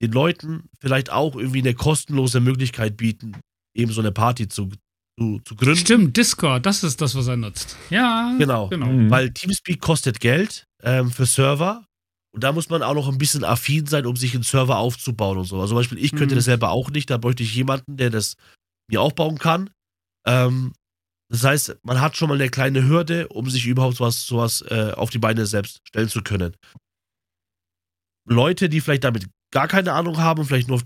den 0.02 0.12
Leuten 0.12 0.70
vielleicht 0.80 1.12
auch 1.12 1.36
irgendwie 1.36 1.60
eine 1.60 1.74
kostenlose 1.74 2.40
Möglichkeit 2.40 2.98
bieten, 2.98 3.34
eben 3.76 3.92
so 3.92 4.02
eine 4.02 4.12
Party 4.12 4.48
zu, 4.48 4.70
zu, 5.20 5.40
zu 5.46 5.56
gründen. 5.56 5.76
Stimmt, 5.76 6.18
Discord, 6.18 6.66
das 6.66 6.84
ist 6.84 7.02
das, 7.02 7.14
was 7.16 7.28
er 7.28 7.38
nutzt. 7.38 7.76
Ja, 7.90 8.36
Genau. 8.40 8.70
genau. 8.70 8.88
Mhm. 8.88 9.10
Weil 9.12 9.32
Teamspeak 9.32 9.82
kostet 9.82 10.20
Geld 10.20 10.66
ähm, 10.84 11.12
für 11.12 11.26
Server. 11.26 11.86
Und 12.34 12.46
da 12.46 12.54
muss 12.54 12.70
man 12.70 12.82
auch 12.82 12.94
noch 12.94 13.10
ein 13.10 13.18
bisschen 13.18 13.44
affin 13.44 13.86
sein, 13.88 14.06
um 14.06 14.16
sich 14.16 14.34
einen 14.34 14.44
Server 14.44 14.78
aufzubauen 14.78 15.38
und 15.38 15.46
so. 15.46 15.58
Also 15.60 15.68
zum 15.70 15.76
Beispiel, 15.78 15.98
ich 15.98 16.12
könnte 16.12 16.36
Mhm. 16.36 16.38
das 16.38 16.46
selber 16.46 16.70
auch 16.70 16.90
nicht, 16.90 17.10
da 17.10 17.18
bräuchte 17.18 17.44
ich 17.44 17.54
jemanden, 17.54 17.98
der 17.98 18.10
das 18.10 18.36
mir 18.90 19.02
aufbauen 19.02 19.38
kann. 19.38 19.70
Ähm, 20.26 20.72
das 21.32 21.44
heißt, 21.44 21.78
man 21.84 22.02
hat 22.02 22.18
schon 22.18 22.28
mal 22.30 22.36
eine 22.36 22.50
kleine 22.50 22.84
Hürde, 22.88 23.30
um 23.30 23.50
sich 23.50 23.66
überhaupt 23.66 23.96
sowas, 23.98 24.26
sowas 24.26 24.62
äh, 24.70 24.92
auf 24.96 25.10
die 25.10 25.18
Beine 25.18 25.46
selbst 25.46 25.80
stellen 25.88 26.10
zu 26.10 26.22
können. 26.22 26.56
Leute, 28.28 28.70
die 28.70 28.82
vielleicht 28.82 29.04
damit 29.04 29.28
gar 29.54 29.68
keine 29.68 29.94
Ahnung 29.94 30.18
haben 30.18 30.46
vielleicht 30.46 30.68
nur 30.68 30.82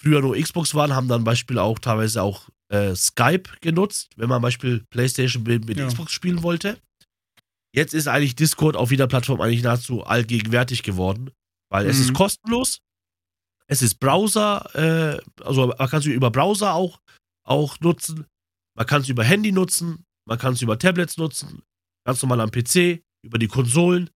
früher 0.00 0.20
nur 0.20 0.36
Xbox 0.36 0.74
waren, 0.74 0.94
haben 0.94 1.08
dann 1.08 1.24
Beispiel 1.24 1.58
auch 1.58 1.78
teilweise 1.78 2.22
auch 2.22 2.48
äh, 2.68 2.94
Skype 2.94 3.44
genutzt, 3.60 4.10
wenn 4.16 4.28
man 4.28 4.42
Beispiel 4.42 4.84
PlayStation 4.90 5.42
mit, 5.44 5.64
mit 5.66 5.78
Ja. 5.78 5.86
Xbox 5.86 6.12
spielen 6.12 6.42
wollte. 6.42 6.78
Jetzt 7.74 7.94
ist 7.94 8.08
eigentlich 8.08 8.34
Discord 8.36 8.76
auf 8.76 8.90
jeder 8.90 9.06
Plattform 9.06 9.40
eigentlich 9.40 9.62
nahezu 9.62 10.04
allgegenwärtig 10.04 10.82
geworden, 10.82 11.30
weil 11.70 11.86
es 11.86 11.96
Mhm. 11.98 12.02
ist 12.02 12.14
kostenlos, 12.14 12.80
es 13.68 13.82
ist 13.82 13.96
Browser, 14.00 14.70
äh, 14.74 15.42
also 15.42 15.68
man 15.68 15.88
kann 15.88 16.00
es 16.00 16.06
über 16.06 16.30
Browser 16.30 16.74
auch, 16.74 16.98
auch 17.46 17.78
nutzen, 17.80 18.26
man 18.76 18.86
kann 18.86 19.02
es 19.02 19.08
über 19.08 19.24
Handy 19.24 19.52
nutzen, 19.52 20.04
man 20.28 20.38
kann 20.38 20.52
es 20.54 20.62
über 20.62 20.78
Tablets 20.78 21.16
nutzen, 21.16 21.62
ganz 22.04 22.22
normal 22.22 22.40
am 22.40 22.50
PC, 22.50 23.02
über 23.24 23.38
die 23.38 23.48
Konsolen. 23.48 24.10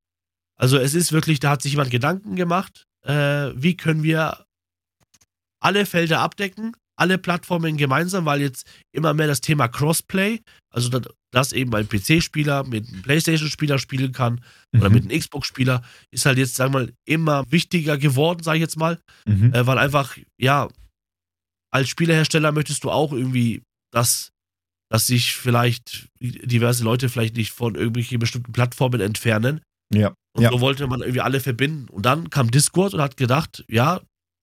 Also 0.57 0.77
es 0.79 0.95
ist 0.95 1.13
wirklich, 1.13 1.41
da 1.41 1.51
hat 1.51 1.63
sich 1.63 1.73
jemand 1.73 1.91
Gedanken 1.91 2.37
gemacht, 2.37 2.87
äh, 3.07 3.51
wie 3.55 3.77
können 3.77 4.03
wir 4.03 4.45
alle 5.63 5.87
Felder 5.87 6.21
abdecken, 6.21 6.77
alle 6.97 7.17
Plattformen 7.19 7.77
gemeinsam, 7.79 8.27
weil 8.27 8.41
jetzt 8.43 8.67
immer 8.93 9.15
mehr 9.15 9.27
das 9.27 9.41
Thema 9.41 9.69
Crossplay, 9.69 10.43
also 10.71 10.91
dass, 10.91 11.03
dass 11.33 11.53
eben 11.53 11.75
ein 11.75 11.89
PC-Spieler 11.89 12.65
mit 12.65 12.89
einem 12.89 13.03
PlayStation-Spieler 13.03 13.79
spielen 13.79 14.13
kann 14.13 14.45
oder 14.77 14.89
Mhm. 14.91 14.95
mit 14.95 15.05
einem 15.05 15.19
Xbox-Spieler, 15.21 15.83
ist 16.11 16.27
halt 16.27 16.37
jetzt, 16.39 16.57
sagen 16.57 16.75
wir 16.75 16.81
mal, 16.81 16.93
immer 17.07 17.51
wichtiger 17.51 17.97
geworden, 17.97 18.43
sage 18.43 18.59
ich 18.59 18.63
jetzt 18.63 18.77
mal, 18.77 19.01
Mhm. 19.27 19.55
äh, 19.55 19.67
weil 19.67 19.79
einfach, 19.79 20.19
ja, 20.39 20.69
als 21.73 21.89
Spielehersteller 21.89 22.53
möchtest 22.53 22.85
du 22.85 22.91
auch 22.91 23.13
irgendwie, 23.13 23.63
dass, 23.93 24.33
dass 24.91 25.07
sich 25.07 25.35
vielleicht 25.35 26.09
diverse 26.21 26.85
Leute 26.85 27.09
vielleicht 27.09 27.37
nicht 27.37 27.53
von 27.53 27.75
irgendwelchen 27.77 28.19
bestimmten 28.19 28.53
Plattformen 28.53 29.01
entfernen. 29.01 29.61
Ja. 29.93 30.15
Und 30.37 30.43
Ja. 30.43 30.51
so 30.51 30.61
wollte 30.61 30.87
man 30.87 31.01
irgendwie 31.01 31.21
alle 31.21 31.41
verbinden. 31.41 31.89
Und 31.89 32.07
dann 32.07 32.31
kam 32.31 32.51
Discord 32.51 32.95
und 32.95 33.01
hat 33.01 33.17
gedacht, 33.17 33.65
ja, 33.69 34.01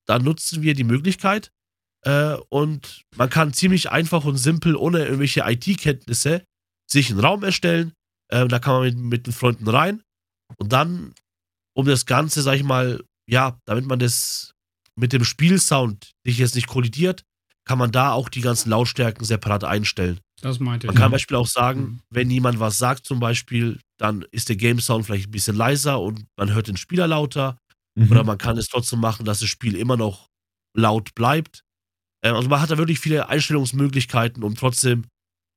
da 0.08 0.20
nutzen 0.20 0.62
wir 0.62 0.74
die 0.74 0.84
Möglichkeit. 0.84 1.52
Äh, 2.06 2.36
und 2.50 3.04
man 3.16 3.30
kann 3.30 3.54
ziemlich 3.54 3.92
einfach 3.92 4.24
und 4.24 4.38
simpel, 4.38 4.76
ohne 4.76 5.04
irgendwelche 5.06 5.42
IT-Kenntnisse, 5.46 6.44
sich 6.90 7.10
einen 7.10 7.20
Raum 7.20 7.44
erstellen. 7.44 7.94
Äh, 8.32 8.48
da 8.48 8.60
kann 8.60 8.76
man 8.76 8.84
mit, 8.84 8.98
mit 8.98 9.28
den 9.28 9.34
Freunden 9.34 9.68
rein. 9.68 10.02
Und 10.58 10.72
dann, 10.72 11.14
um 11.76 11.86
das 11.86 12.06
Ganze, 12.06 12.42
sag 12.42 12.56
ich 12.56 12.64
mal, 12.64 13.04
ja, 13.30 13.60
damit 13.66 13.86
man 13.86 14.00
das 14.00 14.54
mit 14.96 15.12
dem 15.12 15.26
Spielsound 15.26 16.12
sich 16.26 16.38
jetzt 16.38 16.56
nicht 16.56 16.68
kollidiert, 16.68 17.24
kann 17.66 17.78
man 17.78 17.92
da 17.92 18.14
auch 18.14 18.30
die 18.30 18.42
ganzen 18.42 18.70
Lautstärken 18.70 19.26
separat 19.26 19.66
einstellen. 19.66 20.20
Das 20.42 20.60
meinte 20.60 20.86
ich. 20.88 20.90
Man 20.90 20.96
kann 20.96 21.06
zum 21.06 21.12
Beispiel 21.14 21.38
auch 21.38 21.48
sagen, 21.48 21.82
Mhm. 21.82 22.00
wenn 22.12 22.30
jemand 22.30 22.60
was 22.60 22.78
sagt 22.78 23.06
zum 23.06 23.20
Beispiel, 23.20 23.80
dann 24.00 24.24
ist 24.32 24.50
der 24.50 24.56
Game 24.56 24.80
Sound 24.80 25.06
vielleicht 25.06 25.28
ein 25.30 25.32
bisschen 25.32 25.56
leiser 25.56 26.00
und 26.00 26.26
man 26.38 26.54
hört 26.54 26.68
den 26.68 26.78
Spieler 26.78 27.08
lauter. 27.08 27.58
Mhm. 27.96 28.12
Oder 28.12 28.24
man 28.24 28.38
kann 28.38 28.58
es 28.58 28.68
trotzdem 28.70 29.00
machen, 29.00 29.26
dass 29.26 29.40
das 29.40 29.50
Spiel 29.50 29.76
immer 29.76 29.98
noch 29.98 30.28
laut 30.76 31.16
bleibt. 31.16 31.62
Ähm, 32.24 32.36
also 32.36 32.50
man 32.50 32.62
hat 32.62 32.70
da 32.70 32.78
wirklich 32.78 33.00
viele 33.00 33.30
Einstellungsmöglichkeiten, 33.30 34.44
um 34.44 34.54
trotzdem 34.56 35.06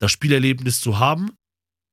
das 0.00 0.12
Spielerlebnis 0.12 0.80
zu 0.80 0.98
haben. 0.98 1.32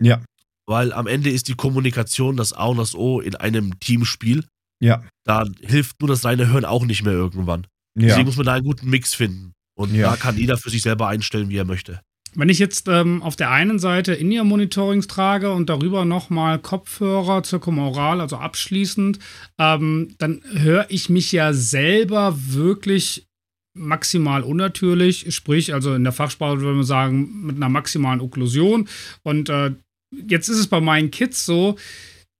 Ja. 0.02 0.24
Weil 0.66 0.94
am 0.94 1.08
Ende 1.08 1.30
ist 1.30 1.48
die 1.50 1.56
Kommunikation 1.56 2.38
das 2.38 2.54
A 2.54 2.66
und 2.66 2.78
das 2.78 2.96
O 2.96 3.20
in 3.20 3.36
einem 3.36 3.80
Teamspiel. 3.80 4.46
Ja. 4.82 5.04
Da 5.26 5.44
hilft 5.62 6.00
nur 6.00 6.08
das 6.08 6.24
reine 6.24 6.48
Hören 6.48 6.64
auch 6.66 6.86
nicht 6.86 7.04
mehr 7.04 7.14
irgendwann. 7.14 7.68
Ja. 7.98 8.08
Deswegen 8.08 8.26
muss 8.28 8.38
man 8.38 8.46
da 8.46 8.54
einen 8.54 8.66
guten 8.66 8.90
Mix 8.90 9.14
finden. 9.14 9.54
Und 9.78 9.94
Ja. 9.94 10.12
da 10.12 10.16
kann 10.18 10.38
jeder 10.38 10.58
für 10.58 10.70
sich 10.70 10.82
selber 10.82 11.08
einstellen, 11.08 11.50
wie 11.50 11.58
er 11.58 11.66
möchte. 11.66 12.02
Wenn 12.36 12.50
ich 12.50 12.60
jetzt 12.60 12.88
ähm, 12.88 13.24
auf 13.24 13.36
der 13.36 13.52
einen 13.52 13.80
Seite 13.80 14.14
In-Ear-Monitorings 14.14 15.08
trage 15.08 15.52
und 15.52 15.70
darüber 15.70 16.06
nochmal 16.06 16.60
Kopfhörer 16.60 17.44
zirkumoral, 17.44 18.22
also 18.22 18.38
abschließend, 18.38 19.20
ähm, 19.58 20.16
dann 20.20 20.42
höre 20.54 20.86
ich 20.90 21.10
mich 21.10 21.32
ja 21.32 21.54
selber 21.54 22.36
wirklich 22.38 23.28
maximal 23.74 24.44
unnatürlich, 24.44 25.34
sprich, 25.34 25.74
also 25.74 25.94
in 25.94 26.04
der 26.04 26.14
Fachsprache 26.14 26.60
würde 26.60 26.76
man 26.76 26.84
sagen, 26.84 27.46
mit 27.46 27.56
einer 27.56 27.70
maximalen 27.70 28.22
Okklusion. 28.22 28.88
Und 29.24 29.50
äh, 29.50 29.72
jetzt 30.12 30.50
ist 30.50 30.58
es 30.58 30.68
bei 30.68 30.82
meinen 30.82 31.12
Kids 31.12 31.46
so, 31.46 31.78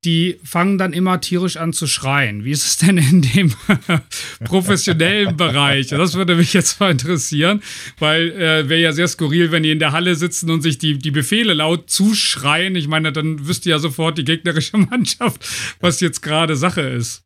die 0.06 0.40
fangen 0.44 0.78
dann 0.78 0.94
immer 0.94 1.20
tierisch 1.22 1.58
an 1.58 1.74
zu 1.74 1.88
schreien. 1.88 2.44
Wie 2.46 2.52
ist 2.52 2.66
es 2.66 2.78
denn 2.78 2.98
in 2.98 3.22
dem 3.24 3.54
professionellen 4.44 5.36
Bereich? 5.38 5.88
Das 5.88 6.14
würde 6.14 6.36
mich 6.36 6.54
jetzt 6.54 6.80
mal 6.80 6.92
interessieren, 6.92 7.62
weil 8.00 8.32
äh, 8.32 8.70
wäre 8.70 8.82
ja 8.82 8.92
sehr 8.92 9.08
skurril, 9.08 9.52
wenn 9.52 9.64
die 9.64 9.72
in 9.72 9.80
der 9.80 9.92
Halle 9.92 10.16
sitzen 10.16 10.50
und 10.52 10.62
sich 10.62 10.78
die, 10.78 10.98
die 10.98 11.12
Befehle 11.12 11.54
laut 11.54 11.90
zuschreien. 11.90 12.76
Ich 12.76 12.88
meine, 12.88 13.12
dann 13.12 13.48
wüsste 13.48 13.70
ja 13.70 13.80
sofort 13.80 14.18
die 14.18 14.24
gegnerische 14.24 14.78
Mannschaft, 14.78 15.46
was 15.80 16.00
jetzt 16.00 16.22
gerade 16.22 16.56
Sache 16.56 16.82
ist. 16.82 17.24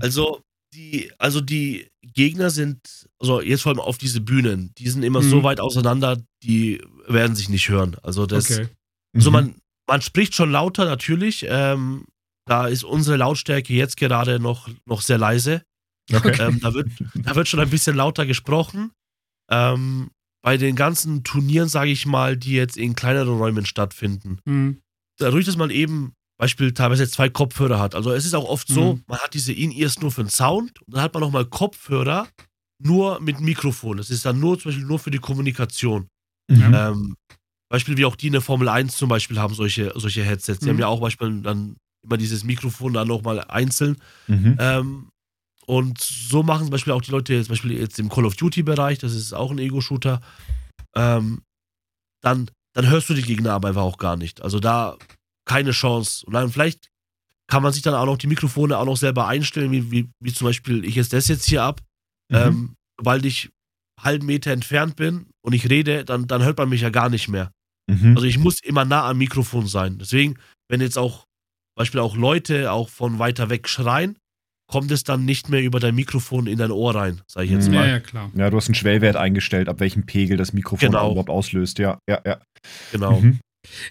Also 0.00 0.40
die, 0.72 1.10
also 1.18 1.40
die 1.40 1.86
Gegner 2.02 2.50
sind, 2.50 2.80
also 3.20 3.40
jetzt 3.40 3.62
vor 3.62 3.70
allem 3.72 3.80
auf 3.80 3.98
diese 3.98 4.20
Bühnen, 4.20 4.72
die 4.78 4.88
sind 4.88 5.02
immer 5.02 5.20
Mhm. 5.22 5.30
so 5.30 5.42
weit 5.42 5.60
auseinander, 5.60 6.20
die 6.42 6.80
werden 7.06 7.36
sich 7.36 7.48
nicht 7.48 7.68
hören. 7.68 7.96
Also 8.02 8.26
das, 8.26 8.50
Okay. 8.50 8.68
also 9.14 9.30
Mhm. 9.30 9.34
man, 9.34 9.54
man 9.88 10.00
spricht 10.02 10.34
schon 10.34 10.50
lauter 10.50 10.84
natürlich. 10.84 11.46
Ähm, 11.48 12.06
da 12.46 12.66
ist 12.66 12.84
unsere 12.84 13.16
Lautstärke 13.16 13.72
jetzt 13.72 13.96
gerade 13.96 14.38
noch, 14.38 14.68
noch 14.86 15.00
sehr 15.00 15.18
leise. 15.18 15.62
Okay. 16.12 16.36
Ähm, 16.40 16.60
da, 16.60 16.74
wird, 16.74 16.88
da 17.14 17.34
wird 17.34 17.48
schon 17.48 17.60
ein 17.60 17.70
bisschen 17.70 17.96
lauter 17.96 18.26
gesprochen. 18.26 18.90
Ähm, 19.50 20.10
bei 20.42 20.58
den 20.58 20.76
ganzen 20.76 21.24
Turnieren, 21.24 21.68
sage 21.68 21.90
ich 21.90 22.04
mal, 22.04 22.36
die 22.36 22.52
jetzt 22.52 22.76
in 22.76 22.94
kleineren 22.94 23.38
Räumen 23.38 23.64
stattfinden, 23.64 24.38
Hm. 24.46 24.82
dadurch, 25.18 25.46
dass 25.46 25.56
man 25.56 25.70
eben 25.70 26.12
Beispiel 26.38 26.72
teilweise 26.74 27.08
zwei 27.08 27.30
Kopfhörer 27.30 27.78
hat. 27.78 27.94
Also 27.94 28.10
es 28.12 28.26
ist 28.26 28.34
auch 28.34 28.44
oft 28.48 28.68
so, 28.68 28.94
Mhm. 28.94 29.04
man 29.06 29.18
hat 29.20 29.32
diese 29.32 29.52
In-Ears 29.52 30.00
nur 30.00 30.10
für 30.10 30.24
den 30.24 30.28
Sound 30.30 30.82
und 30.82 30.94
dann 30.94 31.02
hat 31.02 31.14
man 31.14 31.22
nochmal 31.22 31.46
Kopfhörer 31.46 32.28
nur 32.82 33.20
mit 33.20 33.40
Mikrofon. 33.40 33.96
Das 33.96 34.10
ist 34.10 34.26
dann 34.26 34.40
nur 34.40 34.58
zum 34.58 34.70
Beispiel 34.70 34.84
nur 34.86 34.98
für 34.98 35.10
die 35.10 35.18
Kommunikation. 35.18 36.08
Mhm. 36.50 36.74
Ähm, 36.74 37.16
Beispiel 37.70 37.96
wie 37.96 38.04
auch 38.04 38.16
die 38.16 38.28
in 38.28 38.32
der 38.34 38.42
Formel 38.42 38.68
1 38.68 38.96
zum 38.96 39.08
Beispiel 39.08 39.38
haben 39.38 39.54
solche, 39.54 39.92
solche 39.96 40.22
Headsets. 40.22 40.60
Die 40.60 40.66
Mhm. 40.66 40.70
haben 40.70 40.78
ja 40.80 40.86
auch 40.88 41.00
Beispiel 41.00 41.40
dann 41.42 41.76
immer 42.04 42.16
dieses 42.16 42.44
Mikrofon 42.44 42.92
dann 42.92 43.08
nochmal 43.08 43.40
einzeln. 43.44 43.96
Mhm. 44.26 44.56
Ähm, 44.60 45.08
und 45.66 45.98
so 46.00 46.42
machen 46.42 46.64
zum 46.64 46.70
Beispiel 46.70 46.92
auch 46.92 47.00
die 47.00 47.10
Leute, 47.10 47.40
zum 47.42 47.48
Beispiel 47.48 47.72
jetzt 47.72 47.98
im 47.98 48.10
Call 48.10 48.26
of 48.26 48.36
Duty-Bereich, 48.36 48.98
das 48.98 49.14
ist 49.14 49.32
auch 49.32 49.50
ein 49.50 49.58
Ego-Shooter, 49.58 50.20
ähm, 50.94 51.42
dann, 52.22 52.50
dann 52.74 52.88
hörst 52.88 53.08
du 53.08 53.14
die 53.14 53.22
Gegner 53.22 53.52
aber 53.54 53.68
einfach 53.68 53.82
auch 53.82 53.96
gar 53.98 54.16
nicht. 54.16 54.42
Also 54.42 54.60
da 54.60 54.96
keine 55.46 55.70
Chance. 55.72 56.24
Und 56.26 56.34
dann 56.34 56.50
vielleicht 56.50 56.88
kann 57.46 57.62
man 57.62 57.72
sich 57.72 57.82
dann 57.82 57.94
auch 57.94 58.06
noch 58.06 58.18
die 58.18 58.26
Mikrofone 58.26 58.76
auch 58.78 58.84
noch 58.86 58.96
selber 58.96 59.26
einstellen, 59.26 59.72
wie, 59.72 59.90
wie, 59.90 60.10
wie 60.20 60.32
zum 60.32 60.46
Beispiel 60.46 60.84
ich 60.84 60.94
jetzt 60.94 61.12
das 61.12 61.28
jetzt 61.28 61.46
hier 61.46 61.62
ab. 61.62 61.80
Mhm. 62.30 62.36
Ähm, 62.36 62.74
sobald 62.98 63.24
ich 63.24 63.50
halben 64.00 64.26
Meter 64.26 64.50
entfernt 64.52 64.96
bin 64.96 65.26
und 65.44 65.52
ich 65.52 65.68
rede, 65.70 66.04
dann, 66.04 66.26
dann 66.26 66.42
hört 66.42 66.58
man 66.58 66.68
mich 66.68 66.80
ja 66.80 66.90
gar 66.90 67.08
nicht 67.10 67.28
mehr. 67.28 67.50
Mhm. 67.90 68.14
Also 68.16 68.26
ich 68.26 68.38
muss 68.38 68.60
immer 68.62 68.84
nah 68.84 69.08
am 69.08 69.18
Mikrofon 69.18 69.66
sein. 69.66 69.98
Deswegen, 69.98 70.36
wenn 70.68 70.80
jetzt 70.80 70.96
auch 70.98 71.26
Beispiel 71.76 72.00
auch 72.00 72.16
Leute 72.16 72.72
auch 72.72 72.88
von 72.88 73.18
weiter 73.18 73.50
weg 73.50 73.68
schreien, 73.68 74.16
kommt 74.70 74.90
es 74.90 75.04
dann 75.04 75.24
nicht 75.26 75.50
mehr 75.50 75.60
über 75.62 75.80
dein 75.80 75.94
Mikrofon 75.94 76.46
in 76.46 76.56
dein 76.58 76.70
Ohr 76.70 76.94
rein, 76.94 77.20
sage 77.26 77.46
ich 77.46 77.52
jetzt 77.52 77.68
Mhm. 77.68 77.74
Ja, 77.74 77.80
mal. 77.80 77.88
ja, 77.88 78.00
klar. 78.00 78.30
Ja, 78.34 78.48
du 78.48 78.56
hast 78.56 78.68
einen 78.68 78.74
Schwellwert 78.74 79.16
eingestellt, 79.16 79.68
ab 79.68 79.80
welchem 79.80 80.06
Pegel 80.06 80.36
das 80.38 80.52
Mikrofon 80.54 80.88
Genau. 80.90 81.10
überhaupt 81.10 81.28
auslöst. 81.30 81.78
Ja, 81.78 81.98
ja, 82.08 82.20
ja. 82.24 82.38
Genau. 82.92 83.20
Mhm. 83.20 83.40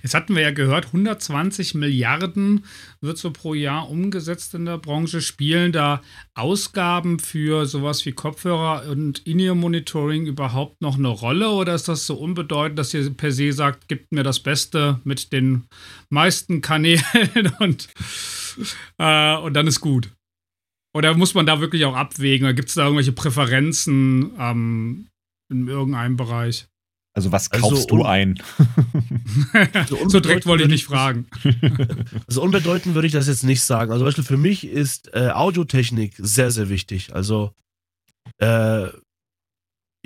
Jetzt 0.02 0.14
hatten 0.14 0.36
wir 0.36 0.42
ja 0.42 0.52
gehört, 0.52 0.88
120 0.88 1.76
Milliarden 1.76 2.66
wird 3.02 3.18
so 3.18 3.32
pro 3.32 3.54
Jahr 3.54 3.90
umgesetzt 3.90 4.54
in 4.54 4.66
der 4.66 4.78
Branche. 4.78 5.22
Spielen 5.22 5.72
da 5.72 6.02
Ausgaben 6.34 7.20
für 7.20 7.66
sowas 7.66 8.06
wie 8.06 8.12
Kopfhörer 8.12 8.90
und 8.90 9.20
In-Ear-Monitoring 9.20 10.26
überhaupt 10.26 10.82
noch 10.82 10.98
eine 10.98 11.10
Rolle? 11.10 11.50
Oder 11.50 11.76
ist 11.76 11.88
das 11.88 12.06
so 12.06 12.16
unbedeutend, 12.16 12.80
dass 12.80 12.94
ihr 12.94 13.10
per 13.12 13.32
se 13.32 13.52
sagt, 13.52 13.88
gibt 13.88 14.12
mir 14.12 14.24
das 14.24 14.40
Beste 14.40 15.00
mit 15.04 15.32
den 15.34 15.66
meisten 16.10 16.62
Kanälen 16.62 17.04
und, 17.60 17.90
äh, 18.98 19.36
und 19.38 19.54
dann 19.54 19.68
ist 19.68 19.82
gut? 19.82 20.10
Oder 20.96 21.16
muss 21.16 21.34
man 21.34 21.46
da 21.46 21.60
wirklich 21.60 21.86
auch 21.86 21.96
abwägen? 21.96 22.56
Gibt 22.56 22.70
es 22.70 22.76
da 22.76 22.84
irgendwelche 22.84 23.14
Präferenzen 23.14 24.32
ähm, 24.38 25.08
in 25.50 25.68
irgendeinem 25.68 26.18
Bereich? 26.18 26.68
Also, 27.16 27.32
was 27.32 27.52
Also 27.52 27.70
kaufst 27.70 27.92
du 27.92 27.96
un- 28.02 28.06
ein? 28.06 28.42
So 29.88 30.10
so 30.10 30.20
direkt 30.20 30.46
wollte 30.46 30.64
ich 30.64 30.70
nicht 30.70 30.90
unbedeutend 30.90 31.28
fragen. 31.44 32.06
Also 32.28 32.42
unbedeutend 32.42 32.96
würde 32.96 33.06
ich 33.08 33.14
das 33.14 33.28
jetzt 33.28 33.44
nicht 33.44 33.62
sagen. 33.62 33.92
Also 33.92 34.00
zum 34.02 34.08
Beispiel 34.08 34.24
für 34.24 34.38
mich 34.38 34.66
ist 34.66 35.14
äh, 35.14 35.30
Audiotechnik 35.30 36.16
sehr, 36.18 36.50
sehr 36.52 36.70
wichtig. 36.70 37.14
Also 37.14 37.54
äh, 38.40 38.88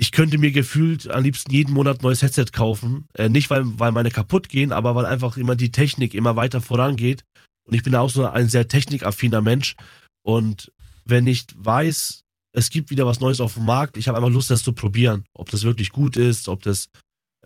ich 0.00 0.12
könnte 0.12 0.38
mir 0.38 0.52
gefühlt 0.52 1.10
am 1.10 1.24
liebsten 1.24 1.50
jeden 1.50 1.72
Monat 1.72 1.98
ein 2.00 2.02
neues 2.02 2.22
Headset 2.22 2.46
kaufen. 2.52 3.08
Äh, 3.14 3.28
nicht, 3.30 3.50
weil, 3.50 3.62
weil 3.78 3.92
meine 3.92 4.10
kaputt 4.10 4.48
gehen, 4.48 4.70
aber 4.72 4.94
weil 4.94 5.06
einfach 5.06 5.36
immer 5.36 5.56
die 5.56 5.72
Technik 5.72 6.14
immer 6.14 6.36
weiter 6.36 6.60
vorangeht. 6.60 7.24
Und 7.66 7.74
ich 7.74 7.82
bin 7.82 7.94
auch 7.94 8.10
so 8.10 8.26
ein 8.26 8.48
sehr 8.48 8.68
technikaffiner 8.68 9.40
Mensch. 9.40 9.74
Und 10.22 10.72
wenn 11.04 11.26
ich 11.26 11.46
weiß, 11.56 12.22
es 12.58 12.70
gibt 12.70 12.90
wieder 12.90 13.06
was 13.06 13.20
Neues 13.20 13.40
auf 13.40 13.54
dem 13.54 13.64
Markt, 13.64 13.96
ich 13.96 14.08
habe 14.08 14.18
einfach 14.18 14.30
Lust, 14.30 14.50
das 14.50 14.62
zu 14.62 14.72
probieren, 14.72 15.24
ob 15.32 15.50
das 15.50 15.62
wirklich 15.62 15.90
gut 15.90 16.16
ist, 16.16 16.48
ob 16.48 16.62
das, 16.62 16.88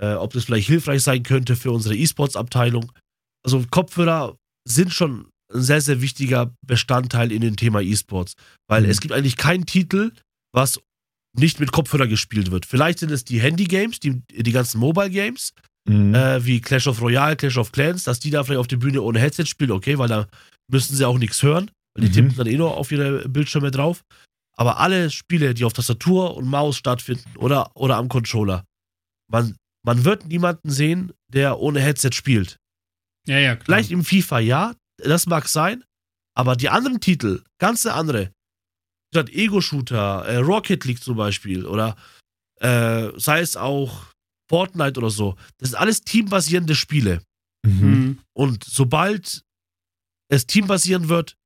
äh, 0.00 0.14
ob 0.14 0.32
das 0.32 0.44
vielleicht 0.44 0.66
hilfreich 0.66 1.02
sein 1.02 1.22
könnte 1.22 1.54
für 1.54 1.70
unsere 1.70 1.94
E-Sports-Abteilung. 1.94 2.90
Also 3.44 3.62
Kopfhörer 3.70 4.36
sind 4.66 4.92
schon 4.92 5.26
ein 5.52 5.60
sehr, 5.60 5.82
sehr 5.82 6.00
wichtiger 6.00 6.54
Bestandteil 6.66 7.30
in 7.30 7.42
dem 7.42 7.56
Thema 7.56 7.80
E-Sports, 7.80 8.34
weil 8.68 8.84
mhm. 8.84 8.90
es 8.90 9.00
gibt 9.00 9.12
eigentlich 9.12 9.36
keinen 9.36 9.66
Titel, 9.66 10.12
was 10.54 10.80
nicht 11.38 11.60
mit 11.60 11.72
Kopfhörer 11.72 12.06
gespielt 12.06 12.50
wird. 12.50 12.66
Vielleicht 12.66 12.98
sind 12.98 13.10
es 13.10 13.24
die 13.24 13.40
Handy-Games, 13.40 14.00
die, 14.00 14.22
die 14.30 14.52
ganzen 14.52 14.78
Mobile-Games, 14.80 15.52
mhm. 15.88 16.14
äh, 16.14 16.44
wie 16.44 16.60
Clash 16.60 16.86
of 16.86 17.02
Royale, 17.02 17.36
Clash 17.36 17.58
of 17.58 17.72
Clans, 17.72 18.04
dass 18.04 18.18
die 18.18 18.30
da 18.30 18.44
vielleicht 18.44 18.60
auf 18.60 18.66
der 18.66 18.76
Bühne 18.76 19.02
ohne 19.02 19.18
Headset 19.18 19.46
spielen, 19.46 19.72
okay, 19.72 19.98
weil 19.98 20.08
da 20.08 20.26
müssen 20.70 20.96
sie 20.96 21.06
auch 21.06 21.18
nichts 21.18 21.42
hören, 21.42 21.70
weil 21.94 22.08
die 22.08 22.08
mhm. 22.08 22.28
tippen 22.28 22.36
dann 22.36 22.46
eh 22.46 22.56
nur 22.56 22.76
auf 22.76 22.90
ihre 22.92 23.28
Bildschirme 23.28 23.70
drauf. 23.70 24.04
Aber 24.56 24.78
alle 24.78 25.10
Spiele, 25.10 25.54
die 25.54 25.64
auf 25.64 25.72
Tastatur 25.72 26.36
und 26.36 26.46
Maus 26.46 26.76
stattfinden 26.76 27.36
oder, 27.36 27.74
oder 27.74 27.96
am 27.96 28.08
Controller, 28.08 28.64
man, 29.30 29.56
man 29.84 30.04
wird 30.04 30.26
niemanden 30.26 30.70
sehen, 30.70 31.12
der 31.28 31.58
ohne 31.58 31.80
Headset 31.80 32.10
spielt. 32.12 32.58
Ja, 33.26 33.38
ja, 33.38 33.56
klar. 33.56 33.64
Vielleicht 33.64 33.90
im 33.90 34.04
FIFA, 34.04 34.40
ja, 34.40 34.74
das 34.98 35.26
mag 35.26 35.48
sein, 35.48 35.84
aber 36.34 36.56
die 36.56 36.68
anderen 36.68 37.00
Titel, 37.00 37.42
ganze 37.58 37.94
andere, 37.94 38.32
Ego-Shooter, 39.14 40.24
äh, 40.24 40.36
Rocket 40.36 40.84
League 40.84 41.02
zum 41.02 41.16
Beispiel 41.16 41.66
oder 41.66 41.96
äh, 42.60 43.10
sei 43.18 43.40
es 43.40 43.56
auch 43.56 44.06
Fortnite 44.48 44.98
oder 44.98 45.10
so, 45.10 45.36
das 45.58 45.70
sind 45.70 45.78
alles 45.78 46.02
teambasierende 46.02 46.74
Spiele. 46.74 47.22
Mhm. 47.64 47.80
mhm. 47.80 48.18
Und 48.34 48.64
sobald 48.64 49.42
es 50.28 50.46
teambasierend 50.46 51.08
wird, 51.08 51.36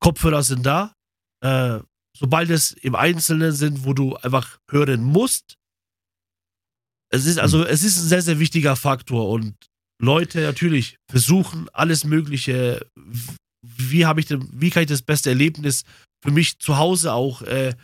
Kopfhörer 0.00 0.42
sind 0.42 0.66
da. 0.66 0.94
Äh, 1.42 1.80
sobald 2.16 2.50
es 2.50 2.72
im 2.72 2.94
Einzelnen 2.94 3.52
sind, 3.52 3.84
wo 3.84 3.94
du 3.94 4.16
einfach 4.16 4.58
hören 4.70 5.02
musst, 5.02 5.56
es 7.12 7.26
ist 7.26 7.38
also, 7.38 7.58
mhm. 7.58 7.66
es 7.68 7.82
ist 7.82 7.98
ein 7.98 8.08
sehr, 8.08 8.22
sehr 8.22 8.38
wichtiger 8.38 8.76
Faktor 8.76 9.28
und 9.28 9.54
Leute 10.00 10.40
natürlich 10.40 10.96
versuchen 11.10 11.68
alles 11.72 12.04
Mögliche. 12.04 12.86
Wie 13.62 14.06
habe 14.06 14.20
ich 14.20 14.26
denn, 14.26 14.48
wie 14.52 14.70
kann 14.70 14.84
ich 14.84 14.88
das 14.88 15.02
beste 15.02 15.30
Erlebnis 15.30 15.84
für 16.24 16.30
mich 16.30 16.58
zu 16.58 16.78
Hause 16.78 17.12
auch 17.12 17.42
äh, 17.42 17.74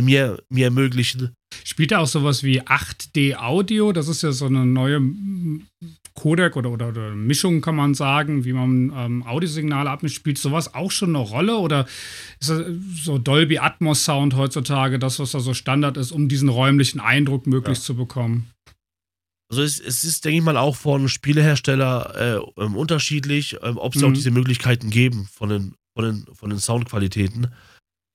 mir, 0.00 0.42
mir 0.48 0.66
ermöglichen? 0.66 1.34
Spielt 1.64 1.90
da 1.90 1.98
auch 1.98 2.06
sowas 2.06 2.42
wie 2.42 2.62
8D 2.62 3.36
Audio? 3.36 3.92
Das 3.92 4.08
ist 4.08 4.22
ja 4.22 4.32
so 4.32 4.46
eine 4.46 4.64
neue 4.64 5.00
Codec 6.14 6.56
oder, 6.56 6.70
oder, 6.70 6.88
oder 6.88 7.10
Mischung, 7.14 7.60
kann 7.60 7.74
man 7.74 7.94
sagen, 7.94 8.44
wie 8.44 8.52
man 8.52 8.92
ähm, 8.94 9.22
Audiosignale 9.24 9.90
abmischt. 9.90 10.16
Spielt 10.16 10.38
sowas 10.38 10.74
auch 10.74 10.90
schon 10.90 11.10
eine 11.10 11.18
Rolle? 11.18 11.58
Oder 11.58 11.86
ist 12.40 12.50
das 12.50 12.62
so 13.02 13.18
Dolby 13.18 13.58
Atmos 13.58 14.04
Sound 14.04 14.36
heutzutage 14.36 14.98
das, 14.98 15.18
was 15.18 15.32
da 15.32 15.40
so 15.40 15.54
Standard 15.54 15.96
ist, 15.96 16.12
um 16.12 16.28
diesen 16.28 16.48
räumlichen 16.48 17.00
Eindruck 17.00 17.46
möglichst 17.46 17.84
ja. 17.84 17.86
zu 17.88 17.96
bekommen? 17.96 18.50
Also 19.50 19.62
es, 19.62 19.78
es, 19.80 20.04
ist, 20.04 20.24
denke 20.24 20.38
ich 20.38 20.44
mal, 20.44 20.56
auch 20.56 20.76
von 20.76 21.08
Spielehersteller 21.08 22.42
äh, 22.58 22.62
ähm, 22.62 22.76
unterschiedlich, 22.76 23.54
äh, 23.54 23.74
ob 23.76 23.94
sie 23.94 24.04
mhm. 24.04 24.10
auch 24.10 24.14
diese 24.14 24.30
Möglichkeiten 24.30 24.90
geben 24.90 25.28
von 25.32 25.48
den, 25.48 25.74
von 25.96 26.04
den, 26.04 26.34
von 26.34 26.50
den 26.50 26.58
Soundqualitäten. 26.58 27.52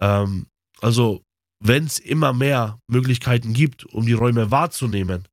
Ähm, 0.02 0.48
also 0.82 1.22
wenn 1.62 1.86
es 1.86 2.00
immer 2.00 2.34
mehr 2.34 2.80
Möglichkeiten 2.88 3.54
gibt, 3.54 3.86
um 3.86 4.06
die 4.06 4.14
Räume 4.14 4.52
wahrzunehmen, 4.52 5.28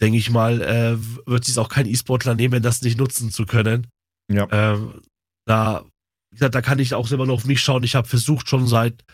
denke 0.00 0.18
ich 0.18 0.30
mal, 0.30 0.60
äh, 0.60 0.96
wird 1.26 1.48
es 1.48 1.58
auch 1.58 1.68
kein 1.68 1.86
E-Sportler 1.86 2.34
nehmen, 2.34 2.62
das 2.62 2.82
nicht 2.82 2.98
nutzen 2.98 3.30
zu 3.30 3.46
können. 3.46 3.86
Ja. 4.32 4.48
Ähm, 4.50 5.02
da, 5.46 5.84
wie 6.30 6.36
gesagt, 6.36 6.54
da 6.54 6.62
kann 6.62 6.78
ich 6.78 6.94
auch 6.94 7.06
selber 7.06 7.26
nur 7.26 7.34
auf 7.34 7.44
mich 7.44 7.60
schauen. 7.60 7.82
Ich 7.82 7.94
habe 7.94 8.08
versucht 8.08 8.48
schon 8.48 8.66
seit, 8.66 9.04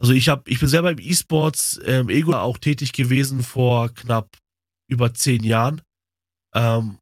also 0.00 0.12
ich 0.12 0.28
habe, 0.28 0.48
ich 0.50 0.60
bin 0.60 0.68
selber 0.68 0.90
im 0.90 0.98
E-Sports 0.98 1.80
ähm, 1.84 2.08
Ego 2.08 2.34
auch 2.34 2.58
tätig 2.58 2.92
gewesen 2.92 3.42
vor 3.42 3.88
knapp 3.94 4.36
über 4.90 5.12
zehn 5.14 5.42
Jahren. 5.42 5.82
Ähm, 6.54 6.98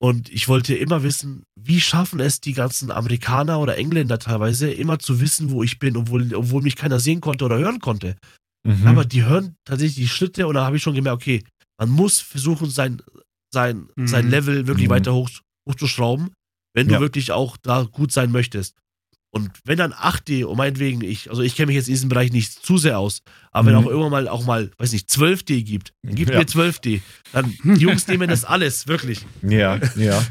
und 0.00 0.28
ich 0.28 0.46
wollte 0.46 0.76
immer 0.76 1.02
wissen, 1.02 1.42
wie 1.58 1.80
schaffen 1.80 2.20
es 2.20 2.40
die 2.40 2.52
ganzen 2.52 2.92
Amerikaner 2.92 3.58
oder 3.58 3.76
Engländer 3.76 4.18
teilweise, 4.18 4.70
immer 4.70 5.00
zu 5.00 5.20
wissen, 5.20 5.50
wo 5.50 5.64
ich 5.64 5.80
bin, 5.80 5.96
obwohl, 5.96 6.34
obwohl 6.34 6.62
mich 6.62 6.76
keiner 6.76 7.00
sehen 7.00 7.20
konnte 7.20 7.44
oder 7.44 7.58
hören 7.58 7.80
konnte. 7.80 8.16
Mhm. 8.64 8.86
Aber 8.86 9.04
die 9.04 9.24
hören 9.24 9.56
tatsächlich 9.64 9.96
die 9.96 10.08
Schritte 10.08 10.46
und 10.46 10.54
da 10.54 10.64
habe 10.64 10.76
ich 10.76 10.82
schon 10.82 10.94
gemerkt, 10.94 11.22
okay, 11.22 11.42
man 11.78 11.88
muss 11.88 12.20
versuchen, 12.20 12.68
sein, 12.68 13.00
sein, 13.52 13.88
mhm. 13.96 14.06
sein 14.06 14.28
Level 14.28 14.66
wirklich 14.66 14.88
mhm. 14.88 14.92
weiter 14.92 15.14
hoch, 15.14 15.30
hochzuschrauben, 15.68 16.30
wenn 16.74 16.88
ja. 16.88 16.96
du 16.96 17.02
wirklich 17.02 17.32
auch 17.32 17.56
da 17.56 17.84
gut 17.84 18.12
sein 18.12 18.30
möchtest. 18.32 18.76
Und 19.30 19.50
wenn 19.64 19.76
dann 19.76 19.92
8D, 19.92 20.44
und 20.44 20.56
meinetwegen, 20.56 21.02
ich, 21.02 21.28
also 21.28 21.42
ich 21.42 21.54
kenne 21.54 21.66
mich 21.66 21.76
jetzt 21.76 21.88
in 21.88 21.94
diesem 21.94 22.08
Bereich 22.08 22.32
nicht 22.32 22.64
zu 22.64 22.78
sehr 22.78 22.98
aus, 22.98 23.20
aber 23.50 23.64
mhm. 23.64 23.66
wenn 23.66 23.76
auch 23.76 23.86
irgendwann 23.86 24.10
mal 24.10 24.28
auch 24.28 24.46
mal, 24.46 24.70
weiß 24.78 24.92
nicht, 24.92 25.08
12D 25.10 25.64
gibt, 25.64 25.92
dann 26.02 26.14
gib 26.14 26.30
ja. 26.30 26.38
mir 26.38 26.44
12D. 26.44 27.00
Dann, 27.32 27.52
die 27.62 27.82
Jungs 27.82 28.08
nehmen 28.08 28.30
das 28.30 28.44
alles, 28.44 28.88
wirklich. 28.88 29.26
Ja, 29.42 29.76
ja. 29.96 30.18
Ja, 30.18 30.24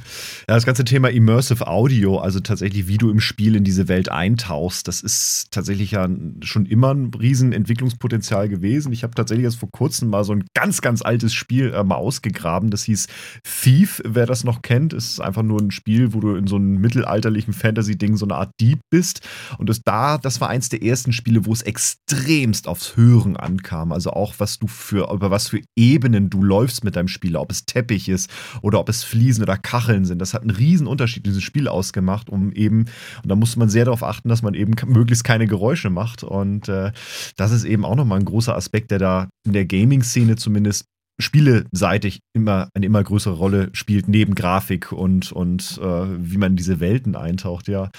das 0.47 0.65
ganze 0.65 0.83
Thema 0.83 1.09
Immersive 1.09 1.67
Audio, 1.67 2.17
also 2.17 2.39
tatsächlich, 2.39 2.87
wie 2.87 2.97
du 2.97 3.11
im 3.11 3.19
Spiel 3.19 3.55
in 3.55 3.63
diese 3.63 3.87
Welt 3.87 4.09
eintauchst, 4.09 4.87
das 4.87 5.01
ist 5.01 5.49
tatsächlich 5.51 5.91
ja 5.91 6.09
schon 6.41 6.65
immer 6.65 6.93
ein 6.93 7.11
riesen 7.13 7.53
Entwicklungspotenzial 7.53 8.49
gewesen. 8.49 8.91
Ich 8.93 9.03
habe 9.03 9.13
tatsächlich 9.13 9.45
erst 9.45 9.59
vor 9.59 9.69
kurzem 9.71 10.09
mal 10.09 10.23
so 10.23 10.33
ein 10.33 10.45
ganz, 10.55 10.81
ganz 10.81 11.03
altes 11.03 11.35
Spiel 11.35 11.71
äh, 11.71 11.83
mal 11.83 11.95
ausgegraben. 11.95 12.71
Das 12.71 12.83
hieß 12.85 13.07
Thief, 13.43 14.01
wer 14.05 14.25
das 14.25 14.43
noch 14.43 14.63
kennt. 14.63 14.93
Es 14.93 15.11
ist 15.11 15.19
einfach 15.19 15.43
nur 15.43 15.61
ein 15.61 15.69
Spiel, 15.69 16.13
wo 16.13 16.19
du 16.19 16.35
in 16.35 16.47
so 16.47 16.55
einem 16.55 16.79
mittelalterlichen 16.79 17.53
Fantasy-Ding 17.53 18.17
so 18.17 18.25
eine 18.25 18.35
Art 18.35 18.51
Dieb 18.59 18.79
bist. 18.89 19.21
Und 19.57 19.69
das 19.69 19.81
da, 19.83 20.17
das 20.17 20.41
war 20.41 20.49
eins 20.49 20.69
der 20.69 20.83
ersten 20.83 21.13
Spiele, 21.13 21.45
wo 21.45 21.53
es 21.53 21.61
extremst 21.61 22.67
aufs 22.67 22.95
Hören 22.95 23.37
ankam. 23.37 23.91
Also 23.91 24.11
auch, 24.11 24.35
was 24.37 24.59
du 24.59 24.67
für, 24.67 25.11
über 25.11 25.31
was 25.31 25.49
für 25.49 25.61
Ebenen 25.75 26.29
du 26.29 26.43
läufst 26.43 26.83
mit 26.83 26.95
deinem 26.95 27.07
Spieler, 27.07 27.41
ob 27.41 27.51
es 27.51 27.65
Teppich 27.65 28.09
ist 28.09 28.29
oder 28.61 28.79
ob 28.79 28.89
es 28.89 29.03
Fliesen 29.03 29.43
oder 29.43 29.57
Kacheln 29.57 30.05
sind. 30.05 30.19
Das 30.19 30.33
hat 30.33 30.41
einen 30.41 30.51
riesen 30.51 30.87
Unterschied 30.87 31.25
in 31.25 31.31
diesem 31.31 31.41
Spiel 31.41 31.67
ausgemacht, 31.67 32.29
um 32.29 32.51
eben, 32.51 32.85
und 33.23 33.29
da 33.29 33.35
musste 33.35 33.59
man 33.59 33.69
sehr 33.69 33.85
darauf 33.85 34.03
achten, 34.03 34.29
dass 34.29 34.41
man 34.41 34.53
eben 34.53 34.73
möglichst 34.85 35.23
keine 35.23 35.47
Geräusche 35.47 35.89
macht. 35.89 36.23
Und 36.23 36.69
äh, 36.69 36.91
das 37.35 37.51
ist 37.51 37.63
eben 37.63 37.85
auch 37.85 37.95
nochmal 37.95 38.19
ein 38.19 38.25
großer 38.25 38.55
Aspekt, 38.55 38.91
der 38.91 38.99
da 38.99 39.29
in 39.45 39.53
der 39.53 39.65
Gaming-Szene 39.65 40.35
zumindest 40.35 40.85
spieleseitig 41.19 42.21
immer 42.33 42.69
eine 42.73 42.85
immer 42.85 43.03
größere 43.03 43.33
Rolle 43.33 43.69
spielt, 43.73 44.07
neben 44.07 44.35
Grafik 44.35 44.91
und, 44.91 45.31
und 45.31 45.79
äh, 45.81 46.05
wie 46.19 46.37
man 46.37 46.51
in 46.51 46.55
diese 46.57 46.79
Welten 46.79 47.15
eintaucht, 47.15 47.67
ja. 47.67 47.89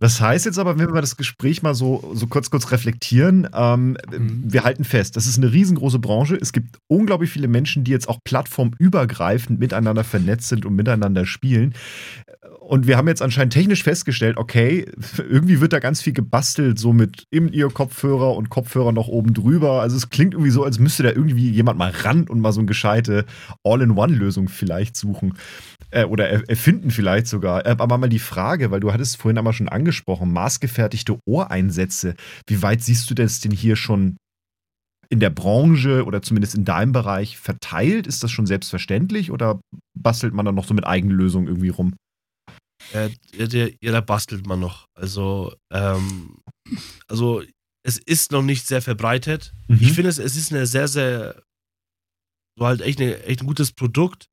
Das 0.00 0.20
heißt 0.20 0.46
jetzt 0.46 0.58
aber, 0.58 0.78
wenn 0.78 0.92
wir 0.92 1.00
das 1.00 1.16
Gespräch 1.16 1.62
mal 1.62 1.74
so, 1.74 2.12
so 2.14 2.26
kurz, 2.26 2.50
kurz 2.50 2.70
reflektieren, 2.72 3.48
ähm, 3.54 3.96
mhm. 4.10 4.42
wir 4.46 4.64
halten 4.64 4.84
fest, 4.84 5.16
das 5.16 5.26
ist 5.26 5.38
eine 5.38 5.52
riesengroße 5.52 6.00
Branche. 6.00 6.36
Es 6.40 6.52
gibt 6.52 6.78
unglaublich 6.88 7.30
viele 7.30 7.48
Menschen, 7.48 7.84
die 7.84 7.92
jetzt 7.92 8.08
auch 8.08 8.18
plattformübergreifend 8.24 9.60
miteinander 9.60 10.02
vernetzt 10.02 10.48
sind 10.48 10.66
und 10.66 10.74
miteinander 10.74 11.26
spielen. 11.26 11.74
Und 12.70 12.86
wir 12.86 12.96
haben 12.96 13.08
jetzt 13.08 13.20
anscheinend 13.20 13.52
technisch 13.52 13.82
festgestellt, 13.82 14.36
okay, 14.36 14.86
irgendwie 15.18 15.60
wird 15.60 15.72
da 15.72 15.80
ganz 15.80 16.02
viel 16.02 16.12
gebastelt, 16.12 16.78
so 16.78 16.92
mit 16.92 17.24
im 17.32 17.52
ihr 17.52 17.68
Kopfhörer 17.68 18.36
und 18.36 18.48
Kopfhörer 18.48 18.92
noch 18.92 19.08
oben 19.08 19.34
drüber. 19.34 19.82
Also 19.82 19.96
es 19.96 20.08
klingt 20.08 20.34
irgendwie 20.34 20.52
so, 20.52 20.62
als 20.62 20.78
müsste 20.78 21.02
da 21.02 21.08
irgendwie 21.08 21.50
jemand 21.50 21.80
mal 21.80 21.90
ran 21.90 22.28
und 22.28 22.38
mal 22.38 22.52
so 22.52 22.60
eine 22.60 22.68
gescheite 22.68 23.24
All-in-One-Lösung 23.64 24.48
vielleicht 24.48 24.94
suchen. 24.94 25.34
Äh, 25.90 26.04
oder 26.04 26.28
erfinden 26.48 26.92
vielleicht 26.92 27.26
sogar. 27.26 27.66
Äh, 27.66 27.74
aber 27.76 27.98
mal 27.98 28.08
die 28.08 28.20
Frage, 28.20 28.70
weil 28.70 28.78
du 28.78 28.92
hattest 28.92 29.16
vorhin 29.16 29.38
einmal 29.38 29.52
schon 29.52 29.68
angesprochen, 29.68 30.32
maßgefertigte 30.32 31.18
Ohreinsätze. 31.26 32.14
Wie 32.46 32.62
weit 32.62 32.82
siehst 32.82 33.10
du 33.10 33.14
das 33.16 33.40
denn 33.40 33.50
hier 33.50 33.74
schon 33.74 34.16
in 35.08 35.18
der 35.18 35.30
Branche 35.30 36.04
oder 36.04 36.22
zumindest 36.22 36.54
in 36.54 36.64
deinem 36.64 36.92
Bereich 36.92 37.36
verteilt? 37.36 38.06
Ist 38.06 38.22
das 38.22 38.30
schon 38.30 38.46
selbstverständlich 38.46 39.32
oder 39.32 39.58
bastelt 39.98 40.34
man 40.34 40.46
dann 40.46 40.54
noch 40.54 40.68
so 40.68 40.74
mit 40.74 40.86
eigenen 40.86 41.16
Lösungen 41.16 41.48
irgendwie 41.48 41.70
rum? 41.70 41.94
Äh, 42.92 43.10
der, 43.32 43.72
ja, 43.80 43.92
da 43.92 44.00
bastelt 44.00 44.46
man 44.46 44.60
noch. 44.60 44.86
Also, 44.94 45.54
ähm, 45.72 46.38
also 47.08 47.42
es 47.82 47.98
ist 47.98 48.32
noch 48.32 48.42
nicht 48.42 48.66
sehr 48.66 48.82
verbreitet. 48.82 49.52
Mhm. 49.68 49.78
Ich 49.80 49.92
finde, 49.92 50.10
es, 50.10 50.18
es 50.18 50.36
ist 50.36 50.52
eine 50.52 50.66
sehr, 50.66 50.88
sehr, 50.88 51.42
so 52.58 52.66
halt 52.66 52.80
echt, 52.80 53.00
eine, 53.00 53.22
echt 53.24 53.40
ein 53.40 53.46
gutes 53.46 53.72
Produkt 53.72 54.26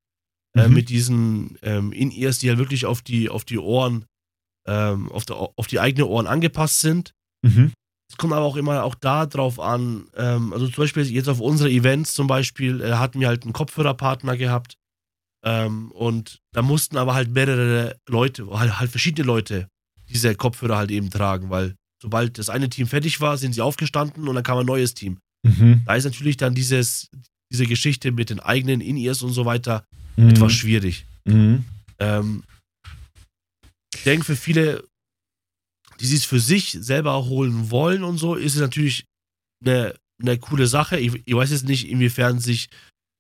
äh, 0.55 0.67
mhm. 0.67 0.73
mit 0.73 0.89
diesen 0.89 1.57
ähm, 1.61 1.91
In-Ears, 1.91 2.39
die 2.39 2.49
halt 2.49 2.59
wirklich 2.59 2.85
auf 2.85 3.01
die, 3.01 3.29
auf 3.29 3.45
die 3.45 3.59
Ohren, 3.59 4.05
ähm, 4.67 5.11
auf, 5.11 5.25
der, 5.25 5.37
auf 5.37 5.67
die 5.67 5.79
eigenen 5.79 6.07
Ohren 6.07 6.27
angepasst 6.27 6.79
sind. 6.79 7.13
Mhm. 7.43 7.71
Es 8.09 8.17
kommt 8.17 8.33
aber 8.33 8.45
auch 8.45 8.55
immer 8.55 8.83
auch 8.83 8.95
da 8.95 9.25
drauf 9.25 9.59
an, 9.59 10.09
ähm, 10.15 10.53
also 10.53 10.67
zum 10.67 10.83
Beispiel 10.83 11.03
jetzt 11.03 11.27
auf 11.27 11.41
unsere 11.41 11.69
Events 11.69 12.13
zum 12.13 12.27
Beispiel, 12.27 12.81
äh, 12.81 12.93
hatten 12.93 13.19
wir 13.19 13.27
halt 13.27 13.43
einen 13.43 13.53
Kopfhörerpartner 13.53 14.37
gehabt, 14.37 14.75
ähm, 15.43 15.91
und 15.91 16.39
da 16.53 16.61
mussten 16.61 16.97
aber 16.97 17.13
halt 17.13 17.29
mehrere 17.29 17.99
Leute, 18.07 18.47
halt, 18.51 18.79
halt 18.79 18.91
verschiedene 18.91 19.25
Leute 19.25 19.67
diese 20.09 20.35
Kopfhörer 20.35 20.77
halt 20.77 20.91
eben 20.91 21.09
tragen, 21.09 21.49
weil 21.49 21.75
sobald 22.01 22.37
das 22.37 22.49
eine 22.49 22.69
Team 22.69 22.87
fertig 22.87 23.19
war, 23.19 23.37
sind 23.37 23.53
sie 23.53 23.61
aufgestanden 23.61 24.27
und 24.27 24.35
dann 24.35 24.43
kam 24.43 24.57
ein 24.57 24.65
neues 24.65 24.93
Team. 24.93 25.19
Mhm. 25.43 25.81
Da 25.85 25.95
ist 25.95 26.05
natürlich 26.05 26.37
dann 26.37 26.55
dieses, 26.55 27.09
diese 27.51 27.65
Geschichte 27.65 28.11
mit 28.11 28.29
den 28.29 28.39
eigenen 28.39 28.81
In-Ears 28.81 29.21
und 29.21 29.33
so 29.33 29.45
weiter 29.45 29.83
mhm. 30.15 30.29
etwas 30.29 30.53
schwierig. 30.53 31.05
Mhm. 31.25 31.65
Ähm, 31.99 32.43
ich 33.93 34.03
denke, 34.03 34.25
für 34.25 34.35
viele 34.35 34.83
die 35.99 36.05
sie 36.05 36.15
es 36.15 36.25
für 36.25 36.39
sich 36.39 36.77
selber 36.79 37.25
holen 37.25 37.71
wollen 37.71 38.03
und 38.03 38.17
so, 38.17 38.35
ist 38.35 38.55
es 38.55 38.61
natürlich 38.61 39.05
eine, 39.63 39.95
eine 40.21 40.37
coole 40.37 40.67
Sache. 40.67 40.97
Ich, 40.99 41.21
ich 41.25 41.35
weiß 41.35 41.51
jetzt 41.51 41.65
nicht, 41.65 41.89
inwiefern 41.89 42.39
sich 42.39 42.69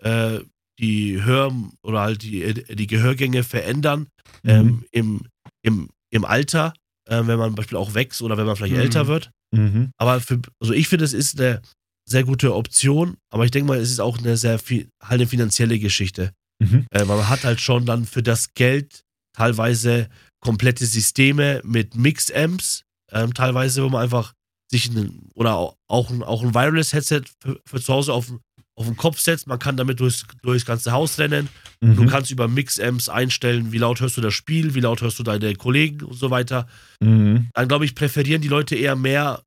äh, 0.03 0.39
die 0.79 1.23
Hör- 1.23 1.53
oder 1.83 2.01
halt 2.01 2.21
die, 2.23 2.53
die 2.75 2.87
Gehörgänge 2.87 3.43
verändern 3.43 4.07
Mhm. 4.43 4.49
ähm, 4.49 4.85
im, 4.91 5.21
im, 5.63 5.89
im 6.11 6.25
Alter, 6.25 6.73
äh, 7.09 7.15
wenn 7.25 7.39
man 7.39 7.49
zum 7.49 7.55
Beispiel 7.55 7.77
auch 7.77 7.93
wächst 7.93 8.21
oder 8.21 8.37
wenn 8.37 8.45
man 8.45 8.55
vielleicht 8.55 8.73
Mhm. 8.75 8.81
älter 8.81 9.07
wird. 9.07 9.31
Mhm. 9.51 9.91
Aber 9.97 10.19
für, 10.19 10.41
also 10.59 10.73
ich 10.73 10.87
finde, 10.89 11.05
es 11.05 11.13
ist 11.13 11.39
eine 11.39 11.61
sehr 12.07 12.23
gute 12.23 12.53
Option, 12.53 13.15
aber 13.31 13.45
ich 13.45 13.51
denke 13.51 13.67
mal, 13.69 13.77
es 13.79 13.89
ist 13.89 13.99
auch 13.99 14.17
eine 14.17 14.37
sehr 14.37 14.59
viel, 14.59 14.89
halt 15.01 15.21
eine 15.21 15.27
finanzielle 15.27 15.79
Geschichte. 15.79 16.31
Mhm. 16.59 16.85
Äh, 16.91 17.05
man 17.05 17.27
hat 17.29 17.43
halt 17.45 17.61
schon 17.61 17.85
dann 17.85 18.05
für 18.05 18.21
das 18.23 18.53
Geld 18.53 19.01
teilweise 19.35 20.09
komplette 20.41 20.85
Systeme 20.85 21.61
mit 21.63 21.95
Mix-Amps, 21.95 22.83
ähm, 23.11 23.33
teilweise, 23.33 23.83
wo 23.83 23.89
man 23.89 24.03
einfach 24.03 24.33
sich 24.69 24.89
einen, 24.89 25.29
oder 25.35 25.55
auch, 25.55 25.75
auch 25.89 26.09
ein, 26.09 26.21
auch 26.23 26.43
ein 26.43 26.53
Wireless-Headset 26.53 27.21
für, 27.41 27.59
für 27.65 27.81
zu 27.81 27.93
Hause 27.93 28.13
auf, 28.13 28.31
auf 28.77 28.85
den 28.85 28.95
Kopf 28.95 29.19
setzt. 29.19 29.47
Man 29.47 29.59
kann 29.59 29.75
damit 29.75 29.99
durchs, 29.99 30.25
durchs 30.43 30.65
ganze 30.65 30.91
Haus 30.91 31.17
rennen. 31.19 31.49
Du 31.81 32.03
Mhm. 32.03 32.07
kannst 32.07 32.31
über 32.31 32.47
Mix-Amps 32.47 33.09
einstellen, 33.09 33.71
wie 33.71 33.79
laut 33.79 33.99
hörst 34.01 34.17
du 34.17 34.21
das 34.21 34.33
Spiel, 34.33 34.75
wie 34.75 34.79
laut 34.79 35.01
hörst 35.01 35.17
du 35.19 35.23
deine 35.23 35.55
Kollegen 35.55 36.03
und 36.05 36.15
so 36.15 36.29
weiter. 36.29 36.67
Mhm. 37.01 37.49
Dann 37.53 37.67
glaube 37.67 37.85
ich, 37.85 37.95
präferieren 37.95 38.41
die 38.41 38.47
Leute 38.47 38.75
eher 38.75 38.95
mehr 38.95 39.41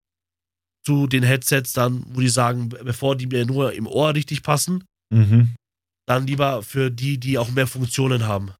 zu 0.85 1.07
den 1.07 1.23
Headsets 1.23 1.73
dann, 1.73 2.05
wo 2.09 2.21
die 2.21 2.29
sagen, 2.29 2.69
bevor 2.71 3.15
die 3.17 3.27
mir 3.27 3.47
nur 3.47 3.73
im 3.73 3.87
Ohr 3.87 4.15
richtig 4.15 4.43
passen, 4.43 4.85
Mhm. 5.13 5.55
dann 6.07 6.27
lieber 6.27 6.63
für 6.63 6.91
die, 6.91 7.19
die 7.19 7.39
auch 7.39 7.51
mehr 7.51 7.67
Funktionen 7.67 8.27
haben. 8.27 8.51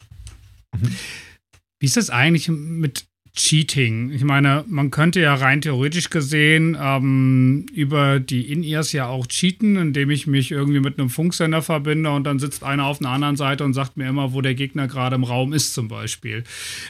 Wie 1.81 1.87
ist 1.87 1.97
das 1.97 2.11
eigentlich 2.11 2.49
mit 2.49 3.07
Cheating? 3.35 4.11
Ich 4.11 4.25
meine, 4.25 4.65
man 4.67 4.91
könnte 4.91 5.21
ja 5.21 5.35
rein 5.35 5.61
theoretisch 5.61 6.11
gesehen 6.11 6.77
ähm, 6.81 7.67
über 7.73 8.19
die 8.19 8.53
In-Ears 8.53 8.93
ja 8.93 9.07
auch 9.07 9.27
cheaten, 9.27 9.77
indem 9.77 10.11
ich 10.11 10.27
mich 10.27 10.51
irgendwie 10.51 10.81
mit 10.81 10.99
einem 10.99 11.11
Funksender 11.11 11.63
verbinde 11.63 12.11
und 12.11 12.25
dann 12.25 12.39
sitzt 12.39 12.65
einer 12.65 12.87
auf 12.87 13.01
einer 13.01 13.11
anderen 13.11 13.37
Seite 13.37 13.65
und 13.65 13.73
sagt 13.73 13.97
mir 13.97 14.09
immer, 14.09 14.33
wo 14.33 14.41
der 14.41 14.55
Gegner 14.55 14.89
gerade 14.89 15.17
im 15.17 15.25
Raum 15.25 15.53
ist, 15.53 15.75
zum 15.75 15.89
Beispiel. 15.89 16.45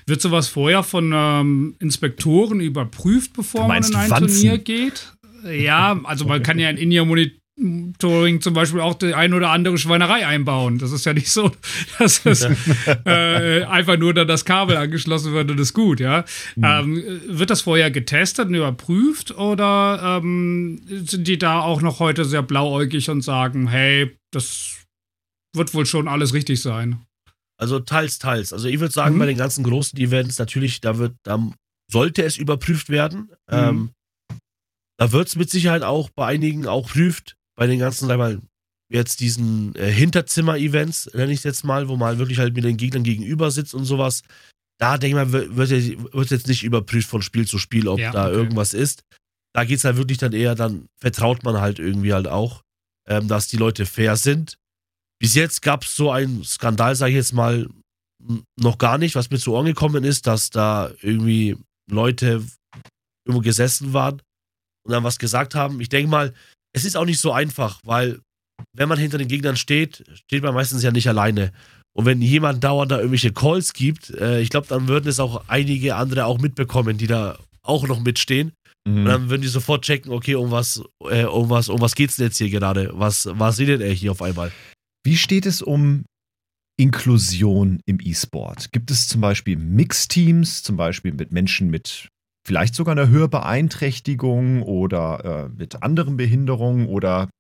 Wird 0.07 0.23
sowas 0.23 0.49
vorher 0.49 0.83
von 0.83 1.13
ähm, 1.15 1.75
Inspektoren 1.79 2.61
überprüft, 2.61 3.35
bevor 3.35 3.69
man 3.69 3.83
in 3.83 3.95
ein 3.95 4.11
Wanzen? 4.11 4.39
Turnier 4.39 4.59
geht? 4.59 5.13
Ja, 5.51 5.99
also 6.05 6.27
man 6.27 6.43
kann 6.43 6.59
ja 6.59 6.71
in 6.71 6.77
In-Ear-Monitoring 7.61 8.41
zum 8.41 8.55
Beispiel 8.55 8.81
auch 8.81 8.95
die 8.95 9.15
ein 9.15 9.35
oder 9.35 9.51
andere 9.51 9.79
Schweinerei 9.79 10.27
einbauen. 10.27 10.79
Das 10.79 10.93
ist 10.93 11.05
ja 11.05 11.13
nicht 11.13 11.31
so, 11.31 11.53
dass 11.99 12.25
es 12.25 12.47
äh, 13.05 13.65
einfach 13.65 13.99
nur 13.99 14.15
dann 14.15 14.29
das 14.29 14.45
Kabel 14.45 14.77
angeschlossen 14.77 15.33
wird 15.33 15.51
und 15.51 15.61
ist 15.61 15.75
gut, 15.75 16.01
ja. 16.01 16.25
Ähm, 16.63 17.03
wird 17.27 17.51
das 17.51 17.63
vorher 17.63 17.91
getestet 17.91 18.49
und 18.49 18.55
überprüft 18.55 19.37
oder 19.37 20.21
ähm, 20.23 20.81
sind 20.87 21.29
die 21.29 21.39
da 21.39 21.61
auch 21.61 21.83
noch 21.83 22.01
heute 22.01 22.25
sehr 22.25 22.43
blauäugig 22.43 23.09
und 23.11 23.23
sagen, 23.23 23.69
hey, 23.69 24.17
das 24.33 24.77
wird 25.55 25.75
wohl 25.75 25.87
schon 25.87 26.09
alles 26.09 26.33
richtig 26.33 26.63
sein? 26.63 27.01
Also 27.59 27.79
teils, 27.81 28.19
teils. 28.19 28.53
Also 28.53 28.69
ich 28.69 28.81
würde 28.81 28.95
sagen, 28.95 29.17
Mhm. 29.17 29.19
bei 29.19 29.27
den 29.27 29.37
ganzen 29.37 29.65
großen 29.65 29.99
Events 29.99 30.39
natürlich, 30.39 30.81
da 30.81 30.97
wird, 30.97 31.15
da 31.25 31.39
sollte 31.93 32.23
es 32.23 32.39
überprüft 32.39 32.89
werden. 32.89 33.31
Mhm. 33.51 33.59
Ähm, 33.59 33.91
da 34.99 35.13
wird 35.13 35.29
es 35.29 35.37
mit 35.37 35.51
Sicherheit 35.51 35.83
auch 35.83 36.09
bei 36.11 36.27
einigen 36.27 36.67
auch 36.67 36.89
prüft. 36.89 37.37
Bei 37.57 37.67
den 37.67 37.79
ganzen, 37.79 38.09
sag 38.09 38.19
mal, 38.19 38.41
jetzt 38.91 39.21
diesen 39.21 39.75
äh, 39.77 39.91
Hinterzimmer-Events, 39.91 41.11
nenne 41.15 41.33
ich 41.33 41.39
es 41.39 41.45
jetzt 41.45 41.65
mal, 41.65 41.89
wo 41.89 41.97
man 41.97 42.19
wirklich 42.19 42.39
halt 42.39 42.55
mit 42.55 42.65
den 42.65 42.77
Gegnern 42.77 43.05
gegenüber 43.05 43.51
sitzt 43.51 43.75
und 43.75 43.85
sowas. 43.85 44.23
Da 44.79 44.99
denke 44.99 45.19
ich 45.19 45.25
mal, 45.25 45.33
wird, 45.33 45.57
wird, 46.13 46.31
jetzt 46.31 46.49
nicht 46.49 46.65
überprüft 46.65 47.09
von 47.09 47.23
Spiel 47.23 47.47
zu 47.47 47.59
Spiel, 47.59 47.87
ob 47.87 47.99
Ja, 47.99 48.13
da 48.13 48.27
okay. 48.27 48.35
irgendwas 48.35 48.75
ist. 48.75 49.05
Da 49.55 49.65
geht 49.65 49.79
es 49.79 49.85
halt 49.85 49.97
wirklich 49.97 50.19
dann 50.19 50.33
eher, 50.33 50.55
dann 50.55 50.87
vertraut 51.01 51.45
man 51.45 51.61
halt 51.61 51.79
irgendwie 51.79 52.13
halt 52.13 52.29
auch, 52.29 52.63
ähm, 53.09 53.29
dass 53.29 53.49
die 53.49 53.57
Leute 53.57 53.87
fair 53.87 54.17
sind. 54.17 54.57
Bis 55.21 55.35
jetzt 55.35 55.61
gab 55.63 55.85
es 55.85 55.95
so 55.95 56.11
einen 56.11 56.45
Skandal, 56.45 56.97
sage 56.97 57.11
ich 57.11 57.17
jetzt 57.17 57.35
mal, 57.35 57.69
noch 58.59 58.79
gar 58.79 58.99
nicht, 58.99 59.15
was 59.15 59.31
mir 59.31 59.39
zu 59.39 59.53
Ohren 59.53 59.67
gekommen 59.67 60.05
ist, 60.05 60.27
dass 60.27 60.51
da 60.51 60.91
irgendwie 61.01 61.57
Leute 61.91 62.43
irgendwo 63.27 63.43
gesessen 63.43 63.93
waren 63.93 64.23
und 64.85 64.93
dann 64.93 65.05
was 65.05 65.19
gesagt 65.19 65.55
haben. 65.55 65.81
Ich 65.81 65.89
denke 65.89 66.11
mal, 66.11 66.35
es 66.73 66.85
ist 66.85 66.97
auch 66.97 67.05
nicht 67.05 67.21
so 67.21 67.33
einfach, 67.33 67.81
weil 67.85 68.21
wenn 68.77 68.89
man 68.89 68.99
hinter 68.99 69.19
den 69.19 69.29
Gegnern 69.29 69.57
steht, 69.57 70.05
steht 70.13 70.43
man 70.43 70.55
meistens 70.55 70.83
ja 70.83 70.91
nicht 70.91 71.09
alleine. 71.09 71.53
Und 71.97 72.05
wenn 72.07 72.23
jemand 72.23 72.63
dauernd 72.63 72.93
da 72.93 72.99
irgendwelche 72.99 73.33
Calls 73.33 73.73
gibt, 73.73 74.11
äh, 74.11 74.41
ich 74.41 74.51
glaube, 74.51 74.69
dann 74.69 74.87
würden 74.87 75.09
es 75.09 75.19
auch 75.19 75.49
einige 75.49 75.97
andere 75.97 76.27
auch 76.27 76.39
mitbekommen, 76.39 76.99
die 76.99 77.07
da 77.09 77.39
auch 77.63 77.87
noch 77.89 78.01
mitstehen. 78.01 78.53
Und 78.87 79.03
Mhm. 79.03 79.05
dann 79.07 79.31
würden 79.31 79.43
die 79.43 79.49
sofort 79.49 79.85
checken, 79.85 80.13
okay, 80.13 80.35
um 80.37 80.51
was, 80.51 80.83
äh, 81.11 81.25
um 81.25 81.51
was, 81.51 81.69
um 81.69 81.81
was 81.81 81.95
geht's 81.95 82.17
denn 82.17 82.27
jetzt 82.27 82.39
hier 82.39 82.49
gerade? 82.51 82.91
Was, 82.95 83.29
was 83.33 83.59
redet 83.59 83.81
er 83.83 83.93
hier 83.93 84.13
auf 84.13 84.23
einmal? 84.23 84.53
Wie 85.05 85.17
steht 85.17 85.47
es 85.47 85.61
um 85.63 86.05
Inklusion 86.79 87.81
im 87.87 87.99
E-Sport? 88.01 88.73
Gibt 88.73 88.91
es 88.91 89.09
zum 89.09 89.21
Beispiel 89.21 89.57
Mixteams, 89.57 90.63
zum 90.63 90.77
Beispiel 90.77 91.13
mit 91.13 91.33
Menschen 91.33 91.69
mit 91.71 92.09
vielleicht 92.51 92.75
sogar 92.75 92.91
einer 92.91 93.09
Hörbeeinträchtigung 93.09 94.63
oder 94.65 95.45
äh, 95.47 95.49
mit 95.57 95.85
anderen 95.85 96.17
Behinderungen 96.17 96.89
oder 96.89 97.31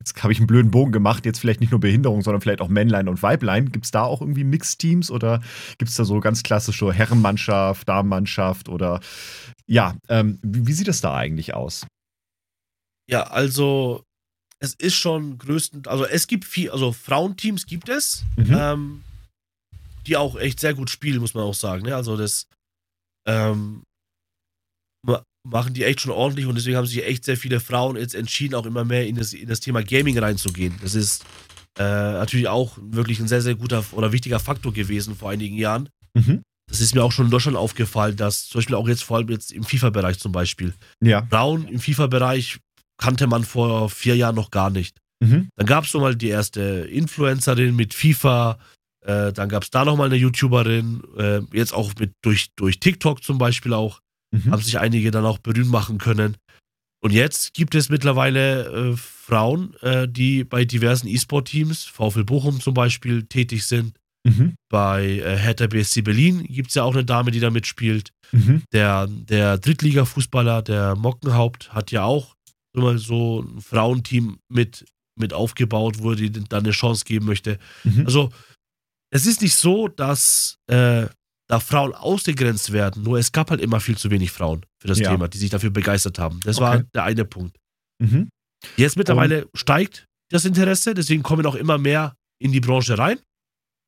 jetzt 0.00 0.20
habe 0.24 0.32
ich 0.32 0.40
einen 0.40 0.48
blöden 0.48 0.72
Bogen 0.72 0.90
gemacht, 0.90 1.24
jetzt 1.24 1.38
vielleicht 1.38 1.60
nicht 1.60 1.70
nur 1.70 1.78
Behinderung, 1.78 2.22
sondern 2.22 2.40
vielleicht 2.40 2.62
auch 2.62 2.68
Männlein 2.68 3.08
und 3.08 3.22
Weiblein. 3.22 3.70
Gibt 3.70 3.84
es 3.84 3.92
da 3.92 4.02
auch 4.02 4.20
irgendwie 4.20 4.42
Mixteams 4.42 5.08
oder 5.12 5.40
gibt 5.78 5.88
es 5.88 5.94
da 5.94 6.04
so 6.04 6.18
ganz 6.18 6.42
klassische 6.42 6.92
Herrenmannschaft, 6.92 7.88
Damenmannschaft 7.88 8.68
oder 8.68 8.98
ja, 9.68 9.96
ähm, 10.08 10.40
wie, 10.42 10.66
wie 10.66 10.72
sieht 10.72 10.88
das 10.88 11.00
da 11.00 11.14
eigentlich 11.14 11.54
aus? 11.54 11.86
Ja, 13.08 13.28
also 13.28 14.02
es 14.58 14.74
ist 14.74 14.96
schon 14.96 15.38
größten, 15.38 15.86
also 15.86 16.06
es 16.06 16.26
gibt 16.26 16.44
viel, 16.44 16.72
also 16.72 16.90
Frauenteams 16.90 17.66
gibt 17.66 17.88
es, 17.88 18.24
Mhm. 18.36 18.52
ähm, 18.58 19.02
die 20.08 20.16
auch 20.16 20.34
echt 20.34 20.58
sehr 20.58 20.74
gut 20.74 20.90
spielen, 20.90 21.20
muss 21.20 21.34
man 21.34 21.44
auch 21.44 21.54
sagen. 21.54 21.84
Ne? 21.84 21.94
Also 21.94 22.16
das 22.16 22.48
ähm, 23.24 23.84
machen 25.44 25.74
die 25.74 25.84
echt 25.84 26.00
schon 26.00 26.12
ordentlich 26.12 26.46
und 26.46 26.54
deswegen 26.54 26.76
haben 26.76 26.86
sich 26.86 27.04
echt 27.04 27.24
sehr 27.24 27.36
viele 27.36 27.60
Frauen 27.60 27.96
jetzt 27.96 28.14
entschieden, 28.14 28.54
auch 28.54 28.66
immer 28.66 28.84
mehr 28.84 29.06
in 29.06 29.16
das, 29.16 29.32
in 29.32 29.48
das 29.48 29.60
Thema 29.60 29.82
Gaming 29.82 30.18
reinzugehen. 30.18 30.74
Das 30.82 30.94
ist 30.94 31.24
äh, 31.78 31.82
natürlich 31.82 32.48
auch 32.48 32.78
wirklich 32.80 33.18
ein 33.18 33.28
sehr, 33.28 33.42
sehr 33.42 33.54
guter 33.54 33.84
oder 33.92 34.12
wichtiger 34.12 34.38
Faktor 34.38 34.72
gewesen 34.72 35.16
vor 35.16 35.30
einigen 35.30 35.56
Jahren. 35.56 35.88
Mhm. 36.14 36.42
Das 36.70 36.80
ist 36.80 36.94
mir 36.94 37.02
auch 37.02 37.12
schon 37.12 37.26
in 37.26 37.30
Deutschland 37.30 37.56
aufgefallen, 37.56 38.16
dass 38.16 38.46
zum 38.46 38.60
Beispiel 38.60 38.76
auch 38.76 38.88
jetzt 38.88 39.02
vor 39.02 39.16
allem 39.16 39.28
jetzt 39.28 39.52
im 39.52 39.64
FIFA-Bereich 39.64 40.18
zum 40.18 40.32
Beispiel. 40.32 40.74
Ja. 41.02 41.26
Frauen 41.28 41.66
im 41.66 41.80
FIFA-Bereich 41.80 42.58
kannte 42.98 43.26
man 43.26 43.44
vor 43.44 43.90
vier 43.90 44.16
Jahren 44.16 44.36
noch 44.36 44.50
gar 44.50 44.70
nicht. 44.70 44.96
Mhm. 45.20 45.48
Dann 45.56 45.66
gab 45.66 45.84
es 45.84 45.90
so 45.90 46.00
mal 46.00 46.14
die 46.14 46.28
erste 46.28 46.60
Influencerin 46.60 47.74
mit 47.74 47.94
FIFA, 47.94 48.58
äh, 49.04 49.32
dann 49.32 49.48
gab 49.48 49.64
es 49.64 49.70
da 49.70 49.84
nochmal 49.84 50.06
eine 50.06 50.16
YouTuberin, 50.16 51.02
äh, 51.18 51.40
jetzt 51.52 51.74
auch 51.74 51.92
mit 51.98 52.12
durch, 52.22 52.48
durch 52.56 52.78
TikTok 52.78 53.22
zum 53.22 53.38
Beispiel 53.38 53.72
auch, 53.72 54.00
Mhm. 54.32 54.50
haben 54.50 54.62
sich 54.62 54.78
einige 54.78 55.10
dann 55.10 55.24
auch 55.24 55.38
berühmt 55.38 55.70
machen 55.70 55.98
können. 55.98 56.36
Und 57.04 57.12
jetzt 57.12 57.52
gibt 57.54 57.74
es 57.74 57.88
mittlerweile 57.88 58.92
äh, 58.92 58.96
Frauen, 58.96 59.74
äh, 59.80 60.08
die 60.08 60.44
bei 60.44 60.64
diversen 60.64 61.08
E-Sport-Teams, 61.08 61.84
VfL 61.84 62.24
Bochum 62.24 62.60
zum 62.60 62.74
Beispiel, 62.74 63.24
tätig 63.24 63.64
sind. 63.66 63.94
Mhm. 64.24 64.54
Bei 64.68 65.04
äh, 65.04 65.36
Hertha 65.36 65.66
BSC 65.66 66.02
Berlin 66.02 66.44
gibt 66.44 66.68
es 66.68 66.76
ja 66.76 66.84
auch 66.84 66.94
eine 66.94 67.04
Dame, 67.04 67.32
die 67.32 67.40
da 67.40 67.50
mitspielt. 67.50 68.12
Mhm. 68.30 68.62
Der, 68.72 69.08
der 69.08 69.58
Drittliga-Fußballer, 69.58 70.62
der 70.62 70.94
Mockenhaupt, 70.94 71.74
hat 71.74 71.90
ja 71.90 72.04
auch 72.04 72.36
immer 72.72 72.98
so 72.98 73.42
ein 73.42 73.60
Frauenteam 73.60 74.38
mit, 74.48 74.86
mit 75.18 75.32
aufgebaut, 75.32 75.96
wo 75.98 76.12
er 76.12 76.30
dann 76.30 76.46
eine 76.64 76.70
Chance 76.70 77.04
geben 77.04 77.26
möchte. 77.26 77.58
Mhm. 77.82 78.06
Also, 78.06 78.30
es 79.10 79.26
ist 79.26 79.42
nicht 79.42 79.56
so, 79.56 79.88
dass 79.88 80.58
äh, 80.68 81.06
da 81.48 81.60
Frauen 81.60 81.94
ausgegrenzt 81.94 82.72
werden, 82.72 83.02
nur 83.02 83.18
es 83.18 83.32
gab 83.32 83.50
halt 83.50 83.60
immer 83.60 83.80
viel 83.80 83.96
zu 83.98 84.10
wenig 84.10 84.30
Frauen 84.30 84.64
für 84.80 84.88
das 84.88 84.98
Ja. 84.98 85.10
Thema, 85.10 85.28
die 85.28 85.38
sich 85.38 85.50
dafür 85.50 85.70
begeistert 85.70 86.18
haben. 86.18 86.40
Das 86.44 86.56
Okay. 86.56 86.64
war 86.64 86.82
der 86.94 87.04
eine 87.04 87.24
Punkt. 87.24 87.56
Mhm. 88.00 88.28
Jetzt 88.76 88.96
mittlerweile 88.96 89.48
steigt 89.54 90.06
das 90.30 90.44
Interesse, 90.44 90.94
deswegen 90.94 91.22
kommen 91.22 91.44
auch 91.46 91.54
immer 91.56 91.78
mehr 91.78 92.14
in 92.40 92.52
die 92.52 92.60
Branche 92.60 92.96
rein, 92.96 93.18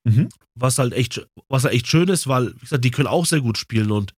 Mhm. 0.06 0.28
was 0.58 0.78
halt 0.78 0.92
echt, 0.92 1.26
was 1.48 1.64
halt 1.64 1.74
echt 1.74 1.86
schön 1.86 2.08
ist, 2.08 2.26
weil, 2.26 2.54
wie 2.56 2.58
gesagt, 2.60 2.84
die 2.84 2.90
können 2.90 3.08
auch 3.08 3.24
sehr 3.24 3.40
gut 3.40 3.56
spielen 3.56 3.90
und 3.90 4.12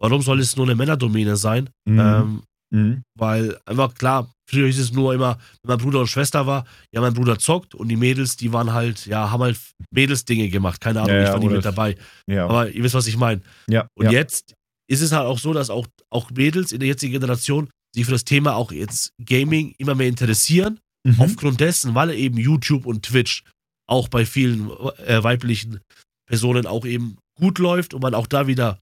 warum 0.00 0.22
soll 0.22 0.40
es 0.40 0.56
nur 0.56 0.64
eine 0.66 0.74
Männerdomäne 0.76 1.36
sein? 1.36 1.68
Mhm. 1.86 1.98
Ähm, 2.00 2.42
Mhm. 2.72 3.02
weil 3.18 3.58
einfach 3.66 3.94
klar, 3.94 4.32
früher 4.48 4.66
hieß 4.66 4.78
es 4.78 4.92
nur 4.92 5.14
immer, 5.14 5.38
wenn 5.62 5.76
mein 5.76 5.78
Bruder 5.78 6.00
und 6.00 6.06
Schwester 6.06 6.46
war, 6.46 6.66
ja, 6.92 7.00
mein 7.00 7.14
Bruder 7.14 7.38
zockt 7.38 7.74
und 7.74 7.88
die 7.88 7.96
Mädels, 7.96 8.36
die 8.36 8.52
waren 8.52 8.72
halt, 8.72 9.06
ja, 9.06 9.30
haben 9.30 9.42
halt 9.42 9.58
Mädelsdinge 9.90 10.48
gemacht. 10.48 10.80
Keine 10.80 11.00
Ahnung, 11.00 11.16
Ja, 11.16 11.24
ich 11.24 11.30
war 11.30 11.38
nie 11.38 11.48
mit 11.48 11.64
dabei. 11.64 11.96
Ja. 12.26 12.46
Aber 12.46 12.70
ihr 12.70 12.82
wisst, 12.82 12.94
was 12.94 13.06
ich 13.06 13.16
meine. 13.16 13.40
ja. 13.68 13.88
Und 13.94 14.10
jetzt 14.10 14.54
ist 14.88 15.00
es 15.00 15.12
halt 15.12 15.26
auch 15.26 15.38
so, 15.38 15.52
dass 15.52 15.70
auch, 15.70 15.86
auch 16.10 16.30
Mädels 16.30 16.72
in 16.72 16.80
der 16.80 16.88
jetzigen 16.88 17.12
Generation 17.12 17.68
sich 17.94 18.04
für 18.04 18.12
das 18.12 18.24
Thema 18.24 18.54
auch 18.54 18.72
jetzt 18.72 19.10
Gaming 19.24 19.74
immer 19.78 19.94
mehr 19.94 20.08
interessieren. 20.08 20.80
Mhm. 21.04 21.20
Aufgrund 21.20 21.60
dessen, 21.60 21.94
weil 21.94 22.10
eben 22.10 22.36
YouTube 22.36 22.84
und 22.86 23.04
Twitch 23.04 23.44
auch 23.88 24.08
bei 24.08 24.26
vielen 24.26 24.70
äh, 25.06 25.22
weiblichen 25.22 25.80
Personen 26.28 26.66
auch 26.66 26.84
eben 26.84 27.18
gut 27.38 27.58
läuft 27.58 27.94
und 27.94 28.02
man 28.02 28.14
auch 28.14 28.26
da 28.26 28.46
wieder 28.46 28.80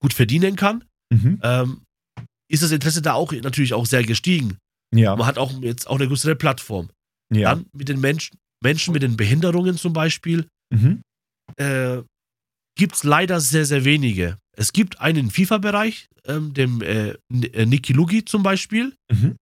gut 0.00 0.12
verdienen 0.12 0.56
kann. 0.56 0.84
mhm. 1.12 1.40
ähm, 1.42 1.82
ist 2.52 2.62
das 2.62 2.70
Interesse 2.70 3.00
da 3.00 3.14
auch 3.14 3.32
natürlich 3.32 3.72
auch 3.72 3.86
sehr 3.86 4.04
gestiegen. 4.04 4.58
Ja. 4.94 5.16
Man 5.16 5.26
hat 5.26 5.38
auch 5.38 5.60
jetzt 5.62 5.88
auch 5.88 5.96
eine 5.98 6.08
größere 6.08 6.36
Plattform. 6.36 6.90
Ja. 7.32 7.54
Dann 7.54 7.66
mit 7.72 7.88
den 7.88 8.00
Menschen, 8.00 8.38
Menschen 8.62 8.92
mit 8.92 9.02
den 9.02 9.16
Behinderungen 9.16 9.76
zum 9.76 9.92
Beispiel, 9.92 10.46
Mhm. 10.72 11.02
äh, 11.56 12.02
gibt 12.78 12.94
es 12.94 13.04
leider 13.04 13.40
sehr, 13.40 13.64
sehr 13.66 13.84
wenige. 13.84 14.38
Es 14.56 14.72
gibt 14.72 15.00
einen 15.00 15.30
FIFA-Bereich, 15.30 16.08
ähm, 16.26 16.54
dem 16.54 16.82
äh, 16.82 17.10
äh, 17.30 17.66
Niki 17.66 17.92
Lugi 17.92 18.24
zum 18.24 18.42
Beispiel. 18.42 18.94
Mhm. 19.10 19.36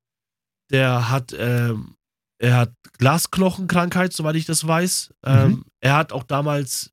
Der 0.70 1.10
hat, 1.10 1.34
ähm, 1.36 1.94
er 2.40 2.56
hat 2.56 2.72
Glasknochenkrankheit, 2.98 4.12
soweit 4.12 4.36
ich 4.36 4.46
das 4.46 4.66
weiß. 4.66 5.12
Ähm, 5.24 5.50
Mhm. 5.50 5.64
Er 5.82 5.96
hat 5.96 6.12
auch 6.12 6.24
damals 6.24 6.90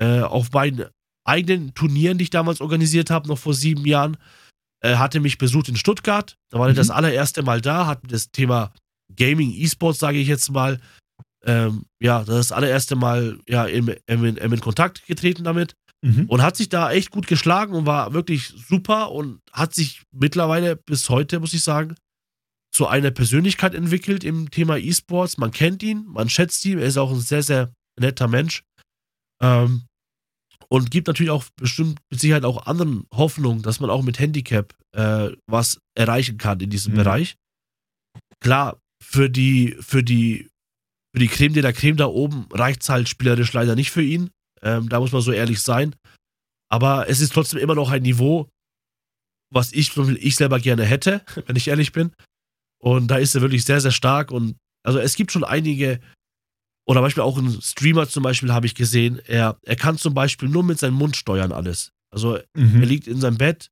äh, 0.00 0.20
auf 0.20 0.52
meinen 0.52 0.86
eigenen 1.26 1.74
Turnieren, 1.74 2.18
die 2.18 2.24
ich 2.24 2.30
damals 2.30 2.60
organisiert 2.60 3.10
habe, 3.10 3.28
noch 3.28 3.38
vor 3.38 3.52
sieben 3.54 3.84
Jahren, 3.86 4.16
äh, 4.80 4.96
hatte 4.96 5.20
mich 5.20 5.38
besucht 5.38 5.68
in 5.68 5.76
Stuttgart. 5.76 6.36
Da 6.50 6.58
war 6.58 6.66
er 6.68 6.72
Mhm. 6.72 6.76
das 6.76 6.90
allererste 6.90 7.42
Mal 7.42 7.60
da, 7.60 7.86
hat 7.86 8.00
das 8.10 8.30
Thema 8.30 8.72
Gaming, 9.16 9.50
E-Sports, 9.52 9.98
sage 9.98 10.18
ich 10.18 10.28
jetzt 10.28 10.50
mal, 10.50 10.80
ähm, 11.44 11.84
ja, 12.00 12.24
das 12.24 12.52
allererste 12.52 12.94
Mal 12.96 13.38
ja, 13.48 13.64
im, 13.64 13.88
im, 14.06 14.24
im 14.24 14.36
in 14.52 14.60
Kontakt 14.60 15.06
getreten 15.06 15.44
damit 15.44 15.74
Mhm. 16.00 16.26
und 16.28 16.42
hat 16.42 16.56
sich 16.56 16.68
da 16.68 16.92
echt 16.92 17.10
gut 17.10 17.26
geschlagen 17.26 17.72
und 17.74 17.84
war 17.86 18.12
wirklich 18.12 18.46
super 18.68 19.10
und 19.10 19.40
hat 19.52 19.74
sich 19.74 20.02
mittlerweile 20.12 20.76
bis 20.76 21.08
heute, 21.08 21.40
muss 21.40 21.54
ich 21.54 21.62
sagen, 21.64 21.96
zu 22.72 22.86
einer 22.86 23.10
Persönlichkeit 23.10 23.74
entwickelt 23.74 24.22
im 24.22 24.48
Thema 24.50 24.76
E-Sports. 24.76 25.38
Man 25.38 25.50
kennt 25.50 25.82
ihn, 25.82 26.04
man 26.06 26.28
schätzt 26.28 26.64
ihn, 26.66 26.78
er 26.78 26.86
ist 26.86 26.98
auch 26.98 27.10
ein 27.10 27.18
sehr, 27.18 27.42
sehr 27.42 27.72
netter 27.98 28.28
Mensch. 28.28 28.62
Ähm, 29.42 29.86
und 30.70 30.90
gibt 30.90 31.06
natürlich 31.06 31.30
auch 31.30 31.44
bestimmt 31.56 31.98
mit 32.10 32.20
Sicherheit 32.20 32.44
auch 32.44 32.66
anderen 32.66 33.06
Hoffnung, 33.12 33.62
dass 33.62 33.80
man 33.80 33.90
auch 33.90 34.02
mit 34.02 34.18
Handicap 34.18 34.74
äh, 34.92 35.30
was 35.46 35.80
erreichen 35.94 36.38
kann 36.38 36.60
in 36.60 36.70
diesem 36.70 36.92
Mhm. 36.92 36.96
Bereich. 36.98 37.36
Klar, 38.40 38.80
für 39.02 39.30
die, 39.30 39.76
für 39.80 40.02
die, 40.02 40.48
für 41.14 41.20
die 41.20 41.28
Creme 41.28 41.54
de 41.54 41.62
la 41.62 41.72
Creme 41.72 41.96
da 41.96 42.06
oben 42.06 42.46
reicht 42.52 42.82
es 42.82 42.88
halt 42.88 43.08
spielerisch 43.08 43.52
leider 43.52 43.74
nicht 43.74 43.90
für 43.90 44.02
ihn. 44.02 44.30
Ähm, 44.62 44.88
da 44.88 45.00
muss 45.00 45.12
man 45.12 45.22
so 45.22 45.32
ehrlich 45.32 45.60
sein. 45.60 45.94
Aber 46.70 47.08
es 47.08 47.20
ist 47.20 47.32
trotzdem 47.32 47.58
immer 47.60 47.74
noch 47.74 47.90
ein 47.90 48.02
Niveau, 48.02 48.48
was 49.50 49.72
ich, 49.72 49.96
ich 49.96 50.36
selber 50.36 50.60
gerne 50.60 50.84
hätte, 50.84 51.24
wenn 51.46 51.56
ich 51.56 51.68
ehrlich 51.68 51.92
bin. 51.92 52.12
Und 52.80 53.08
da 53.08 53.16
ist 53.16 53.34
er 53.34 53.40
wirklich 53.40 53.64
sehr, 53.64 53.80
sehr 53.80 53.90
stark. 53.90 54.30
Und 54.30 54.56
also 54.84 54.98
es 54.98 55.16
gibt 55.16 55.32
schon 55.32 55.44
einige, 55.44 56.00
oder 56.88 57.02
Beispiel 57.02 57.22
auch 57.22 57.36
ein 57.36 57.60
Streamer 57.60 58.08
zum 58.08 58.22
Beispiel 58.22 58.52
habe 58.52 58.66
ich 58.66 58.74
gesehen, 58.74 59.20
er, 59.26 59.58
er 59.62 59.76
kann 59.76 59.98
zum 59.98 60.14
Beispiel 60.14 60.48
nur 60.48 60.62
mit 60.64 60.78
seinem 60.78 60.94
Mund 60.94 61.16
steuern 61.16 61.52
alles. 61.52 61.92
Also 62.10 62.36
er 62.36 62.44
Mhm. 62.56 62.82
liegt 62.82 63.06
in 63.06 63.20
seinem 63.20 63.36
Bett 63.36 63.68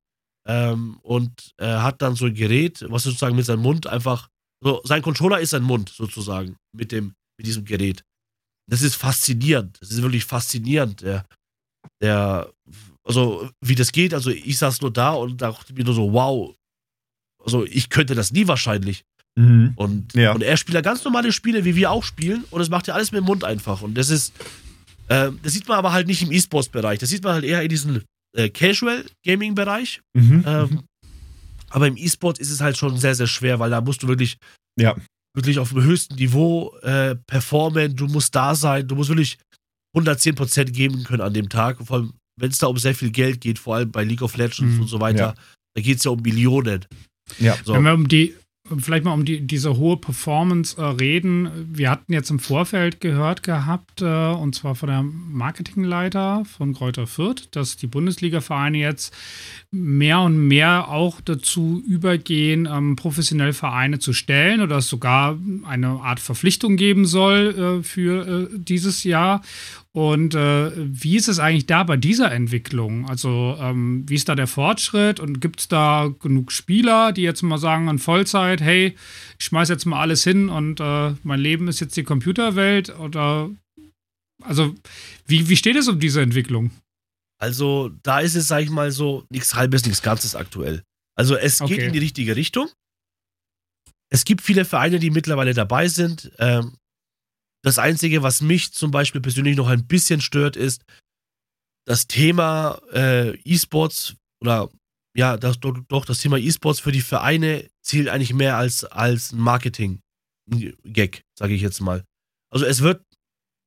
ähm, 0.47 0.99
und 1.01 1.51
er 1.57 1.81
hat 1.81 2.01
dann 2.01 2.15
so 2.15 2.25
ein 2.25 2.35
Gerät, 2.35 2.85
was 2.89 3.03
sozusagen 3.03 3.35
mit 3.35 3.45
seinem 3.45 3.63
Mund 3.63 3.87
einfach, 3.87 4.29
so 4.63 4.81
sein 4.83 5.01
Controller 5.01 5.39
ist 5.39 5.49
sein 5.49 5.63
Mund 5.63 5.89
sozusagen 5.89 6.57
mit 6.75 6.91
dem, 6.91 7.15
mit 7.39 7.47
diesem 7.47 7.65
Gerät. 7.65 8.03
Das 8.69 8.81
ist 8.81 8.95
faszinierend. 8.95 9.77
Das 9.81 9.89
ist 9.91 10.01
wirklich 10.01 10.25
faszinierend. 10.25 11.01
Der, 11.01 11.25
der, 12.01 12.51
also 13.03 13.49
wie 13.61 13.75
das 13.75 13.91
geht, 13.91 14.13
also 14.13 14.29
ich 14.29 14.57
saß 14.57 14.81
nur 14.81 14.91
da 14.93 15.13
und 15.13 15.41
dachte 15.41 15.73
mir 15.73 15.83
nur 15.85 15.95
so, 15.95 16.13
wow. 16.13 16.55
Also 17.43 17.65
ich 17.65 17.89
könnte 17.89 18.13
das 18.13 18.31
nie 18.31 18.47
wahrscheinlich. 18.47 19.03
Mhm. 19.37 19.73
Und, 19.75 20.13
Ja. 20.15 20.33
und 20.33 20.41
er 20.41 20.57
spielt 20.57 20.75
da 20.75 20.81
ganz 20.81 21.03
normale 21.03 21.31
Spiele, 21.31 21.63
wie 21.63 21.75
wir 21.75 21.91
auch 21.91 22.03
spielen, 22.03 22.43
und 22.49 22.59
das 22.59 22.69
macht 22.69 22.87
ja 22.87 22.93
alles 22.95 23.11
mit 23.11 23.19
dem 23.21 23.25
Mund 23.25 23.43
einfach. 23.43 23.81
Und 23.81 23.93
das 23.95 24.09
ist, 24.09 24.33
äh, 25.09 25.29
das 25.43 25.53
sieht 25.53 25.67
man 25.67 25.77
aber 25.77 25.91
halt 25.93 26.07
nicht 26.07 26.21
im 26.23 26.31
E-Sports-Bereich. 26.31 26.99
Das 26.99 27.09
sieht 27.09 27.23
man 27.23 27.33
halt 27.33 27.43
eher 27.43 27.61
in 27.61 27.69
diesem 27.69 28.01
äh, 28.35 28.49
Casual-Gaming-Bereich. 28.49 30.01
Mhm. 30.15 30.43
Ähm, 30.45 30.83
aber 31.69 31.87
im 31.87 31.97
E-Sport 31.97 32.39
ist 32.39 32.51
es 32.51 32.61
halt 32.61 32.77
schon 32.77 32.97
sehr, 32.97 33.15
sehr 33.15 33.27
schwer, 33.27 33.59
weil 33.59 33.69
da 33.69 33.81
musst 33.81 34.03
du 34.03 34.07
wirklich, 34.07 34.37
Ja. 34.79 34.95
wirklich 35.35 35.59
auf 35.59 35.69
dem 35.69 35.83
höchsten 35.83 36.15
Niveau 36.15 36.75
äh, 36.81 37.15
performen. 37.27 37.95
Du 37.95 38.07
musst 38.07 38.33
da 38.35 38.55
sein. 38.55 38.87
Du 38.87 38.95
musst 38.95 39.09
wirklich 39.09 39.37
110% 39.95 40.71
geben 40.71 41.03
können 41.03 41.21
an 41.21 41.33
dem 41.33 41.49
Tag. 41.49 41.77
Vor 41.85 41.97
allem, 41.97 42.13
wenn 42.39 42.51
es 42.51 42.57
da 42.59 42.67
um 42.67 42.77
sehr 42.77 42.95
viel 42.95 43.11
Geld 43.11 43.41
geht, 43.41 43.59
vor 43.59 43.75
allem 43.75 43.91
bei 43.91 44.03
League 44.03 44.21
of 44.21 44.37
Legends 44.37 44.75
Mhm. 44.75 44.81
und 44.81 44.87
so 44.87 44.99
weiter. 44.99 45.19
Ja. 45.19 45.35
Da 45.75 45.81
geht 45.81 45.97
es 45.97 46.03
ja 46.03 46.11
um 46.11 46.21
Millionen. 46.21 46.85
Ja. 47.39 47.57
So. 47.63 47.73
Wenn 47.73 47.83
wir 47.83 47.93
um 47.93 48.07
die, 48.07 48.35
vielleicht 48.79 49.05
mal 49.05 49.13
um 49.13 49.25
die, 49.25 49.41
diese 49.45 49.77
hohe 49.77 49.97
Performance 49.97 50.77
äh, 50.77 50.83
reden. 50.83 51.49
Wir 51.71 51.89
hatten 51.89 52.13
jetzt 52.13 52.29
im 52.29 52.39
Vorfeld 52.39 53.01
gehört 53.01 53.43
gehabt, 53.43 54.01
äh, 54.01 54.05
und 54.05 54.55
zwar 54.55 54.75
von 54.75 54.89
der 54.89 55.03
Marketingleiter 55.03 56.43
von 56.45 56.73
Kräuter 56.73 57.07
Fürth, 57.07 57.47
dass 57.51 57.77
die 57.77 57.87
Bundesliga-Vereine 57.87 58.77
jetzt 58.77 59.13
mehr 59.71 60.21
und 60.21 60.37
mehr 60.47 60.89
auch 60.89 61.21
dazu 61.21 61.83
übergehen, 61.87 62.67
ähm, 62.71 62.95
professionell 62.95 63.53
Vereine 63.53 63.99
zu 63.99 64.13
stellen 64.13 64.61
oder 64.61 64.77
es 64.77 64.87
sogar 64.87 65.37
eine 65.65 65.87
Art 65.87 66.19
Verpflichtung 66.19 66.77
geben 66.77 67.05
soll 67.05 67.79
äh, 67.79 67.83
für 67.83 68.27
äh, 68.27 68.57
dieses 68.57 69.03
Jahr. 69.03 69.41
Und 69.97 70.35
äh, 70.35 70.71
wie 70.75 71.15
ist 71.17 71.27
es 71.27 71.39
eigentlich 71.39 71.65
da 71.65 71.83
bei 71.83 71.97
dieser 71.97 72.31
Entwicklung? 72.31 73.09
Also, 73.09 73.57
ähm, 73.59 74.07
wie 74.07 74.13
ist 74.13 74.29
da 74.29 74.35
der 74.35 74.45
Fortschritt 74.45 75.19
und 75.19 75.41
gibt 75.41 75.61
es 75.61 75.69
da 75.69 76.13
genug 76.19 76.51
Spieler, 76.51 77.11
die 77.11 77.23
jetzt 77.23 77.41
mal 77.41 77.57
sagen 77.57 77.87
in 77.87 77.97
Vollzeit, 77.97 78.61
hey, 78.61 78.95
ich 79.39 79.45
schmeiß 79.45 79.69
jetzt 79.69 79.85
mal 79.85 79.99
alles 79.99 80.23
hin 80.23 80.49
und 80.49 80.79
äh, 80.79 81.15
mein 81.23 81.39
Leben 81.39 81.67
ist 81.67 81.79
jetzt 81.79 81.97
die 81.97 82.03
Computerwelt? 82.03 82.91
Oder 82.99 83.49
also, 84.43 84.75
wie, 85.25 85.49
wie 85.49 85.55
steht 85.57 85.75
es 85.75 85.87
um 85.87 85.99
diese 85.99 86.21
Entwicklung? 86.21 86.69
Also 87.39 87.89
da 88.03 88.19
ist 88.19 88.35
es, 88.35 88.47
sag 88.49 88.61
ich 88.61 88.69
mal 88.69 88.91
so, 88.91 89.25
nichts 89.31 89.55
halbes, 89.55 89.83
nichts 89.83 90.03
Ganzes 90.03 90.35
aktuell. 90.35 90.83
Also 91.17 91.35
es 91.35 91.57
geht 91.57 91.71
Okay. 91.71 91.87
in 91.87 91.93
die 91.93 91.99
richtige 91.99 92.35
Richtung. 92.35 92.69
Es 94.11 94.25
gibt 94.25 94.43
viele 94.43 94.63
Vereine, 94.63 94.99
die 94.99 95.09
mittlerweile 95.09 95.55
dabei 95.55 95.87
sind. 95.87 96.31
Ähm, 96.37 96.75
das 97.63 97.79
Einzige, 97.79 98.23
was 98.23 98.41
mich 98.41 98.71
zum 98.73 98.91
Beispiel 98.91 99.21
persönlich 99.21 99.57
noch 99.57 99.67
ein 99.67 99.87
bisschen 99.87 100.21
stört, 100.21 100.55
ist 100.55 100.83
das 101.85 102.07
Thema 102.07 102.79
äh, 102.93 103.35
E-Sports 103.43 104.15
oder 104.41 104.69
ja, 105.15 105.35
das, 105.37 105.59
doch, 105.59 105.75
doch, 105.87 106.05
das 106.05 106.19
Thema 106.19 106.37
E-Sports 106.37 106.79
für 106.79 106.91
die 106.91 107.01
Vereine 107.01 107.67
zielt 107.81 108.07
eigentlich 108.09 108.33
mehr 108.33 108.57
als, 108.57 108.83
als 108.83 109.31
ein 109.31 109.39
Marketing-Gag, 109.39 111.23
sage 111.37 111.53
ich 111.53 111.61
jetzt 111.61 111.81
mal. 111.81 112.03
Also 112.51 112.65
es 112.65 112.81
wird 112.81 113.01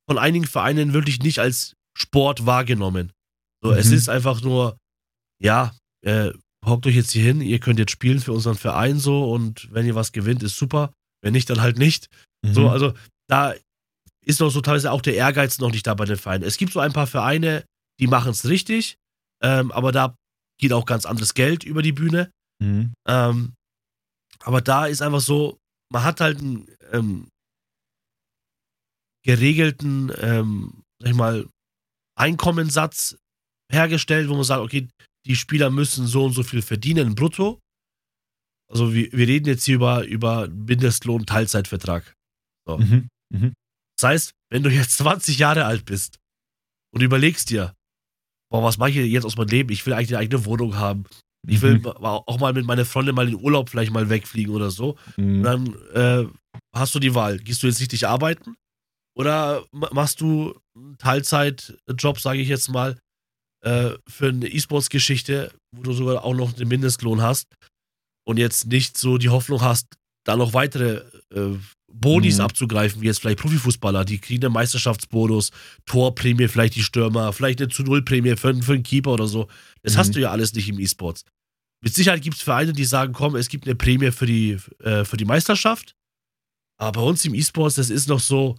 von 0.08 0.18
einigen 0.18 0.46
Vereinen 0.46 0.92
wirklich 0.92 1.20
nicht 1.20 1.38
als 1.38 1.74
Sport 1.96 2.46
wahrgenommen. 2.46 3.12
So, 3.62 3.72
es 3.72 3.88
Mhm. 3.88 3.94
ist 3.94 4.08
einfach 4.08 4.40
nur, 4.42 4.78
ja, 5.42 5.74
äh, 6.04 6.32
hockt 6.64 6.86
euch 6.86 6.94
jetzt 6.94 7.10
hier 7.10 7.24
hin, 7.24 7.40
ihr 7.40 7.58
könnt 7.58 7.78
jetzt 7.78 7.90
spielen 7.92 8.20
für 8.20 8.32
unseren 8.32 8.56
Verein 8.56 8.98
so 8.98 9.30
und 9.32 9.72
wenn 9.72 9.86
ihr 9.86 9.94
was 9.94 10.12
gewinnt, 10.12 10.42
ist 10.42 10.56
super. 10.56 10.92
Wenn 11.22 11.32
nicht, 11.32 11.50
dann 11.50 11.60
halt 11.60 11.78
nicht. 11.78 12.06
Mhm. 12.44 12.54
So, 12.54 12.68
also 12.70 12.94
da 13.28 13.54
ist 14.24 14.40
noch 14.40 14.50
so 14.50 14.60
teilweise 14.60 14.92
auch 14.92 15.02
der 15.02 15.14
Ehrgeiz 15.14 15.58
noch 15.58 15.70
nicht 15.70 15.86
da 15.86 15.94
bei 15.94 16.04
den 16.04 16.16
Vereinen. 16.16 16.44
Es 16.44 16.58
gibt 16.58 16.72
so 16.72 16.80
ein 16.80 16.92
paar 16.92 17.06
Vereine, 17.06 17.64
die 17.98 18.06
machen 18.06 18.30
es 18.30 18.48
richtig, 18.48 18.96
ähm, 19.42 19.72
aber 19.72 19.92
da 19.92 20.14
geht 20.58 20.72
auch 20.72 20.86
ganz 20.86 21.06
anderes 21.06 21.34
Geld 21.34 21.64
über 21.64 21.82
die 21.82 21.92
Bühne. 21.92 22.30
Mhm. 22.62 22.92
Ähm, 23.06 23.54
aber 24.40 24.60
da 24.60 24.86
ist 24.86 25.02
einfach 25.02 25.20
so, 25.20 25.58
man 25.90 26.04
hat 26.04 26.20
halt 26.20 26.38
einen 26.38 26.68
ähm, 26.92 27.28
geregelten, 29.24 30.12
ähm, 30.18 30.82
sag 30.98 31.10
ich 31.10 31.16
mal, 31.16 31.48
Einkommenssatz 32.18 33.16
hergestellt, 33.72 34.28
wo 34.28 34.34
man 34.34 34.44
sagt, 34.44 34.62
okay, 34.62 34.88
die 35.26 35.36
Spieler 35.36 35.70
müssen 35.70 36.06
so 36.06 36.24
und 36.24 36.32
so 36.32 36.42
viel 36.42 36.62
verdienen 36.62 37.14
brutto. 37.14 37.60
Also 38.70 38.94
wir, 38.94 39.10
wir 39.12 39.26
reden 39.26 39.46
jetzt 39.46 39.64
hier 39.64 39.76
über, 39.76 40.04
über 40.04 40.48
Mindestlohn-Teilzeitvertrag. 40.48 42.14
Mhm. 42.66 43.08
Mhm. 43.32 43.52
Das 44.00 44.08
heißt, 44.08 44.34
wenn 44.50 44.62
du 44.62 44.70
jetzt 44.70 44.92
20 44.98 45.38
Jahre 45.38 45.64
alt 45.66 45.84
bist 45.84 46.18
und 46.94 47.02
überlegst 47.02 47.50
dir, 47.50 47.74
boah, 48.50 48.62
was 48.62 48.78
mache 48.78 48.90
ich 48.90 48.96
jetzt 49.12 49.24
aus 49.24 49.36
meinem 49.36 49.48
Leben? 49.48 49.70
Ich 49.72 49.84
will 49.86 49.92
eigentlich 49.92 50.10
eine 50.10 50.18
eigene 50.18 50.44
Wohnung 50.44 50.76
haben. 50.76 51.04
Ich 51.48 51.62
will 51.62 51.78
Mhm. 51.78 51.86
auch 51.86 52.38
mal 52.38 52.52
mit 52.52 52.66
meiner 52.66 52.84
Freundin 52.84 53.14
mal 53.14 53.26
in 53.28 53.36
den 53.36 53.44
Urlaub 53.44 53.70
vielleicht 53.70 53.92
mal 53.92 54.10
wegfliegen 54.10 54.54
oder 54.54 54.70
so. 54.70 54.96
Mhm. 55.16 55.42
dann 55.42 55.74
äh, 55.94 56.26
hast 56.74 56.94
du 56.94 56.98
die 56.98 57.14
Wahl. 57.14 57.38
Gehst 57.38 57.62
du 57.62 57.66
jetzt 57.66 57.80
richtig 57.80 58.06
arbeiten 58.06 58.56
oder 59.16 59.64
ma- 59.72 59.88
machst 59.92 60.20
du 60.20 60.58
einen 60.76 60.98
Teilzeitjob, 60.98 62.20
sage 62.20 62.40
ich 62.40 62.48
jetzt 62.48 62.68
mal, 62.68 62.98
äh, 63.64 63.92
für 64.08 64.28
eine 64.28 64.48
E-Sports-Geschichte, 64.48 65.52
wo 65.74 65.82
du 65.82 65.92
sogar 65.92 66.24
auch 66.24 66.34
noch 66.34 66.52
den 66.52 66.68
Mindestlohn 66.68 67.22
hast 67.22 67.46
und 68.26 68.38
jetzt 68.38 68.66
nicht 68.66 68.98
so 68.98 69.16
die 69.18 69.28
Hoffnung 69.30 69.60
hast, 69.62 69.86
da 70.26 70.36
noch 70.36 70.52
weitere 70.52 71.04
äh, 71.34 71.56
Bonis 71.92 72.36
Mhm. 72.38 72.44
abzugreifen, 72.44 73.02
wie 73.02 73.06
jetzt 73.06 73.20
vielleicht 73.20 73.38
Profifußballer, 73.40 74.04
die 74.04 74.18
kriegen 74.18 74.44
einen 74.44 74.54
Meisterschaftsbonus, 74.54 75.50
Torprämie, 75.86 76.48
vielleicht 76.48 76.74
die 76.76 76.82
Stürmer, 76.82 77.32
vielleicht 77.32 77.60
eine 77.60 77.68
zu 77.68 77.82
Null 77.82 78.02
Prämie 78.02 78.36
für, 78.36 78.54
für 78.62 78.72
einen 78.74 78.82
Keeper 78.82 79.12
oder 79.12 79.26
so. 79.26 79.48
Das 79.82 79.94
Mhm. 79.94 79.98
hast 79.98 80.14
du 80.14 80.20
ja 80.20 80.30
alles 80.30 80.54
nicht 80.54 80.68
im 80.68 80.78
E-Sports. 80.78 81.24
Mit 81.82 81.94
Sicherheit 81.94 82.22
gibt 82.22 82.36
es 82.36 82.42
Vereine, 82.42 82.72
die 82.72 82.84
sagen, 82.84 83.12
komm, 83.12 83.36
es 83.36 83.48
gibt 83.48 83.64
eine 83.66 83.74
Prämie 83.74 84.10
für 84.12 84.26
die, 84.26 84.58
äh, 84.80 85.04
für 85.04 85.16
die 85.16 85.24
Meisterschaft. 85.24 85.94
Aber 86.78 86.92
bei 87.00 87.06
uns 87.06 87.24
im 87.24 87.34
E-Sports, 87.34 87.74
das 87.76 87.90
ist 87.90 88.08
noch 88.08 88.20
so, 88.20 88.56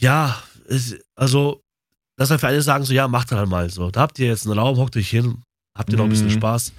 ja, 0.00 0.42
es, 0.68 0.96
also, 1.14 1.60
dass 2.16 2.30
halt 2.30 2.40
Vereine 2.40 2.62
sagen 2.62 2.84
so, 2.84 2.92
ja, 2.92 3.08
macht 3.08 3.32
halt 3.32 3.48
mal 3.48 3.68
so. 3.70 3.90
Da 3.90 4.00
habt 4.00 4.18
ihr 4.18 4.26
jetzt 4.28 4.46
einen 4.46 4.58
Raum, 4.58 4.76
hockt 4.78 4.96
euch 4.96 5.10
hin, 5.10 5.42
habt 5.76 5.90
ihr 5.92 5.96
noch 5.98 6.04
ein 6.04 6.10
bisschen 6.10 6.28
Mhm. 6.28 6.32
Spaß. 6.32 6.72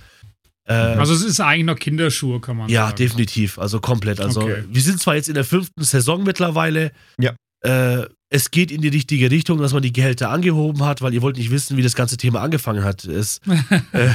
Äh, 0.72 1.00
Also 1.00 1.14
es 1.14 1.22
ist 1.24 1.40
eigentlich 1.40 1.66
noch 1.66 1.78
Kinderschuhe, 1.80 2.40
kann 2.42 2.58
man 2.58 2.70
ja, 2.70 2.86
sagen. 2.86 2.98
definitiv. 2.98 3.60
Also 3.60 3.80
komplett. 3.80 4.20
Also 4.20 4.42
Okay. 4.42 4.64
wir 4.70 4.82
sind 4.82 5.00
zwar 5.00 5.16
jetzt 5.16 5.28
in 5.30 5.36
der 5.36 5.44
fünften 5.46 5.84
Saison 5.84 6.24
mittlerweile. 6.24 6.92
Ja. 7.20 7.34
Äh, 7.64 8.08
es 8.34 8.50
geht 8.50 8.72
in 8.72 8.82
die 8.82 8.88
richtige 8.88 9.30
Richtung, 9.30 9.58
dass 9.60 9.74
man 9.74 9.84
die 9.84 9.92
Gehälter 9.92 10.30
angehoben 10.30 10.84
hat, 10.86 11.02
weil 11.02 11.14
ihr 11.14 11.22
wollt 11.22 11.36
nicht 11.38 11.52
wissen, 11.52 11.76
wie 11.76 11.82
das 11.82 11.96
ganze 11.96 12.16
Thema 12.16 12.42
angefangen 12.42 12.84
hat. 12.84 13.04
Es, 13.04 13.40
äh, 13.92 14.10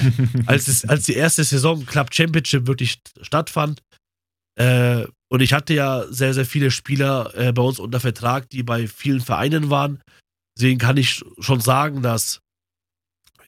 als, 0.47 0.69
es, 0.69 0.85
als 0.87 1.05
die 1.05 1.13
erste 1.15 1.45
Saison 1.45 1.85
Club 1.85 2.09
Championship 2.15 2.67
wirklich 2.67 2.93
st- 2.93 3.25
stattfand, 3.25 3.83
äh, 4.59 5.05
und 5.29 5.43
ich 5.43 5.53
hatte 5.53 5.75
ja 5.75 6.05
sehr, 6.09 6.33
sehr 6.35 6.47
viele 6.47 6.71
Spieler 6.71 7.33
äh, 7.37 7.53
bei 7.53 7.61
uns 7.63 7.79
unter 7.79 8.01
Vertrag, 8.01 8.49
die 8.49 8.63
bei 8.63 8.87
vielen 8.87 9.21
Vereinen 9.21 9.71
waren. 9.71 10.01
Deswegen 10.57 10.79
kann 10.79 10.97
ich 10.97 11.23
schon 11.41 11.61
sagen, 11.61 12.01
dass 12.01 12.41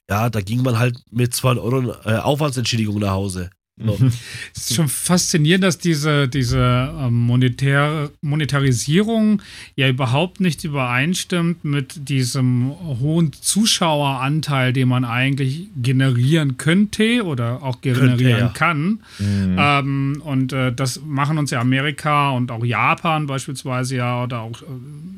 ja, 0.09 0.29
da 0.29 0.41
ging 0.41 0.63
man 0.63 0.79
halt 0.79 0.99
mit 1.11 1.33
200 1.33 1.63
Euro 1.63 1.93
äh, 2.05 2.17
Aufwandsentschädigung 2.17 2.99
nach 2.99 3.11
Hause. 3.11 3.51
So. 3.83 3.97
Es 4.55 4.71
ist 4.71 4.75
schon 4.75 4.89
faszinierend, 4.89 5.63
dass 5.63 5.77
diese, 5.77 6.27
diese 6.27 6.59
ähm, 6.99 7.13
monetär, 7.13 8.09
Monetarisierung 8.21 9.41
ja 9.75 9.87
überhaupt 9.87 10.41
nicht 10.41 10.63
übereinstimmt 10.63 11.63
mit 11.63 12.09
diesem 12.09 12.71
hohen 12.99 13.31
Zuschaueranteil, 13.33 14.73
den 14.73 14.89
man 14.89 15.05
eigentlich 15.05 15.67
generieren 15.81 16.57
könnte 16.57 17.23
oder 17.23 17.63
auch 17.63 17.81
generieren 17.81 18.17
Könnte, 18.17 18.29
ja. 18.29 18.47
kann. 18.49 18.99
Mhm. 19.19 19.55
Ähm, 19.57 20.21
und 20.25 20.53
äh, 20.53 20.73
das 20.73 21.01
machen 21.05 21.37
uns 21.37 21.51
ja 21.51 21.61
Amerika 21.61 22.31
und 22.31 22.51
auch 22.51 22.65
Japan 22.65 23.27
beispielsweise 23.27 23.97
ja 23.97 24.23
oder 24.23 24.41
auch, 24.41 24.61
äh, 24.61 24.65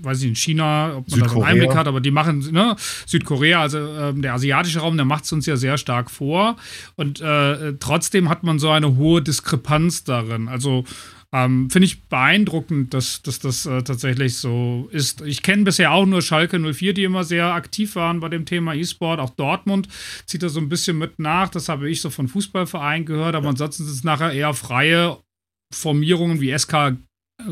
weiß 0.04 0.22
ich, 0.22 0.30
in 0.30 0.36
China, 0.36 0.98
ob 0.98 1.10
man 1.10 1.10
da 1.10 1.10
so 1.10 1.16
einen 1.16 1.30
Südkorea. 1.30 1.48
Einblick 1.48 1.76
hat, 1.76 1.88
aber 1.88 2.02
die 2.02 2.12
machen, 2.12 2.52
ne, 2.52 2.76
Südkorea, 3.08 3.62
also 3.62 3.80
ähm, 3.80 4.22
der 4.22 4.34
asiatische 4.34 4.80
Raum, 4.80 4.98
der 4.98 5.06
macht 5.06 5.24
es 5.24 5.32
uns 5.32 5.46
ja 5.46 5.56
sehr 5.56 5.78
stark 5.78 6.12
vor. 6.12 6.58
Und 6.96 7.22
äh, 7.22 7.74
trotzdem 7.80 8.30
hat 8.30 8.44
man 8.44 8.51
so 8.60 8.70
eine 8.70 8.96
hohe 8.96 9.22
Diskrepanz 9.22 10.04
darin. 10.04 10.48
Also 10.48 10.86
ähm, 11.34 11.70
Finde 11.70 11.86
ich 11.86 12.04
beeindruckend, 12.04 12.94
dass, 12.94 13.22
dass 13.22 13.40
das 13.40 13.66
äh, 13.66 13.84
tatsächlich 13.84 14.36
so 14.36 14.90
ist. 14.92 15.22
Ich 15.22 15.42
kenne 15.42 15.64
bisher 15.64 15.94
auch 15.94 16.06
nur 16.06 16.22
Schalke 16.22 16.60
04, 16.60 16.94
die 16.94 17.06
immer 17.06 17.24
sehr 17.24 17.54
aktiv 17.54 17.96
waren 17.96 18.20
bei 18.20 18.28
dem 18.28 18.46
Thema 18.46 18.74
E-Sport. 18.76 19.22
Auch 19.22 19.30
Dortmund 19.30 19.88
zieht 20.26 20.44
da 20.44 20.50
so 20.50 20.60
ein 20.60 20.68
bisschen 20.68 20.98
mit 20.98 21.20
nach. 21.20 21.48
Das 21.48 21.70
habe 21.70 21.90
ich 21.90 22.02
so 22.02 22.10
von 22.10 22.28
Fußballvereinen 22.28 23.06
gehört. 23.06 23.36
Aber 23.36 23.48
ansonsten 23.48 23.86
sind 23.86 23.94
es 23.94 24.04
nachher 24.04 24.34
eher 24.34 24.54
freie 24.54 25.18
Formierungen 25.74 26.42
wie 26.42 26.58
SK 26.58 26.98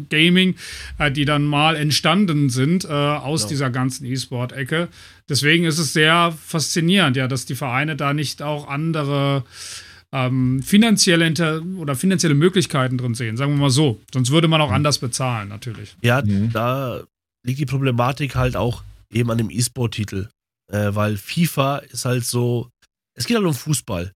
Gaming, 0.10 0.56
äh, 0.98 1.10
die 1.10 1.24
dann 1.24 1.46
mal 1.46 1.78
entstanden 1.78 2.50
sind 2.50 2.84
äh, 2.84 2.90
aus 2.90 3.44
Genau. 3.44 3.50
dieser 3.50 3.70
ganzen 3.70 4.06
E-Sport-Ecke. 4.06 4.90
Deswegen 5.30 5.64
ist 5.64 5.80
es 5.80 5.94
sehr 5.94 6.34
faszinierend, 6.46 7.16
ja, 7.16 7.30
dass 7.30 7.46
die 7.46 7.56
Vereine 7.56 7.96
da 7.96 8.14
nicht 8.14 8.42
auch 8.42 8.68
andere 8.68 9.46
ähm, 10.12 10.62
finanzielle 10.64 11.26
Inter 11.28 11.62
oder 11.78 11.96
finanzielle 11.96 12.34
Möglichkeiten 12.36 12.98
drin 12.98 13.14
sehen, 13.16 13.38
sagen 13.38 13.54
wir 13.54 13.58
mal 13.60 13.70
so. 13.70 14.02
Sonst 14.14 14.32
würde 14.32 14.48
man 14.48 14.62
auch 14.62 14.72
anders 14.72 14.98
bezahlen, 15.00 15.50
natürlich. 15.50 15.96
Ja, 16.02 16.22
Mhm. 16.24 16.52
da 16.52 17.02
liegt 17.46 17.60
die 17.60 17.66
Problematik 17.66 18.36
halt 18.36 18.56
auch 18.56 18.84
eben 19.12 19.30
an 19.32 19.38
dem 19.38 19.50
E-Sport-Titel. 19.50 20.28
Äh, 20.72 20.94
weil 20.96 21.18
FIFA 21.18 21.78
ist 21.78 22.06
halt 22.06 22.26
so, 22.26 22.70
es 23.16 23.26
geht 23.26 23.38
halt 23.38 23.46
um 23.46 23.54
Fußball. 23.54 24.12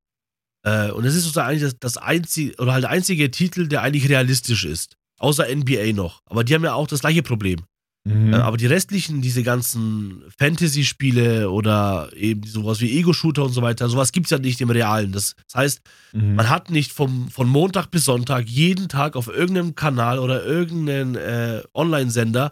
Äh, 0.66 0.92
und 0.92 1.04
es 1.06 1.16
ist 1.16 1.24
sozusagen 1.24 1.50
eigentlich 1.50 1.64
das, 1.64 1.78
das 1.80 1.98
einzige, 1.98 2.56
oder 2.62 2.74
halt 2.74 2.84
der 2.84 2.92
einzige 2.92 3.30
Titel, 3.32 3.68
der 3.68 3.82
eigentlich 3.82 4.08
realistisch 4.10 4.66
ist. 4.66 4.96
Außer 5.20 5.48
NBA 5.48 5.94
noch. 5.94 6.22
Aber 6.26 6.44
die 6.44 6.54
haben 6.54 6.64
ja 6.64 6.74
auch 6.74 6.88
das 6.88 7.02
gleiche 7.02 7.24
Problem. 7.24 7.62
Mhm. 8.06 8.34
Äh, 8.34 8.38
aber 8.38 8.58
die 8.58 8.66
restlichen, 8.66 9.22
diese 9.22 9.44
ganzen 9.44 10.24
Fantasy-Spiele 10.38 11.50
oder 11.50 12.12
eben 12.16 12.44
sowas 12.44 12.82
wie 12.82 12.98
Ego-Shooter 13.00 13.44
und 13.46 13.54
so 13.54 13.62
weiter, 13.62 13.88
sowas 13.88 14.12
gibt 14.12 14.26
es 14.26 14.32
ja 14.32 14.40
nicht 14.40 14.60
im 14.62 14.70
Realen. 14.70 15.12
Das, 15.12 15.36
das 15.48 15.56
heißt, 15.56 15.82
Mhm. 16.14 16.36
man 16.36 16.50
hat 16.50 16.70
nicht 16.70 16.92
vom, 16.92 17.30
von 17.30 17.48
Montag 17.50 17.90
bis 17.92 18.06
Sonntag 18.06 18.48
jeden 18.48 18.88
Tag 18.88 19.16
auf 19.16 19.28
irgendeinem 19.28 19.74
Kanal 19.74 20.20
oder 20.20 20.46
irgendeinem 20.46 21.16
äh, 21.16 21.64
Online-Sender 21.74 22.52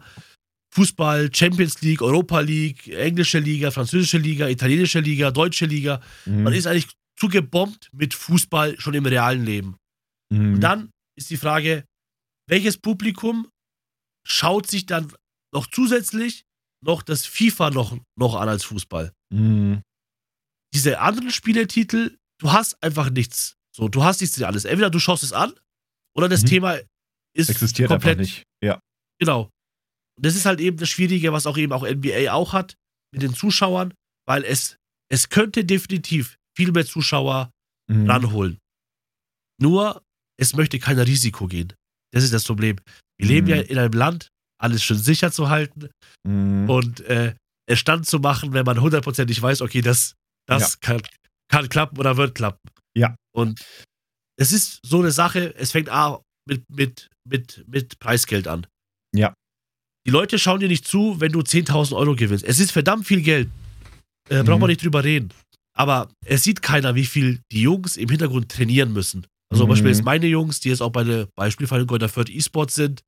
Fußball, 0.74 1.30
Champions 1.34 1.82
League, 1.82 2.02
Europa 2.02 2.40
League, 2.40 2.88
englische 2.88 3.40
Liga, 3.40 3.72
französische 3.72 4.18
Liga, 4.18 4.48
italienische 4.48 5.02
Liga, 5.02 5.30
deutsche 5.30 5.66
Liga. 5.66 6.02
Mhm. 6.26 6.44
Man 6.44 6.54
ist 6.54 6.66
eigentlich 6.66 6.88
zugebombt 7.20 7.90
mit 7.92 8.14
Fußball 8.14 8.80
schon 8.80 8.94
im 8.94 9.06
realen 9.06 9.44
Leben. 9.46 9.76
Mhm. 10.32 10.54
Und 10.56 10.62
dann 10.62 10.90
ist 11.18 11.30
die 11.30 11.38
Frage, 11.38 11.84
welches 12.48 12.78
Publikum 12.78 13.48
schaut 14.26 14.68
sich 14.68 14.86
dann 14.86 15.12
noch 15.54 15.68
zusätzlich 15.68 16.44
noch 16.84 17.02
das 17.04 17.26
FIFA 17.26 17.70
noch, 17.72 17.98
noch 18.18 18.36
an 18.36 18.50
als 18.50 18.64
Fußball? 18.64 19.12
Mhm. 19.34 19.82
Diese 20.74 21.00
anderen 21.00 21.32
Spieletitel, 21.32 22.18
du 22.40 22.52
hast 22.52 22.82
einfach 22.84 23.10
nichts. 23.10 23.56
So, 23.76 23.88
du 23.90 24.04
hast 24.04 24.22
nichts 24.22 24.42
alles. 24.42 24.66
Entweder 24.66 24.90
du 24.90 25.00
schaust 25.00 25.24
es 25.24 25.34
an 25.34 25.54
oder 26.16 26.28
das 26.30 26.44
Mhm. 26.44 26.48
Thema 26.48 26.80
ist 27.36 27.50
Existiert 27.50 27.90
komplett 27.90 28.20
einfach 28.20 28.22
nicht. 28.36 28.44
Ja. 28.64 28.80
Genau. 29.20 29.50
Und 30.18 30.26
das 30.26 30.36
ist 30.36 30.46
halt 30.46 30.60
eben 30.60 30.78
das 30.78 30.90
Schwierige, 30.90 31.32
was 31.34 31.46
auch 31.46 31.58
eben 31.58 31.72
auch 31.74 31.84
NBA 31.84 32.32
auch 32.34 32.54
hat 32.54 32.76
mit 33.14 33.22
den 33.22 33.34
Zuschauern, 33.34 33.94
weil 34.28 34.44
es, 34.44 34.78
es 35.10 35.30
könnte 35.30 35.64
definitiv 35.66 36.38
viel 36.58 36.72
mehr 36.72 36.86
Zuschauer 36.86 37.52
Mhm. 37.90 38.10
ranholen. 38.10 38.58
Nur, 39.60 40.04
es 40.40 40.56
möchte 40.56 40.80
keiner 40.80 41.06
Risiko 41.06 41.48
gehen. 41.48 41.74
Das 42.14 42.24
ist 42.24 42.34
das 42.34 42.44
Problem. 42.46 42.78
Wir 43.20 43.28
leben 43.28 43.48
Mhm. 43.48 43.54
ja 43.54 43.62
in 43.62 43.78
einem 43.78 43.94
Land, 43.94 44.30
alles 44.62 44.84
schön 44.84 44.98
sicher 44.98 45.32
zu 45.32 45.50
halten 45.50 45.90
Mhm. 46.28 46.70
und 46.70 47.00
äh, 47.02 47.34
es 47.68 47.80
stand 47.80 48.06
zu 48.06 48.20
machen, 48.20 48.54
wenn 48.54 48.66
man 48.66 48.80
hundertprozentig 48.82 49.42
weiß, 49.42 49.62
okay, 49.62 49.82
das, 49.82 50.14
das 50.48 50.80
kann, 50.82 51.02
kann 51.52 51.68
klappen 51.70 51.98
oder 51.98 52.18
wird 52.18 52.36
klappen. 52.36 52.60
Ja. 52.96 53.16
Und 53.36 53.60
es 54.38 54.52
ist 54.52 54.80
so 54.86 55.00
eine 55.00 55.12
Sache, 55.12 55.56
es 55.56 55.72
fängt 55.72 55.90
A 55.90 56.22
mit, 56.48 56.64
mit, 56.70 57.08
mit, 57.28 57.64
mit 57.68 57.98
Preisgeld 58.00 58.48
an. 58.48 58.68
Ja. 59.16 59.34
Die 60.06 60.12
Leute 60.12 60.38
schauen 60.40 60.60
dir 60.60 60.68
nicht 60.68 60.88
zu, 60.88 61.20
wenn 61.20 61.32
du 61.32 61.40
10.000 61.42 61.96
Euro 61.96 62.16
gewinnst. 62.16 62.44
Es 62.44 62.60
ist 62.60 62.72
verdammt 62.72 63.06
viel 63.08 63.22
Geld. 63.22 63.50
Äh, 64.30 64.44
braucht 64.44 64.56
Mhm. 64.56 64.62
man 64.62 64.70
nicht 64.70 64.84
drüber 64.84 65.04
reden. 65.04 65.30
Aber 65.78 66.10
es 66.26 66.44
sieht 66.44 66.62
keiner, 66.62 66.96
wie 66.96 67.06
viel 67.06 67.40
die 67.52 67.62
Jungs 67.62 67.96
im 67.98 68.10
Hintergrund 68.10 68.50
trainieren 68.50 68.92
müssen. 68.94 69.26
Also 69.52 69.64
zum 69.64 69.68
Mhm. 69.68 69.70
Beispiel 69.74 69.92
jetzt 69.92 70.04
meine 70.04 70.28
Jungs, 70.28 70.60
die 70.60 70.70
jetzt 70.70 70.82
auch 70.82 70.92
bei 70.92 71.04
der 71.04 71.28
Beispielfall 71.36 71.82
in 71.82 71.88
Golda 71.88 72.08
Fürth 72.08 72.30
E-Sports 72.30 72.76
sind, 72.76 73.02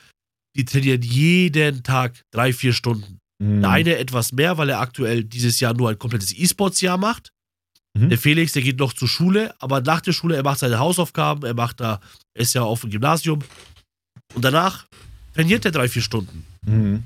die 0.55 0.65
trainieren 0.65 1.01
jeden 1.01 1.83
Tag 1.83 2.21
drei, 2.31 2.53
vier 2.53 2.73
Stunden. 2.73 3.19
Mhm. 3.41 3.61
Der 3.61 3.69
eine 3.69 3.97
etwas 3.97 4.31
mehr, 4.31 4.57
weil 4.57 4.69
er 4.69 4.79
aktuell 4.79 5.23
dieses 5.23 5.59
Jahr 5.59 5.73
nur 5.73 5.89
ein 5.89 5.97
komplettes 5.99 6.33
E-Sports-Jahr 6.37 6.97
macht. 6.97 7.31
Mhm. 7.97 8.09
Der 8.09 8.17
Felix, 8.17 8.53
der 8.53 8.61
geht 8.61 8.79
noch 8.79 8.93
zur 8.93 9.07
Schule, 9.07 9.53
aber 9.59 9.81
nach 9.81 10.01
der 10.01 10.13
Schule, 10.13 10.35
er 10.35 10.43
macht 10.43 10.59
seine 10.59 10.79
Hausaufgaben, 10.79 11.43
er 11.43 11.53
macht 11.53 11.79
da, 11.79 11.99
er 12.35 12.41
ist 12.41 12.53
ja 12.53 12.63
auf 12.63 12.81
dem 12.81 12.89
Gymnasium. 12.91 13.39
Und 14.33 14.43
danach 14.43 14.85
trainiert 15.35 15.65
er 15.65 15.71
drei, 15.71 15.87
vier 15.87 16.01
Stunden. 16.01 16.45
Mhm. 16.65 17.03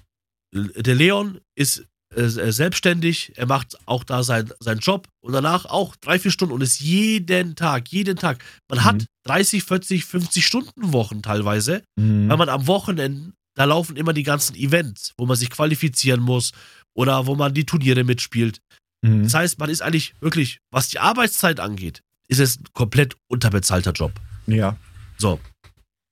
Der 0.53 0.95
Leon 0.95 1.39
ist 1.55 1.85
äh, 2.15 2.21
äh, 2.21 2.51
selbstständig, 2.53 3.33
er 3.35 3.47
macht 3.47 3.77
auch 3.85 4.05
da 4.05 4.23
sein, 4.23 4.49
seinen 4.61 4.79
Job 4.79 5.09
und 5.21 5.33
danach 5.33 5.65
auch 5.65 5.95
drei, 5.97 6.19
vier 6.19 6.31
Stunden 6.31 6.53
und 6.53 6.61
ist 6.61 6.79
jeden 6.79 7.55
Tag, 7.57 7.89
jeden 7.89 8.15
Tag. 8.15 8.41
Man 8.69 8.79
Mhm. 8.79 8.83
hat 8.85 9.05
30, 9.25 9.63
40, 9.63 10.05
50 10.05 10.45
Stunden 10.45 10.93
Wochen 10.93 11.21
teilweise, 11.21 11.83
Mhm. 11.99 12.29
weil 12.29 12.37
man 12.37 12.47
am 12.47 12.65
Wochenende, 12.67 13.33
da 13.57 13.65
laufen 13.65 13.97
immer 13.97 14.13
die 14.13 14.23
ganzen 14.23 14.55
Events, 14.55 15.13
wo 15.17 15.25
man 15.25 15.35
sich 15.35 15.49
qualifizieren 15.49 16.21
muss 16.21 16.51
oder 16.95 17.25
wo 17.25 17.35
man 17.35 17.53
die 17.53 17.65
Turniere 17.65 18.03
mitspielt. 18.03 18.61
Mhm. 19.01 19.23
Das 19.23 19.33
heißt, 19.33 19.59
man 19.59 19.69
ist 19.69 19.81
eigentlich 19.81 20.13
wirklich, 20.21 20.59
was 20.71 20.89
die 20.89 20.99
Arbeitszeit 20.99 21.59
angeht, 21.59 22.01
ist 22.29 22.39
es 22.39 22.59
ein 22.59 22.65
komplett 22.73 23.15
unterbezahlter 23.31 23.91
Job. 23.93 24.13
Ja. 24.45 24.77
So. 25.17 25.39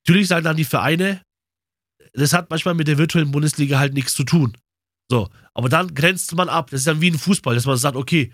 Natürlich 0.05 0.27
sagen 0.27 0.43
dann 0.43 0.57
die 0.57 0.65
Vereine, 0.65 1.21
das 2.13 2.33
hat 2.33 2.49
manchmal 2.49 2.73
mit 2.73 2.87
der 2.87 2.97
virtuellen 2.97 3.31
Bundesliga 3.31 3.77
halt 3.77 3.93
nichts 3.93 4.15
zu 4.15 4.23
tun. 4.23 4.57
So. 5.09 5.29
Aber 5.53 5.69
dann 5.69 5.93
grenzt 5.93 6.33
man 6.35 6.49
ab. 6.49 6.71
Das 6.71 6.81
ist 6.81 6.87
dann 6.87 7.01
wie 7.01 7.11
ein 7.11 7.19
Fußball, 7.19 7.53
dass 7.53 7.65
man 7.67 7.77
sagt, 7.77 7.95
okay, 7.95 8.33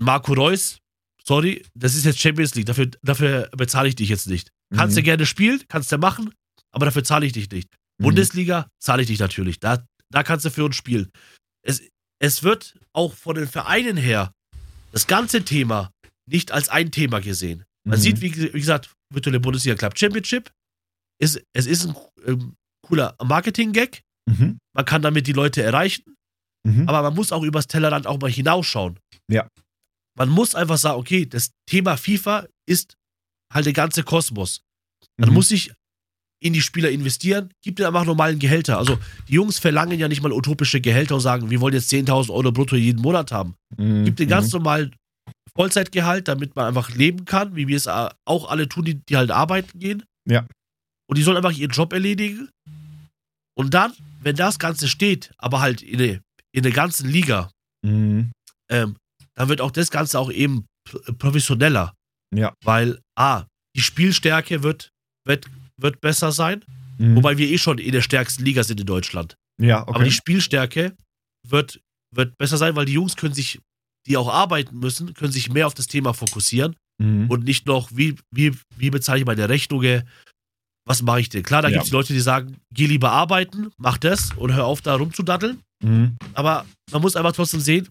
Marco 0.00 0.32
Reus, 0.32 0.78
sorry, 1.24 1.64
das 1.74 1.94
ist 1.94 2.04
jetzt 2.06 2.18
Champions 2.18 2.56
League, 2.56 2.66
dafür, 2.66 2.90
dafür 3.02 3.48
bezahle 3.56 3.88
ich 3.88 3.94
dich 3.94 4.08
jetzt 4.08 4.26
nicht. 4.26 4.50
Kannst 4.74 4.96
du 4.96 5.00
Mhm. 5.00 5.04
gerne 5.04 5.26
spielen, 5.26 5.62
kannst 5.68 5.92
du 5.92 5.98
machen, 5.98 6.34
aber 6.72 6.86
dafür 6.86 7.04
zahle 7.04 7.26
ich 7.26 7.32
dich 7.32 7.48
nicht. 7.50 7.68
Mhm. 8.02 8.06
Bundesliga 8.06 8.68
zahle 8.80 9.02
ich 9.02 9.08
dich 9.08 9.18
natürlich. 9.18 9.58
Da, 9.60 9.84
da 10.10 10.22
kannst 10.22 10.44
du 10.44 10.50
für 10.50 10.64
uns 10.64 10.76
spielen. 10.76 11.10
Es, 11.64 11.82
es 12.20 12.42
wird 12.42 12.78
auch 12.92 13.14
von 13.14 13.34
den 13.36 13.48
Vereinen 13.48 13.96
her 13.96 14.32
das 14.92 15.06
ganze 15.06 15.44
Thema 15.44 15.90
nicht 16.28 16.52
als 16.52 16.68
ein 16.68 16.90
Thema 16.90 17.20
gesehen. 17.20 17.64
Man 17.84 17.98
Mhm. 17.98 18.02
sieht, 18.02 18.20
wie, 18.20 18.34
wie 18.54 18.60
gesagt, 18.60 18.92
virtuelle 19.12 19.40
Bundesliga 19.40 19.76
Club 19.76 19.98
Championship. 19.98 20.50
Ist, 21.20 21.42
es 21.52 21.66
ist 21.66 21.86
ein 21.86 21.96
ähm, 22.26 22.54
cooler 22.86 23.16
Marketing-Gag. 23.22 24.02
Mhm. 24.30 24.58
Man 24.74 24.84
kann 24.84 25.02
damit 25.02 25.26
die 25.26 25.32
Leute 25.32 25.62
erreichen, 25.62 26.04
Mhm. 26.66 26.88
aber 26.88 27.02
man 27.02 27.14
muss 27.14 27.32
auch 27.32 27.42
übers 27.42 27.66
Tellerrand 27.66 28.06
auch 28.06 28.20
mal 28.20 28.30
hinausschauen. 28.30 28.98
Ja. 29.30 29.48
Man 30.16 30.28
muss 30.28 30.54
einfach 30.54 30.78
sagen, 30.78 30.98
okay, 31.00 31.26
das 31.26 31.50
Thema 31.68 31.96
FIFA 31.96 32.46
ist 32.68 32.94
halt 33.52 33.66
der 33.66 33.72
ganze 33.72 34.02
Kosmos. 34.04 34.60
Man 35.18 35.30
Mhm. 35.30 35.34
muss 35.34 35.48
sich 35.48 35.72
in 36.42 36.52
die 36.52 36.62
Spieler 36.62 36.90
investieren, 36.90 37.50
gibt 37.62 37.78
ihnen 37.78 37.86
einfach 37.86 38.04
normalen 38.04 38.38
Gehälter. 38.38 38.78
Also 38.78 38.98
die 39.28 39.34
Jungs 39.34 39.58
verlangen 39.58 39.98
ja 39.98 40.08
nicht 40.08 40.22
mal 40.22 40.32
utopische 40.32 40.80
Gehälter 40.80 41.14
und 41.14 41.20
sagen, 41.20 41.50
wir 41.50 41.60
wollen 41.60 41.74
jetzt 41.74 41.90
10.000 41.92 42.30
Euro 42.30 42.52
brutto 42.52 42.76
jeden 42.76 43.00
Monat 43.00 43.30
haben. 43.32 43.54
Mhm. 43.76 44.04
Gibt 44.04 44.18
den 44.18 44.28
ganz 44.28 44.52
normalen 44.52 44.94
Vollzeitgehalt, 45.56 46.28
damit 46.28 46.56
man 46.56 46.66
einfach 46.66 46.90
leben 46.94 47.24
kann, 47.24 47.54
wie 47.54 47.68
wir 47.68 47.76
es 47.76 47.86
auch 47.88 48.48
alle 48.48 48.68
tun, 48.68 48.84
die, 48.84 48.94
die 49.08 49.16
halt 49.16 49.30
arbeiten 49.30 49.78
gehen. 49.78 50.02
Ja. 50.28 50.46
Und 51.08 51.18
die 51.18 51.22
sollen 51.22 51.36
einfach 51.36 51.52
ihren 51.52 51.70
Job 51.70 51.92
erledigen. 51.92 52.48
Und 53.54 53.74
dann, 53.74 53.92
wenn 54.22 54.36
das 54.36 54.58
Ganze 54.58 54.88
steht, 54.88 55.32
aber 55.36 55.60
halt 55.60 55.82
in 55.82 55.98
der, 55.98 56.20
in 56.52 56.62
der 56.62 56.72
ganzen 56.72 57.08
Liga, 57.08 57.50
Mhm. 57.84 58.30
ähm, 58.70 58.96
dann 59.34 59.48
wird 59.48 59.60
auch 59.60 59.72
das 59.72 59.90
Ganze 59.90 60.18
auch 60.18 60.30
eben 60.30 60.66
professioneller. 61.18 61.94
Ja. 62.34 62.54
Weil, 62.64 63.00
A, 63.18 63.44
die 63.76 63.82
Spielstärke 63.82 64.62
wird, 64.62 64.90
wird, 65.26 65.46
wird 65.82 66.00
besser 66.00 66.32
sein, 66.32 66.64
Mhm. 66.98 67.16
wobei 67.16 67.38
wir 67.38 67.48
eh 67.48 67.58
schon 67.58 67.78
in 67.78 67.92
der 67.92 68.02
stärksten 68.02 68.44
Liga 68.44 68.62
sind 68.64 68.80
in 68.80 68.86
Deutschland. 68.86 69.36
ja, 69.60 69.82
okay. 69.82 69.92
Aber 69.94 70.04
die 70.04 70.10
Spielstärke 70.12 70.94
wird, 71.48 71.80
wird 72.14 72.36
besser 72.38 72.56
sein, 72.56 72.76
weil 72.76 72.84
die 72.86 72.92
Jungs 72.92 73.16
können 73.16 73.34
sich, 73.34 73.60
die 74.06 74.16
auch 74.16 74.28
arbeiten 74.32 74.78
müssen, 74.78 75.14
können 75.14 75.32
sich 75.32 75.50
mehr 75.50 75.66
auf 75.66 75.74
das 75.74 75.86
Thema 75.86 76.12
fokussieren 76.14 76.76
mhm. 76.98 77.28
und 77.30 77.44
nicht 77.44 77.66
noch, 77.66 77.90
wie, 77.94 78.16
wie, 78.34 78.52
wie 78.76 78.90
bezahle 78.90 79.20
ich 79.20 79.26
meine 79.26 79.48
Rechnungen, 79.48 80.02
was 80.86 81.00
mache 81.02 81.20
ich 81.20 81.28
denn? 81.28 81.42
Klar, 81.44 81.62
da 81.62 81.68
Ja. 81.68 81.74
gibt 81.74 81.86
es 81.86 81.92
Leute, 81.92 82.12
die 82.12 82.20
sagen, 82.20 82.56
geh 82.74 82.86
lieber 82.86 83.10
arbeiten, 83.12 83.70
mach 83.78 83.98
das 83.98 84.32
und 84.32 84.52
hör 84.52 84.64
auf, 84.66 84.80
da 84.82 84.94
rumzudatteln. 84.96 85.60
Mhm. 85.82 86.16
Aber 86.34 86.66
man 86.90 87.02
muss 87.02 87.16
einfach 87.16 87.32
trotzdem 87.32 87.60
sehen, 87.60 87.88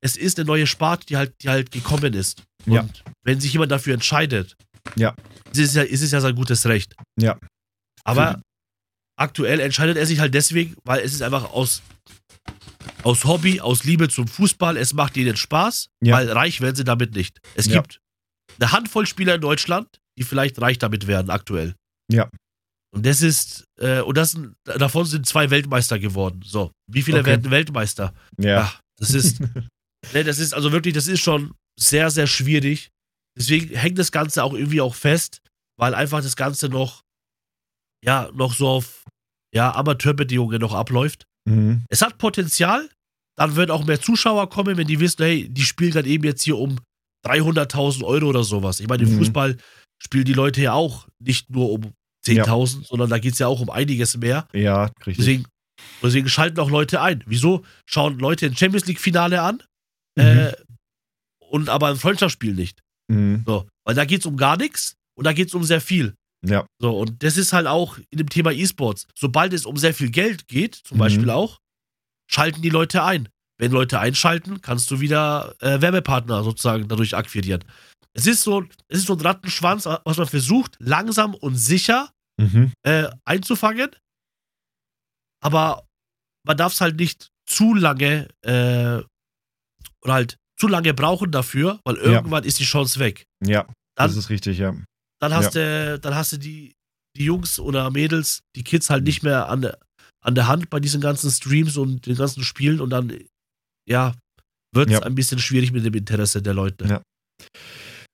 es 0.00 0.16
ist 0.16 0.38
eine 0.38 0.46
neue 0.46 0.66
Sparte, 0.66 1.04
die 1.06 1.16
halt, 1.16 1.34
die 1.42 1.48
halt 1.48 1.70
gekommen 1.72 2.14
ist. 2.14 2.42
Und 2.66 2.72
Ja. 2.74 2.88
wenn 3.24 3.40
sich 3.40 3.52
jemand 3.52 3.72
dafür 3.72 3.94
entscheidet, 3.94 4.56
Ja. 4.96 5.14
ist 5.52 5.58
es 5.58 5.74
ja, 5.74 5.82
ist 5.82 6.02
es 6.02 6.10
ja 6.12 6.20
sein 6.20 6.34
gutes 6.34 6.66
Recht. 6.66 6.94
Ja. 7.20 7.38
Aber 8.04 8.40
aktuell 9.18 9.60
entscheidet 9.60 9.96
er 9.96 10.06
sich 10.06 10.20
halt 10.20 10.34
deswegen, 10.34 10.76
weil 10.84 11.00
es 11.00 11.12
ist 11.12 11.22
einfach 11.22 11.52
aus, 11.52 11.82
aus 13.02 13.24
Hobby, 13.24 13.60
aus 13.60 13.84
Liebe 13.84 14.08
zum 14.08 14.26
Fußball, 14.28 14.76
es 14.76 14.92
macht 14.94 15.16
ihnen 15.16 15.36
Spaß, 15.36 15.88
Ja. 16.02 16.14
weil 16.16 16.30
reich 16.30 16.60
werden 16.60 16.76
sie 16.76 16.84
damit 16.84 17.14
nicht. 17.14 17.38
Es 17.54 17.66
Ja. 17.66 17.80
gibt 17.80 18.00
eine 18.60 18.72
Handvoll 18.72 19.06
Spieler 19.06 19.34
in 19.36 19.40
Deutschland, 19.40 19.88
die 20.18 20.24
vielleicht 20.24 20.60
reich 20.60 20.78
damit 20.78 21.06
werden, 21.06 21.30
aktuell. 21.30 21.74
Ja. 22.10 22.28
Und 22.94 23.04
das 23.04 23.20
ist, 23.20 23.64
äh, 23.78 24.00
und 24.00 24.16
das, 24.16 24.36
davon 24.64 25.04
sind 25.04 25.26
zwei 25.26 25.50
Weltmeister 25.50 25.98
geworden. 25.98 26.40
So, 26.44 26.72
wie 26.90 27.02
viele 27.02 27.18
Okay. 27.20 27.26
werden 27.30 27.50
Weltmeister? 27.50 28.14
Ja. 28.38 28.62
Ach, 28.62 28.80
das 28.98 29.10
ist, 29.10 29.40
ne, 30.14 30.24
das 30.24 30.38
ist 30.38 30.54
also 30.54 30.72
wirklich, 30.72 30.94
das 30.94 31.06
ist 31.06 31.20
schon 31.20 31.52
sehr, 31.78 32.10
sehr 32.10 32.26
schwierig. 32.26 32.88
Deswegen 33.38 33.74
hängt 33.76 33.98
das 33.98 34.10
Ganze 34.12 34.42
auch 34.44 34.52
irgendwie 34.52 34.80
auch 34.80 34.94
fest, 34.94 35.40
weil 35.78 35.94
einfach 35.94 36.22
das 36.22 36.36
Ganze 36.36 36.68
noch, 36.68 37.02
ja, 38.04 38.30
noch 38.34 38.54
so 38.54 38.68
auf, 38.68 39.04
ja, 39.54 39.74
Amateurbedingungen 39.74 40.60
noch 40.60 40.74
abläuft. 40.74 41.24
Mhm. 41.48 41.84
Es 41.88 42.02
hat 42.02 42.18
Potenzial, 42.18 42.88
dann 43.36 43.54
würden 43.56 43.70
auch 43.70 43.84
mehr 43.84 44.00
Zuschauer 44.00 44.50
kommen, 44.50 44.76
wenn 44.76 44.86
die 44.86 45.00
wissen, 45.00 45.22
hey, 45.22 45.48
die 45.48 45.62
spielen 45.62 45.92
gerade 45.92 46.08
eben 46.08 46.24
jetzt 46.24 46.42
hier 46.42 46.58
um 46.58 46.78
300.000 47.26 48.04
Euro 48.04 48.26
oder 48.26 48.42
sowas. 48.44 48.80
Ich 48.80 48.88
meine, 48.88 49.04
im 49.04 49.12
Mhm. 49.14 49.18
Fußball 49.18 49.56
spielen 50.02 50.24
die 50.24 50.32
Leute 50.32 50.60
ja 50.62 50.72
auch 50.72 51.08
nicht 51.20 51.50
nur 51.50 51.70
um 51.70 51.92
10.000, 52.26 52.84
sondern 52.86 53.08
da 53.10 53.18
geht 53.18 53.32
es 53.34 53.38
ja 53.38 53.46
auch 53.46 53.60
um 53.60 53.70
einiges 53.70 54.16
mehr. 54.16 54.46
Ja, 54.52 54.86
richtig. 55.06 55.16
Deswegen, 55.18 55.46
deswegen 56.02 56.28
schalten 56.28 56.58
auch 56.60 56.70
Leute 56.70 57.00
ein. 57.00 57.22
Wieso 57.26 57.64
schauen 57.86 58.18
Leute 58.18 58.46
ein 58.46 58.56
Champions 58.56 58.86
League-Finale 58.86 59.40
an 59.42 59.62
Mhm. 60.16 60.24
äh, 60.24 60.52
und 61.50 61.68
aber 61.68 61.88
ein 61.88 61.96
Freundschaftsspiel 61.96 62.54
nicht? 62.54 62.80
Mhm. 63.10 63.42
So, 63.46 63.68
weil 63.84 63.94
da 63.94 64.04
geht 64.04 64.20
es 64.20 64.26
um 64.26 64.36
gar 64.36 64.56
nichts 64.56 64.94
und 65.16 65.24
da 65.24 65.32
geht 65.32 65.48
es 65.48 65.54
um 65.54 65.64
sehr 65.64 65.80
viel. 65.80 66.14
Ja. 66.46 66.66
So, 66.80 66.96
und 66.98 67.22
das 67.22 67.36
ist 67.36 67.52
halt 67.52 67.66
auch 67.66 67.98
in 68.10 68.18
dem 68.18 68.28
Thema 68.28 68.52
E-Sports. 68.52 69.06
Sobald 69.18 69.52
es 69.52 69.66
um 69.66 69.76
sehr 69.76 69.92
viel 69.94 70.10
Geld 70.10 70.46
geht, 70.46 70.74
zum 70.76 70.96
Mhm. 70.98 71.00
Beispiel 71.00 71.30
auch, 71.30 71.58
schalten 72.30 72.62
die 72.62 72.70
Leute 72.70 73.02
ein. 73.02 73.28
Wenn 73.60 73.72
Leute 73.72 73.98
einschalten, 73.98 74.60
kannst 74.60 74.88
du 74.90 75.00
wieder 75.00 75.56
äh, 75.60 75.80
Werbepartner 75.80 76.44
sozusagen 76.44 76.86
dadurch 76.86 77.16
akquirieren. 77.16 77.64
Es 78.12 78.26
ist 78.26 78.42
so, 78.42 78.62
es 78.88 78.98
ist 79.00 79.06
so 79.06 79.14
ein 79.14 79.20
Rattenschwanz, 79.20 79.84
was 79.86 80.16
man 80.16 80.26
versucht, 80.28 80.76
langsam 80.78 81.34
und 81.34 81.56
sicher 81.56 82.10
Mhm. 82.40 82.72
äh, 82.84 83.08
einzufangen. 83.24 83.90
Aber 85.40 85.86
man 86.46 86.56
darf 86.56 86.72
es 86.72 86.80
halt 86.80 86.96
nicht 86.96 87.30
zu 87.46 87.74
lange 87.74 88.28
äh, 88.42 89.02
oder 90.04 90.14
halt 90.14 90.36
zu 90.60 90.68
lange 90.68 90.92
brauchen 90.94 91.30
dafür, 91.30 91.80
weil 91.84 91.96
irgendwann 91.96 92.44
ist 92.44 92.58
die 92.58 92.64
Chance 92.64 92.98
weg. 92.98 93.24
Ja, 93.44 93.62
Dann, 93.96 94.08
das 94.08 94.16
ist 94.16 94.28
richtig, 94.30 94.58
ja. 94.58 94.74
dann 95.20 95.32
hast 95.34 95.54
du, 95.54 95.98
dann 96.00 96.14
hast 96.14 96.32
du 96.32 96.36
die, 96.36 96.74
die 97.16 97.24
Jungs 97.24 97.58
oder 97.60 97.90
Mädels, 97.90 98.40
die 98.56 98.64
Kids 98.64 98.90
halt 98.90 99.04
nicht 99.04 99.22
mehr 99.22 99.48
an 99.48 99.62
der, 99.62 99.78
an 100.24 100.34
der 100.34 100.48
Hand 100.48 100.68
bei 100.70 100.80
diesen 100.80 101.00
ganzen 101.00 101.30
Streams 101.30 101.76
und 101.76 102.06
den 102.06 102.16
ganzen 102.16 102.42
Spielen 102.42 102.80
und 102.80 102.90
dann, 102.90 103.12
ja, 103.88 104.14
wird 104.74 104.88
es 104.90 104.94
Ja. 104.94 105.02
ein 105.02 105.14
bisschen 105.14 105.38
schwierig 105.38 105.72
mit 105.72 105.84
dem 105.84 105.94
Interesse 105.94 106.42
der 106.42 106.54
Leute. 106.54 106.86
Ja. 106.86 107.02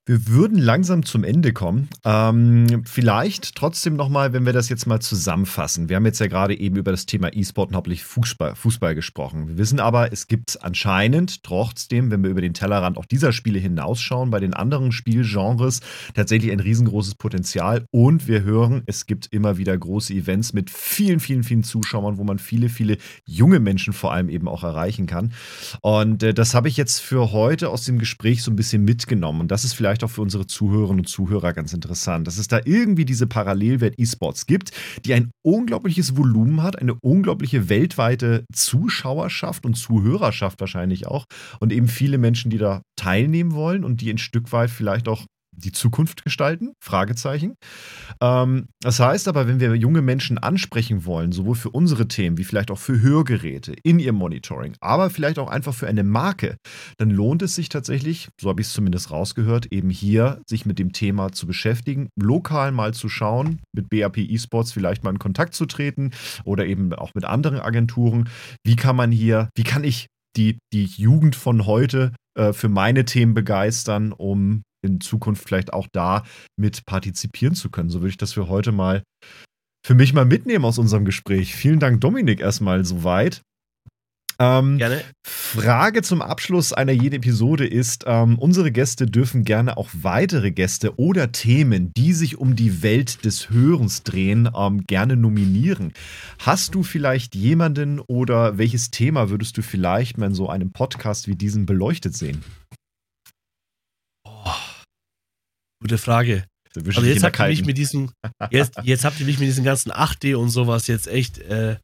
Wir 0.07 0.27
würden 0.27 0.59
langsam 0.59 1.03
zum 1.03 1.23
Ende 1.23 1.51
kommen. 1.51 1.89
Ähm, 2.03 2.83
vielleicht 2.85 3.55
trotzdem 3.55 3.95
nochmal, 3.95 4.33
wenn 4.33 4.45
wir 4.45 4.53
das 4.53 4.69
jetzt 4.69 4.85
mal 4.85 4.99
zusammenfassen. 4.99 5.89
Wir 5.89 5.95
haben 5.95 6.05
jetzt 6.05 6.19
ja 6.19 6.27
gerade 6.27 6.55
eben 6.55 6.75
über 6.75 6.91
das 6.91 7.07
Thema 7.07 7.33
E-Sport 7.33 7.69
und 7.69 7.75
hauptsächlich 7.75 8.03
Fußball, 8.03 8.53
Fußball 8.55 8.93
gesprochen. 8.93 9.47
Wir 9.47 9.57
wissen 9.57 9.79
aber, 9.79 10.13
es 10.13 10.27
gibt 10.27 10.63
anscheinend 10.63 11.43
trotzdem, 11.43 12.11
wenn 12.11 12.21
wir 12.21 12.29
über 12.29 12.41
den 12.41 12.53
Tellerrand 12.53 12.99
auch 12.99 13.05
dieser 13.05 13.31
Spiele 13.31 13.57
hinausschauen, 13.57 14.29
bei 14.29 14.39
den 14.39 14.53
anderen 14.53 14.91
Spielgenres 14.91 15.79
tatsächlich 16.13 16.51
ein 16.51 16.59
riesengroßes 16.59 17.15
Potenzial. 17.15 17.87
Und 17.89 18.27
wir 18.27 18.43
hören, 18.43 18.83
es 18.85 19.07
gibt 19.07 19.33
immer 19.33 19.57
wieder 19.57 19.75
große 19.75 20.13
Events 20.13 20.53
mit 20.53 20.69
vielen, 20.69 21.19
vielen, 21.19 21.41
vielen 21.41 21.63
Zuschauern, 21.63 22.19
wo 22.19 22.23
man 22.23 22.37
viele, 22.37 22.69
viele 22.69 22.97
junge 23.25 23.59
Menschen 23.59 23.91
vor 23.91 24.13
allem 24.13 24.29
eben 24.29 24.47
auch 24.47 24.63
erreichen 24.63 25.07
kann. 25.07 25.33
Und 25.81 26.21
äh, 26.21 26.35
das 26.35 26.53
habe 26.53 26.67
ich 26.67 26.77
jetzt 26.77 26.99
für 26.99 27.31
heute 27.31 27.69
aus 27.69 27.85
dem 27.85 27.97
Gespräch 27.97 28.43
so 28.43 28.51
ein 28.51 28.55
bisschen 28.55 28.83
mitgenommen. 28.83 29.41
Und 29.41 29.49
das 29.49 29.65
ist 29.65 29.73
vielleicht 29.73 29.94
auch 30.03 30.09
für 30.09 30.21
unsere 30.21 30.47
Zuhörerinnen 30.47 31.01
und 31.01 31.07
Zuhörer 31.07 31.53
ganz 31.53 31.73
interessant, 31.73 32.27
dass 32.27 32.37
es 32.37 32.47
da 32.47 32.59
irgendwie 32.63 33.05
diese 33.05 33.27
Parallelwelt 33.27 33.95
E-Sports 33.97 34.45
gibt, 34.45 34.71
die 35.05 35.13
ein 35.13 35.31
unglaubliches 35.43 36.17
Volumen 36.17 36.63
hat, 36.63 36.79
eine 36.79 36.95
unglaubliche 37.01 37.69
weltweite 37.69 38.45
Zuschauerschaft 38.53 39.65
und 39.65 39.75
Zuhörerschaft 39.75 40.59
wahrscheinlich 40.59 41.07
auch. 41.07 41.25
Und 41.59 41.71
eben 41.71 41.87
viele 41.87 42.17
Menschen, 42.17 42.51
die 42.51 42.57
da 42.57 42.81
teilnehmen 42.95 43.53
wollen 43.53 43.83
und 43.83 44.01
die 44.01 44.09
ein 44.09 44.17
Stück 44.17 44.51
weit 44.51 44.69
vielleicht 44.69 45.07
auch 45.07 45.25
die 45.57 45.71
Zukunft 45.71 46.23
gestalten? 46.23 46.73
Fragezeichen. 46.79 47.55
Ähm, 48.21 48.67
das 48.81 48.99
heißt 48.99 49.27
aber, 49.27 49.47
wenn 49.47 49.59
wir 49.59 49.73
junge 49.75 50.01
Menschen 50.01 50.37
ansprechen 50.37 51.05
wollen, 51.05 51.31
sowohl 51.31 51.55
für 51.55 51.69
unsere 51.69 52.07
Themen 52.07 52.37
wie 52.37 52.43
vielleicht 52.43 52.71
auch 52.71 52.77
für 52.77 53.01
Hörgeräte 53.01 53.73
in 53.83 53.99
ihrem 53.99 54.15
Monitoring, 54.15 54.75
aber 54.79 55.09
vielleicht 55.09 55.39
auch 55.39 55.49
einfach 55.49 55.73
für 55.73 55.87
eine 55.87 56.03
Marke, 56.03 56.57
dann 56.97 57.09
lohnt 57.09 57.41
es 57.41 57.55
sich 57.55 57.69
tatsächlich, 57.69 58.29
so 58.39 58.49
habe 58.49 58.61
ich 58.61 58.67
es 58.67 58.73
zumindest 58.73 59.11
rausgehört, 59.11 59.67
eben 59.71 59.89
hier 59.89 60.41
sich 60.47 60.65
mit 60.65 60.79
dem 60.79 60.91
Thema 60.91 61.31
zu 61.31 61.47
beschäftigen, 61.47 62.09
lokal 62.15 62.71
mal 62.71 62.93
zu 62.93 63.09
schauen, 63.09 63.61
mit 63.73 63.89
BAP 63.89 64.17
Esports 64.17 64.71
vielleicht 64.71 65.03
mal 65.03 65.11
in 65.11 65.19
Kontakt 65.19 65.53
zu 65.53 65.65
treten 65.65 66.11
oder 66.43 66.65
eben 66.65 66.93
auch 66.93 67.11
mit 67.13 67.25
anderen 67.25 67.59
Agenturen. 67.59 68.29
Wie 68.63 68.75
kann 68.75 68.95
man 68.95 69.11
hier, 69.11 69.49
wie 69.55 69.63
kann 69.63 69.83
ich 69.83 70.07
die, 70.35 70.57
die 70.73 70.85
Jugend 70.85 71.35
von 71.35 71.65
heute 71.65 72.11
äh, 72.37 72.53
für 72.53 72.69
meine 72.69 73.05
Themen 73.05 73.33
begeistern, 73.33 74.11
um 74.11 74.63
in 74.85 75.01
Zukunft 75.01 75.43
vielleicht 75.45 75.73
auch 75.73 75.87
da 75.91 76.23
mit 76.57 76.85
partizipieren 76.85 77.55
zu 77.55 77.69
können. 77.69 77.89
So 77.89 77.99
würde 77.99 78.09
ich 78.09 78.17
das 78.17 78.33
für 78.33 78.47
heute 78.47 78.71
mal 78.71 79.03
für 79.85 79.93
mich 79.93 80.13
mal 80.13 80.25
mitnehmen 80.25 80.65
aus 80.65 80.79
unserem 80.79 81.05
Gespräch. 81.05 81.53
Vielen 81.53 81.79
Dank, 81.79 82.01
Dominik, 82.01 82.39
erstmal 82.39 82.85
soweit. 82.85 83.41
Ähm, 84.39 84.77
Gerne. 84.77 85.01
Frage 85.25 86.01
zum 86.01 86.21
Abschluss 86.21 86.73
einer 86.73 86.91
jeden 86.91 87.15
Episode 87.15 87.65
ist, 87.65 88.03
ähm, 88.05 88.37
unsere 88.37 88.71
Gäste 88.71 89.05
dürfen 89.05 89.45
gerne 89.45 89.77
auch 89.77 89.89
weitere 89.93 90.51
Gäste 90.51 90.99
oder 90.99 91.31
Themen, 91.31 91.93
die 91.93 92.13
sich 92.13 92.37
um 92.37 92.55
die 92.55 92.83
Welt 92.83 93.23
des 93.23 93.49
Hörens 93.49 94.03
drehen, 94.03 94.49
ähm, 94.55 94.83
gerne 94.87 95.15
nominieren. 95.15 95.93
Hast 96.39 96.75
du 96.75 96.83
vielleicht 96.83 97.35
jemanden 97.35 97.99
oder 97.99 98.57
welches 98.57 98.91
Thema 98.91 99.29
würdest 99.29 99.57
du 99.57 99.61
vielleicht 99.61 100.17
mal 100.17 100.27
in 100.27 100.35
so 100.35 100.49
einem 100.49 100.71
Podcast 100.71 101.27
wie 101.27 101.35
diesem 101.35 101.65
beleuchtet 101.65 102.17
sehen? 102.17 102.43
Oh, 104.27 104.51
gute 105.85 105.97
Frage. 105.99 106.45
Also 106.87 107.01
jetzt 107.03 107.23
habt 107.23 107.39
ihr 107.39 107.47
mich 107.47 107.63
mit 107.65 107.77
diesem, 107.77 108.11
jetzt, 108.49 108.73
jetzt 108.83 109.05
habt 109.05 109.19
ihr 109.19 109.25
mich 109.27 109.37
mit 109.39 109.47
diesen 109.47 109.63
ganzen 109.63 109.91
8D 109.91 110.35
und 110.35 110.49
sowas 110.49 110.87
jetzt 110.87 111.07
echt 111.07 111.37
äh, 111.37 111.77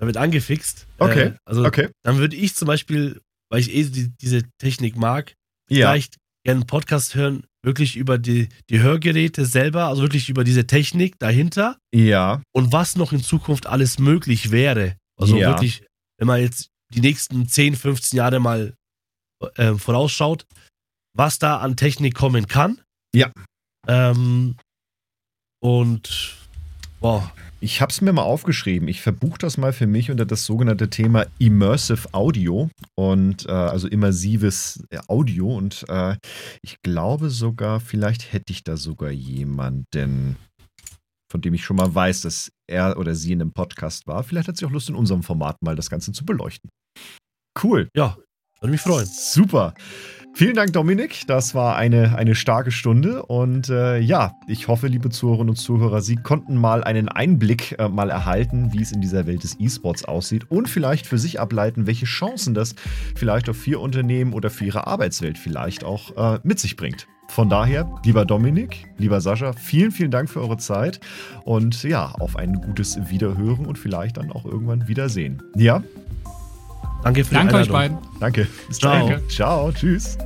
damit 0.00 0.16
angefixt. 0.16 0.86
Okay, 0.98 1.28
Äh, 1.28 1.34
also 1.46 1.64
Okay. 1.64 1.88
dann 2.04 2.18
würde 2.18 2.34
ich 2.36 2.54
zum 2.56 2.66
Beispiel, 2.66 3.20
weil 3.50 3.60
ich 3.60 3.72
eh 3.74 3.84
die, 3.84 4.10
diese 4.20 4.42
Technik 4.60 4.96
mag, 4.96 5.34
Ja. 5.70 5.86
vielleicht 5.88 6.16
gerne 6.44 6.60
einen 6.60 6.66
Podcast 6.66 7.14
hören, 7.14 7.44
wirklich 7.64 7.96
über 7.96 8.18
die, 8.18 8.48
die 8.70 8.80
Hörgeräte 8.80 9.46
selber, 9.46 9.84
also 9.86 10.02
wirklich 10.02 10.28
über 10.28 10.42
diese 10.44 10.66
Technik 10.66 11.18
dahinter 11.20 11.78
Ja. 11.94 12.42
und 12.52 12.72
was 12.72 12.96
noch 12.96 13.12
in 13.12 13.22
Zukunft 13.22 13.66
alles 13.66 13.98
möglich 13.98 14.50
wäre. 14.50 14.96
Also 15.18 15.38
Ja. 15.38 15.50
wirklich, 15.50 15.84
wenn 16.18 16.26
man 16.26 16.40
jetzt 16.40 16.68
die 16.92 17.00
nächsten 17.00 17.46
10, 17.48 17.76
15 17.76 18.16
Jahre 18.16 18.40
mal 18.40 18.74
äh, 19.54 19.74
vorausschaut, 19.74 20.44
was 21.16 21.38
da 21.38 21.58
an 21.58 21.76
Technik 21.76 22.14
kommen 22.14 22.46
kann. 22.48 22.80
Ja. 23.14 23.32
Ähm, 23.86 24.56
und 25.60 26.36
boah, 27.00 27.32
Ich 27.60 27.80
habe 27.80 27.90
es 27.90 28.00
mir 28.00 28.12
mal 28.12 28.22
aufgeschrieben. 28.22 28.86
Ich 28.86 29.00
verbuche 29.00 29.38
das 29.38 29.56
mal 29.56 29.72
für 29.72 29.88
mich 29.88 30.12
unter 30.12 30.24
das 30.24 30.44
sogenannte 30.44 30.90
Thema 30.90 31.26
Immersive 31.38 32.08
Audio 32.12 32.70
und 32.94 33.46
äh, 33.46 33.50
also 33.50 33.88
immersives 33.88 34.84
Audio. 35.08 35.56
Und 35.56 35.84
äh, 35.88 36.16
ich 36.62 36.80
glaube 36.82 37.30
sogar, 37.30 37.80
vielleicht 37.80 38.32
hätte 38.32 38.52
ich 38.52 38.62
da 38.62 38.76
sogar 38.76 39.10
jemanden, 39.10 40.36
von 41.32 41.40
dem 41.40 41.54
ich 41.54 41.64
schon 41.64 41.76
mal 41.76 41.92
weiß, 41.92 42.20
dass 42.20 42.52
er 42.68 42.96
oder 42.96 43.16
sie 43.16 43.32
in 43.32 43.40
einem 43.40 43.52
Podcast 43.52 44.06
war. 44.06 44.22
Vielleicht 44.22 44.46
hat 44.46 44.56
sie 44.56 44.64
auch 44.64 44.70
Lust, 44.70 44.88
in 44.88 44.94
unserem 44.94 45.24
Format 45.24 45.60
mal 45.60 45.74
das 45.74 45.90
Ganze 45.90 46.12
zu 46.12 46.24
beleuchten. 46.24 46.70
Cool. 47.60 47.88
Ja, 47.96 48.16
würde 48.60 48.70
mich 48.70 48.80
freuen. 48.80 49.06
Super. 49.06 49.74
Vielen 50.38 50.54
Dank, 50.54 50.72
Dominik. 50.72 51.26
Das 51.26 51.56
war 51.56 51.74
eine, 51.74 52.16
eine 52.16 52.36
starke 52.36 52.70
Stunde. 52.70 53.24
Und 53.24 53.70
äh, 53.70 53.98
ja, 53.98 54.36
ich 54.46 54.68
hoffe, 54.68 54.86
liebe 54.86 55.10
Zuhörerinnen 55.10 55.50
und 55.50 55.56
Zuhörer, 55.56 56.00
Sie 56.00 56.14
konnten 56.14 56.54
mal 56.54 56.84
einen 56.84 57.08
Einblick 57.08 57.74
äh, 57.76 57.88
mal 57.88 58.08
erhalten, 58.08 58.72
wie 58.72 58.80
es 58.80 58.92
in 58.92 59.00
dieser 59.00 59.26
Welt 59.26 59.42
des 59.42 59.58
E-Sports 59.58 60.04
aussieht 60.04 60.48
und 60.48 60.68
vielleicht 60.68 61.08
für 61.08 61.18
sich 61.18 61.40
ableiten, 61.40 61.88
welche 61.88 62.06
Chancen 62.06 62.54
das 62.54 62.76
vielleicht 63.16 63.48
für 63.48 63.70
Ihr 63.70 63.80
Unternehmen 63.80 64.32
oder 64.32 64.48
für 64.48 64.66
Ihre 64.66 64.86
Arbeitswelt 64.86 65.38
vielleicht 65.38 65.82
auch 65.82 66.36
äh, 66.36 66.38
mit 66.44 66.60
sich 66.60 66.76
bringt. 66.76 67.08
Von 67.26 67.50
daher, 67.50 67.90
lieber 68.04 68.24
Dominik, 68.24 68.86
lieber 68.96 69.20
Sascha, 69.20 69.52
vielen, 69.54 69.90
vielen 69.90 70.12
Dank 70.12 70.30
für 70.30 70.40
eure 70.40 70.56
Zeit 70.56 71.00
und 71.44 71.82
ja, 71.82 72.12
auf 72.12 72.36
ein 72.36 72.54
gutes 72.54 73.10
Wiederhören 73.10 73.66
und 73.66 73.76
vielleicht 73.76 74.18
dann 74.18 74.30
auch 74.30 74.44
irgendwann 74.44 74.86
Wiedersehen. 74.86 75.42
Ja, 75.56 75.82
Danke 77.02 77.24
für 77.24 77.34
Danke 77.34 77.48
die 77.48 77.56
Einladung. 77.56 77.60
euch 77.60 77.68
beiden. 77.72 77.98
Danke. 78.20 78.46
Bis 78.68 78.78
Ciao. 78.78 79.08
Danke. 79.08 79.28
Ciao. 79.28 79.72
Tschüss. 79.72 80.18